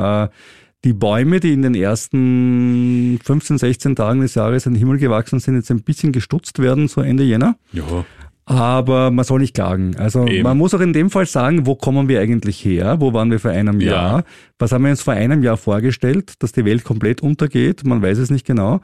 die 0.84 0.92
Bäume, 0.92 1.38
die 1.40 1.52
in 1.52 1.62
den 1.62 1.74
ersten 1.74 3.18
15, 3.24 3.58
16 3.58 3.96
Tagen 3.96 4.20
des 4.20 4.34
Jahres 4.34 4.66
an 4.66 4.74
den 4.74 4.78
Himmel 4.80 4.98
gewachsen 4.98 5.38
sind, 5.38 5.54
jetzt 5.54 5.70
ein 5.70 5.82
bisschen 5.82 6.12
gestutzt 6.12 6.58
werden, 6.58 6.88
so 6.88 7.00
Ende 7.00 7.22
Jänner. 7.24 7.56
Ja. 7.72 8.04
Aber 8.44 9.12
man 9.12 9.24
soll 9.24 9.40
nicht 9.40 9.54
klagen. 9.54 9.94
Also 9.96 10.26
Eben. 10.26 10.42
man 10.42 10.58
muss 10.58 10.74
auch 10.74 10.80
in 10.80 10.92
dem 10.92 11.10
Fall 11.10 11.26
sagen, 11.26 11.64
wo 11.66 11.76
kommen 11.76 12.08
wir 12.08 12.20
eigentlich 12.20 12.64
her? 12.64 12.96
Wo 13.00 13.12
waren 13.12 13.30
wir 13.30 13.38
vor 13.38 13.52
einem 13.52 13.80
Ja. 13.80 13.92
Jahr? 13.92 14.24
Was 14.58 14.72
haben 14.72 14.82
wir 14.82 14.90
uns 14.90 15.02
vor 15.02 15.14
einem 15.14 15.44
Jahr 15.44 15.56
vorgestellt? 15.56 16.34
Dass 16.40 16.50
die 16.50 16.64
Welt 16.64 16.82
komplett 16.82 17.22
untergeht? 17.22 17.84
Man 17.86 18.02
weiß 18.02 18.18
es 18.18 18.30
nicht 18.30 18.44
genau. 18.44 18.80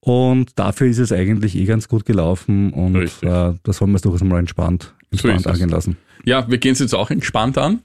Und 0.00 0.58
dafür 0.58 0.86
ist 0.88 0.98
es 0.98 1.10
eigentlich 1.10 1.56
eh 1.56 1.64
ganz 1.64 1.88
gut 1.88 2.04
gelaufen 2.04 2.72
und 2.72 2.96
äh, 2.96 3.08
da 3.22 3.54
soll 3.68 3.88
man 3.88 3.96
es 3.96 4.02
durchaus 4.02 4.22
mal 4.22 4.38
entspannt, 4.38 4.94
So 5.10 5.26
entspannt 5.28 5.40
es. 5.40 5.46
angehen 5.46 5.70
lassen. 5.70 5.96
ja, 6.24 6.48
wir 6.48 6.58
gehen 6.58 6.72
es 6.72 6.78
jetzt 6.78 6.94
auch 6.94 7.10
entspannt 7.10 7.58
an. 7.58 7.80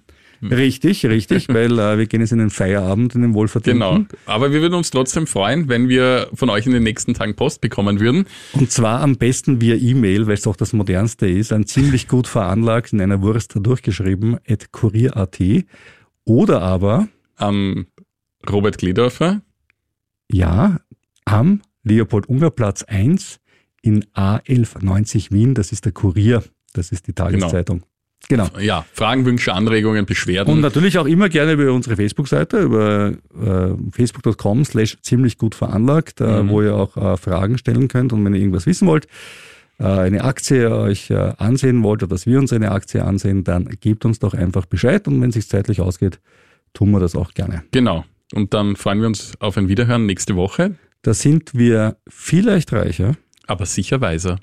Richtig, 0.51 1.05
richtig, 1.05 1.47
weil 1.49 1.77
äh, 1.79 1.97
wir 1.97 2.05
gehen 2.05 2.21
jetzt 2.21 2.31
in 2.31 2.39
den 2.39 2.49
Feierabend, 2.49 3.15
in 3.15 3.21
den 3.21 3.33
Wohlverdienten. 3.33 3.79
Genau. 3.79 4.05
Aber 4.25 4.51
wir 4.51 4.61
würden 4.61 4.73
uns 4.73 4.89
trotzdem 4.91 5.27
freuen, 5.27 5.69
wenn 5.69 5.89
wir 5.89 6.29
von 6.33 6.49
euch 6.49 6.65
in 6.65 6.73
den 6.73 6.83
nächsten 6.83 7.13
Tagen 7.13 7.35
Post 7.35 7.61
bekommen 7.61 7.99
würden. 7.99 8.25
Und 8.53 8.71
zwar 8.71 9.01
am 9.01 9.17
besten 9.17 9.61
via 9.61 9.75
E-Mail, 9.75 10.27
weil 10.27 10.33
es 10.35 10.41
doch 10.41 10.55
das 10.55 10.73
modernste 10.73 11.27
ist, 11.27 11.53
ein 11.53 11.65
ziemlich 11.65 12.07
gut 12.07 12.27
veranlagt, 12.27 12.93
in 12.93 13.01
einer 13.01 13.21
Wurst 13.21 13.53
durchgeschrieben, 13.55 14.37
at 14.47 14.71
kurier.at. 14.71 15.39
Oder 16.25 16.61
aber, 16.61 17.07
Am 17.35 17.87
Robert 18.49 18.77
Gledorfer. 18.77 19.41
ja, 20.31 20.79
am 21.25 21.61
Leopold-Unger-Platz 21.83 22.83
1 22.83 23.39
in 23.81 24.05
A1190 24.13 25.31
Wien, 25.31 25.53
das 25.53 25.71
ist 25.71 25.85
der 25.85 25.91
Kurier, 25.91 26.43
das 26.73 26.91
ist 26.91 27.07
die 27.07 27.13
Tageszeitung. 27.13 27.79
Genau. 27.79 27.89
Ja, 28.59 28.85
Fragen, 28.93 29.25
Wünsche, 29.25 29.53
Anregungen, 29.53 30.05
Beschwerden. 30.05 30.51
Und 30.53 30.61
natürlich 30.61 30.97
auch 30.97 31.05
immer 31.05 31.29
gerne 31.29 31.53
über 31.53 31.71
unsere 31.73 31.95
Facebook-Seite, 31.95 32.59
über 32.61 33.11
äh, 33.39 33.69
facebook.com 33.91 34.65
slash 34.65 34.97
ziemlich 35.01 35.37
gut 35.37 35.55
veranlagt, 35.55 36.21
äh, 36.21 36.41
Mhm. 36.43 36.49
wo 36.49 36.61
ihr 36.61 36.75
auch 36.75 36.95
äh, 36.97 37.17
Fragen 37.17 37.57
stellen 37.57 37.87
könnt 37.87 38.13
und 38.13 38.23
wenn 38.25 38.33
ihr 38.33 38.39
irgendwas 38.39 38.65
wissen 38.65 38.87
wollt, 38.87 39.07
äh, 39.79 39.83
eine 39.85 40.23
Aktie 40.23 40.71
euch 40.75 41.09
äh, 41.09 41.33
ansehen 41.37 41.83
wollt 41.83 42.01
oder 42.03 42.09
dass 42.15 42.25
wir 42.25 42.39
uns 42.39 42.53
eine 42.53 42.71
Aktie 42.71 43.03
ansehen, 43.03 43.43
dann 43.43 43.65
gebt 43.81 44.05
uns 44.05 44.19
doch 44.19 44.33
einfach 44.33 44.65
Bescheid 44.65 45.07
und 45.07 45.21
wenn 45.21 45.29
es 45.29 45.35
sich 45.35 45.47
zeitlich 45.49 45.81
ausgeht, 45.81 46.19
tun 46.73 46.91
wir 46.91 46.99
das 46.99 47.15
auch 47.15 47.33
gerne. 47.33 47.63
Genau. 47.71 48.05
Und 48.33 48.53
dann 48.53 48.75
freuen 48.75 48.99
wir 49.01 49.07
uns 49.07 49.33
auf 49.39 49.57
ein 49.57 49.67
Wiederhören 49.67 50.05
nächste 50.05 50.35
Woche, 50.35 50.75
Da 51.03 51.13
sind 51.13 51.53
wir 51.53 51.97
vielleicht 52.07 52.71
reicher, 52.71 53.15
aber 53.45 53.65
sicher 53.65 53.99
weiser. 54.01 54.39